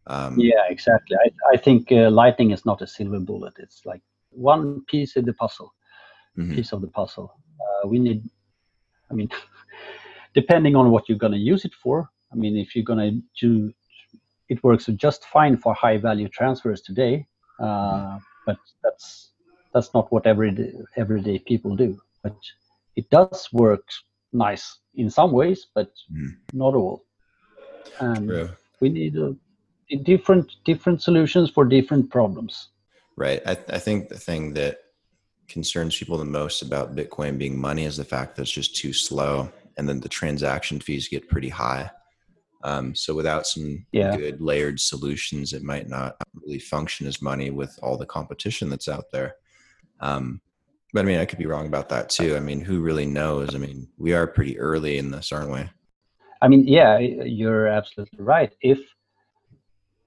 Um, 0.09 0.39
Yeah, 0.39 0.65
exactly. 0.69 1.17
I, 1.25 1.55
I 1.55 1.57
think 1.57 1.93
uh, 1.93 2.11
Lightning 2.11 2.51
is 2.51 2.67
not 2.67 2.83
a 2.83 2.87
silver 2.87 3.21
bullet. 3.21 3.55
It's 3.59 3.87
like 3.87 4.03
one 4.31 4.83
piece 4.87 5.15
of 5.17 5.27
the 5.27 5.33
puzzle. 5.33 5.73
mhm. 6.37 6.55
piece 6.57 6.73
of 6.73 6.81
the 6.81 6.89
puzzle. 6.89 7.33
Uh, 7.61 7.89
we 7.89 7.99
need, 8.01 8.29
I 9.11 9.15
mean, 9.15 9.29
depending 10.35 10.75
on 10.75 10.91
what 10.91 11.09
you're 11.09 11.25
going 11.25 11.39
to 11.39 11.39
use 11.53 11.65
it 11.65 11.75
for. 11.83 12.11
I 12.33 12.37
mean, 12.37 12.57
if 12.57 12.75
you're 12.75 12.85
going 12.85 13.05
to 13.11 13.47
do, 13.47 13.73
it 14.49 14.63
works 14.65 14.87
just 14.97 15.25
fine 15.27 15.57
for 15.57 15.73
high 15.73 15.99
value 15.99 16.29
transfers 16.29 16.83
today, 16.83 17.27
uh, 17.61 18.19
but 18.45 18.59
that's 18.83 19.31
that's 19.73 19.95
not 19.95 20.11
what 20.11 20.27
everyday 20.27 20.73
everyday 20.97 21.39
people 21.39 21.77
do. 21.77 22.01
But 22.25 22.37
it 22.97 23.09
does 23.11 23.49
work 23.53 23.87
nice 24.33 24.79
in 24.95 25.11
some 25.11 25.31
ways, 25.31 25.67
but 25.75 25.93
Mhm. 26.11 26.39
not 26.53 26.75
all. 26.75 27.05
And 28.01 28.27
True. 28.29 28.51
we 28.81 28.89
need 28.89 29.17
a, 29.17 29.37
different 30.03 30.51
different 30.65 31.03
solutions 31.03 31.51
for 31.51 31.65
different 31.65 32.11
problems. 32.11 32.71
Right. 33.17 33.41
I, 33.47 33.53
I 33.69 33.79
think 33.79 34.09
the 34.09 34.19
thing 34.19 34.55
that 34.55 34.79
concerns 35.47 35.97
people 35.97 36.17
the 36.19 36.25
most 36.25 36.63
about 36.63 36.97
Bitcoin 36.97 37.39
being 37.39 37.57
money 37.61 37.85
is 37.85 37.97
the 37.97 38.05
fact 38.05 38.35
that 38.35 38.43
it's 38.43 38.51
just 38.51 38.75
too 38.75 38.93
slow, 38.93 39.53
and 39.77 39.89
then 39.89 40.01
the 40.01 40.09
transaction 40.09 40.81
fees 40.81 41.07
get 41.07 41.29
pretty 41.29 41.51
high. 41.51 41.91
Um, 42.65 42.95
so 42.95 43.15
without 43.15 43.47
some 43.47 43.87
Yeah. 43.93 44.17
good 44.17 44.41
layered 44.41 44.81
solutions, 44.81 45.53
it 45.53 45.63
might 45.63 45.89
not 45.89 46.17
really 46.33 46.59
function 46.59 47.07
as 47.07 47.21
money 47.21 47.51
with 47.51 47.79
all 47.83 47.99
the 47.99 48.07
competition 48.07 48.71
that's 48.71 48.89
out 48.89 49.05
there. 49.13 49.37
Um, 50.01 50.41
but 50.95 51.01
I 51.01 51.09
mean, 51.09 51.19
I 51.19 51.27
could 51.27 51.41
be 51.41 51.47
wrong 51.47 51.67
about 51.67 51.89
that 51.89 52.09
too. 52.09 52.37
I 52.37 52.41
mean, 52.41 52.61
who 52.61 52.81
really 52.81 53.05
knows? 53.05 53.55
I 53.55 53.59
mean, 53.59 53.89
we 53.99 54.15
are 54.15 54.29
pretty 54.29 54.59
early 54.61 54.97
in 54.97 55.11
this, 55.11 55.33
aren't 55.33 55.51
we? 55.51 55.65
I 56.41 56.47
mean, 56.47 56.67
yeah, 56.69 56.99
you're 56.99 57.67
absolutely 57.67 58.25
right. 58.25 58.53
If 58.63 58.79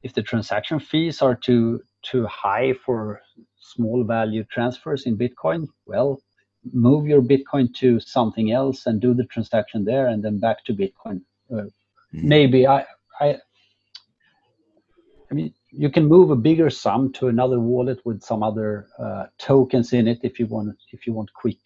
if 0.01 0.13
the 0.13 0.23
transaction 0.23 0.79
fees 0.79 1.21
are 1.21 1.35
too 1.35 1.81
too 2.03 2.25
high 2.27 2.73
for 2.85 3.21
small 3.59 4.05
value 4.05 4.45
transfers 4.45 5.05
in 5.05 5.17
Bitcoin, 5.17 5.67
well, 5.85 6.21
move 6.71 7.05
your 7.05 7.21
Bitcoin 7.21 7.73
to 7.75 7.99
something 7.99 8.53
else 8.53 8.85
and 8.85 9.01
do 9.01 9.13
the 9.13 9.25
transaction 9.25 9.83
there, 9.83 10.07
and 10.07 10.23
then 10.23 10.39
back 10.39 10.63
to 10.65 10.73
Bitcoin. 10.73 11.21
Uh, 11.51 11.67
mm-hmm. 12.13 12.29
Maybe 12.29 12.65
I, 12.65 12.85
I, 13.19 13.37
I 15.29 15.33
mean, 15.33 15.53
you 15.77 15.89
can 15.89 16.05
move 16.07 16.31
a 16.31 16.35
bigger 16.35 16.69
sum 16.69 17.13
to 17.13 17.27
another 17.27 17.59
wallet 17.59 17.99
with 18.03 18.23
some 18.23 18.41
other 18.41 18.87
uh, 18.97 19.25
tokens 19.37 19.93
in 19.93 20.07
it 20.07 20.19
if 20.23 20.39
you 20.39 20.47
want. 20.47 20.75
If 20.91 21.05
you 21.05 21.13
want 21.13 21.31
quick, 21.33 21.59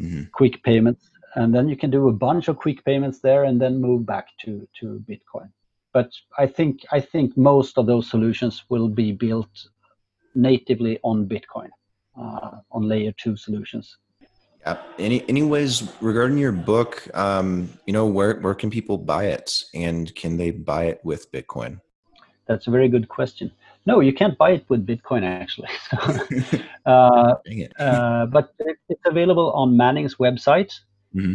mm-hmm. 0.00 0.24
quick 0.32 0.62
payments, 0.62 1.10
and 1.34 1.54
then 1.54 1.68
you 1.68 1.76
can 1.76 1.90
do 1.90 2.08
a 2.08 2.12
bunch 2.12 2.48
of 2.48 2.58
quick 2.58 2.84
payments 2.84 3.20
there, 3.20 3.44
and 3.44 3.60
then 3.60 3.80
move 3.80 4.04
back 4.04 4.26
to 4.44 4.68
to 4.80 5.02
Bitcoin. 5.08 5.50
But 5.92 6.10
I 6.38 6.46
think 6.46 6.84
I 6.92 7.00
think 7.00 7.36
most 7.36 7.78
of 7.78 7.86
those 7.86 8.10
solutions 8.10 8.64
will 8.68 8.88
be 8.88 9.12
built 9.12 9.54
natively 10.34 10.98
on 11.02 11.26
Bitcoin 11.26 11.70
uh, 12.20 12.58
on 12.70 12.82
layer 12.82 13.12
two 13.12 13.36
solutions. 13.36 13.96
Yeah. 14.60 14.76
Any 14.98 15.26
anyways 15.28 15.90
regarding 16.02 16.36
your 16.36 16.52
book, 16.52 17.08
um, 17.14 17.70
you 17.86 17.94
know 17.94 18.06
where 18.06 18.34
where 18.40 18.54
can 18.54 18.70
people 18.70 18.98
buy 18.98 19.24
it, 19.26 19.50
and 19.72 20.14
can 20.14 20.36
they 20.36 20.50
buy 20.50 20.84
it 20.84 21.00
with 21.04 21.32
Bitcoin? 21.32 21.80
That's 22.48 22.66
a 22.66 22.70
very 22.70 22.88
good 22.88 23.08
question. 23.08 23.52
No, 23.86 24.00
you 24.00 24.12
can't 24.12 24.36
buy 24.36 24.50
it 24.52 24.64
with 24.68 24.86
Bitcoin 24.86 25.22
actually. 25.22 25.68
uh, 26.86 27.34
uh, 27.78 28.26
but 28.26 28.54
it's 28.88 29.06
available 29.06 29.52
on 29.52 29.76
Manning's 29.76 30.16
website. 30.16 30.72
Mm-hmm. 31.14 31.34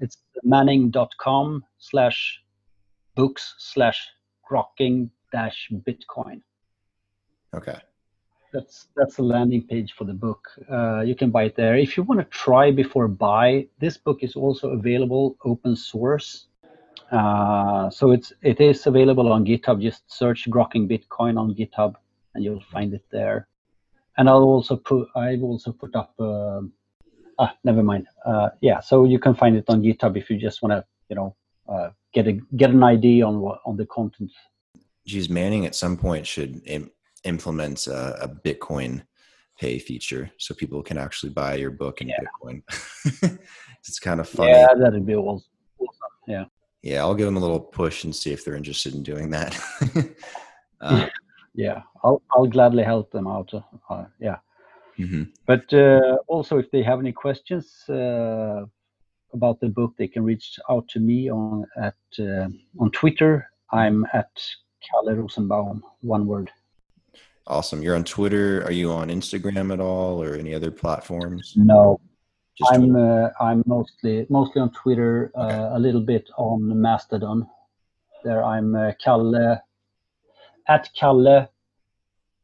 It's 0.00 0.16
manning.com 0.42 1.64
slash 1.78 2.40
books 3.14 3.54
slash 3.58 4.08
grokking 4.50 5.10
dash 5.32 5.70
Bitcoin. 5.86 6.40
Okay 7.54 7.78
that's 8.54 8.86
that's 8.96 9.16
the 9.16 9.22
landing 9.22 9.66
page 9.66 9.92
for 9.92 10.04
the 10.04 10.14
book. 10.14 10.48
Uh, 10.70 11.00
you 11.00 11.14
can 11.14 11.30
buy 11.30 11.44
it 11.44 11.56
there. 11.56 11.76
If 11.76 11.96
you 11.96 12.04
want 12.04 12.20
to 12.20 12.26
try 12.26 12.70
before 12.70 13.08
buy, 13.08 13.66
this 13.80 13.98
book 13.98 14.22
is 14.22 14.36
also 14.36 14.70
available 14.70 15.36
open 15.44 15.76
source. 15.76 16.46
Uh, 17.10 17.90
so 17.90 18.10
it's 18.12 18.32
it 18.42 18.60
is 18.60 18.86
available 18.86 19.32
on 19.32 19.44
GitHub. 19.44 19.80
Just 19.80 20.10
search 20.10 20.48
"grokking 20.50 20.88
Bitcoin" 20.88 21.38
on 21.38 21.54
GitHub, 21.54 21.94
and 22.34 22.42
you'll 22.42 22.64
find 22.72 22.94
it 22.94 23.04
there. 23.10 23.48
And 24.16 24.28
I'll 24.28 24.42
also 24.42 24.76
put 24.76 25.08
I've 25.14 25.42
also 25.42 25.72
put 25.72 25.94
up. 25.94 26.14
Uh, 26.18 26.62
ah, 27.38 27.54
never 27.64 27.82
mind. 27.82 28.06
Uh, 28.24 28.50
yeah, 28.60 28.80
so 28.80 29.04
you 29.04 29.18
can 29.18 29.34
find 29.34 29.56
it 29.56 29.64
on 29.68 29.82
GitHub 29.82 30.16
if 30.16 30.30
you 30.30 30.38
just 30.38 30.62
want 30.62 30.72
to, 30.72 30.84
you 31.08 31.16
know, 31.16 31.36
uh, 31.68 31.90
get 32.12 32.26
a 32.26 32.32
get 32.56 32.70
an 32.70 32.82
idea 32.82 33.26
on 33.26 33.40
what 33.40 33.60
on 33.64 33.76
the 33.76 33.86
content. 33.86 34.32
Geez, 35.06 35.28
Manning 35.28 35.66
at 35.66 35.74
some 35.74 35.96
point 35.96 36.26
should 36.26 36.62
implement 37.24 37.86
a, 37.86 38.24
a, 38.24 38.28
Bitcoin 38.28 39.02
pay 39.58 39.78
feature 39.78 40.30
so 40.38 40.54
people 40.54 40.82
can 40.82 40.96
actually 40.96 41.30
buy 41.30 41.56
your 41.56 41.70
book 41.70 42.00
in 42.00 42.08
yeah. 42.08 42.16
Bitcoin. 42.20 42.62
it's 43.80 43.98
kind 43.98 44.20
of 44.20 44.28
funny. 44.28 44.50
Yeah, 44.50 44.68
that'd 44.74 45.04
be 45.04 45.14
awesome. 45.14 45.46
Yeah. 46.26 46.44
Yeah, 46.84 47.00
I'll 47.00 47.14
give 47.14 47.24
them 47.24 47.38
a 47.38 47.40
little 47.40 47.58
push 47.60 48.04
and 48.04 48.14
see 48.14 48.30
if 48.30 48.44
they're 48.44 48.54
interested 48.54 48.94
in 48.94 49.02
doing 49.02 49.30
that. 49.30 49.58
uh, 50.82 51.06
yeah, 51.54 51.80
I'll 52.02 52.20
I'll 52.30 52.46
gladly 52.46 52.82
help 52.82 53.10
them 53.10 53.26
out. 53.26 53.50
Uh, 53.88 54.04
yeah. 54.20 54.36
Mm-hmm. 54.98 55.22
But 55.46 55.72
uh, 55.72 56.18
also, 56.28 56.58
if 56.58 56.70
they 56.70 56.82
have 56.82 57.00
any 57.00 57.10
questions 57.10 57.88
uh, 57.88 58.66
about 59.32 59.60
the 59.60 59.68
book, 59.68 59.94
they 59.96 60.06
can 60.06 60.24
reach 60.24 60.58
out 60.68 60.86
to 60.88 61.00
me 61.00 61.30
on 61.30 61.64
at 61.80 61.96
uh, 62.18 62.48
on 62.78 62.90
Twitter. 62.90 63.48
I'm 63.72 64.06
at 64.12 64.30
Kalle 64.84 65.16
Rosenbaum, 65.16 65.82
one 66.02 66.26
word. 66.26 66.50
Awesome. 67.46 67.80
You're 67.80 67.96
on 67.96 68.04
Twitter. 68.04 68.62
Are 68.64 68.72
you 68.72 68.92
on 68.92 69.08
Instagram 69.08 69.72
at 69.72 69.80
all 69.80 70.22
or 70.22 70.34
any 70.34 70.54
other 70.54 70.70
platforms? 70.70 71.54
No. 71.56 71.98
I'm 72.70 72.94
uh, 72.94 73.30
I'm 73.40 73.62
mostly 73.66 74.26
mostly 74.30 74.62
on 74.62 74.70
Twitter, 74.70 75.32
uh, 75.34 75.70
a 75.72 75.78
little 75.78 76.00
bit 76.00 76.28
on 76.38 76.80
Mastodon. 76.80 77.48
There 78.22 78.44
I'm 78.44 78.74
uh, 78.74 78.92
Kalle 79.04 79.60
at 80.68 80.90
Kalle 80.98 81.48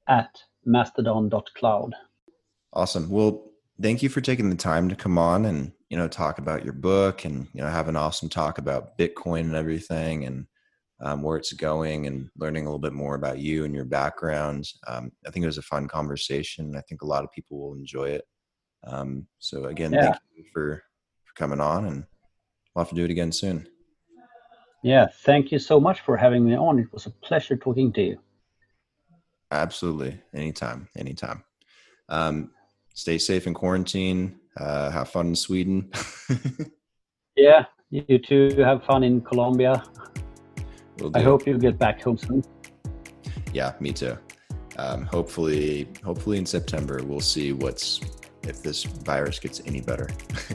at 0.08 0.42
mastodon.cloud. 0.64 1.94
Awesome. 2.72 3.08
Well, 3.08 3.52
thank 3.80 4.02
you 4.02 4.08
for 4.08 4.20
taking 4.20 4.50
the 4.50 4.56
time 4.56 4.88
to 4.88 4.96
come 4.96 5.16
on 5.16 5.44
and 5.46 5.72
you 5.88 5.96
know 5.96 6.08
talk 6.08 6.38
about 6.38 6.64
your 6.64 6.72
book 6.72 7.24
and 7.24 7.46
you 7.54 7.62
know 7.62 7.68
have 7.68 7.88
an 7.88 7.96
awesome 7.96 8.28
talk 8.28 8.58
about 8.58 8.98
Bitcoin 8.98 9.40
and 9.42 9.54
everything 9.54 10.24
and 10.24 10.46
um, 11.02 11.22
where 11.22 11.36
it's 11.36 11.52
going 11.52 12.06
and 12.06 12.28
learning 12.36 12.64
a 12.64 12.68
little 12.68 12.78
bit 12.78 12.92
more 12.92 13.14
about 13.14 13.38
you 13.38 13.64
and 13.64 13.74
your 13.74 13.86
background. 13.86 14.68
Um, 14.86 15.10
I 15.26 15.30
think 15.30 15.44
it 15.44 15.46
was 15.46 15.58
a 15.58 15.62
fun 15.62 15.88
conversation. 15.88 16.76
I 16.76 16.82
think 16.82 17.02
a 17.02 17.06
lot 17.06 17.24
of 17.24 17.32
people 17.32 17.58
will 17.58 17.74
enjoy 17.74 18.10
it. 18.10 18.24
Um, 18.84 19.26
so 19.38 19.64
again, 19.64 19.92
yeah. 19.92 20.02
thank 20.02 20.16
you 20.36 20.44
for, 20.52 20.82
for 21.24 21.34
coming 21.34 21.60
on 21.60 21.86
and 21.86 22.04
we'll 22.74 22.84
have 22.84 22.90
to 22.90 22.94
do 22.94 23.04
it 23.04 23.10
again 23.10 23.32
soon. 23.32 23.68
Yeah, 24.82 25.08
thank 25.24 25.52
you 25.52 25.58
so 25.58 25.78
much 25.78 26.00
for 26.00 26.16
having 26.16 26.44
me 26.44 26.56
on. 26.56 26.78
It 26.78 26.92
was 26.92 27.06
a 27.06 27.10
pleasure 27.10 27.56
talking 27.56 27.92
to 27.92 28.02
you. 28.02 28.18
Absolutely. 29.50 30.18
Anytime, 30.32 30.88
anytime. 30.96 31.44
Um, 32.08 32.50
stay 32.94 33.18
safe 33.18 33.46
in 33.46 33.54
quarantine. 33.54 34.38
Uh, 34.56 34.90
have 34.90 35.08
fun 35.08 35.28
in 35.28 35.36
Sweden. 35.36 35.90
yeah, 37.36 37.66
you 37.90 38.18
too. 38.18 38.50
Have 38.58 38.84
fun 38.84 39.04
in 39.04 39.20
Colombia. 39.20 39.82
We'll 40.98 41.16
I 41.16 41.22
hope 41.22 41.46
you 41.46 41.58
get 41.58 41.78
back 41.78 42.02
home 42.02 42.18
soon. 42.18 42.44
Yeah, 43.52 43.74
me 43.80 43.92
too. 43.92 44.16
Um, 44.76 45.04
hopefully, 45.04 45.88
hopefully 46.04 46.38
in 46.38 46.46
September 46.46 47.00
we'll 47.04 47.20
see 47.20 47.52
what's 47.52 48.00
if 48.50 48.62
this 48.62 48.84
virus 48.84 49.38
gets 49.38 49.62
any 49.64 49.80
better. 49.80 50.08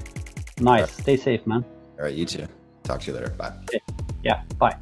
nice. 0.59 0.81
Right. 0.81 0.89
Stay 0.89 1.17
safe, 1.17 1.47
man. 1.47 1.65
All 1.97 2.05
right, 2.05 2.13
you 2.13 2.25
too. 2.25 2.47
Talk 2.83 3.01
to 3.01 3.07
you 3.07 3.13
later. 3.17 3.29
Bye. 3.31 3.53
Yeah. 4.21 4.43
Bye. 4.59 4.75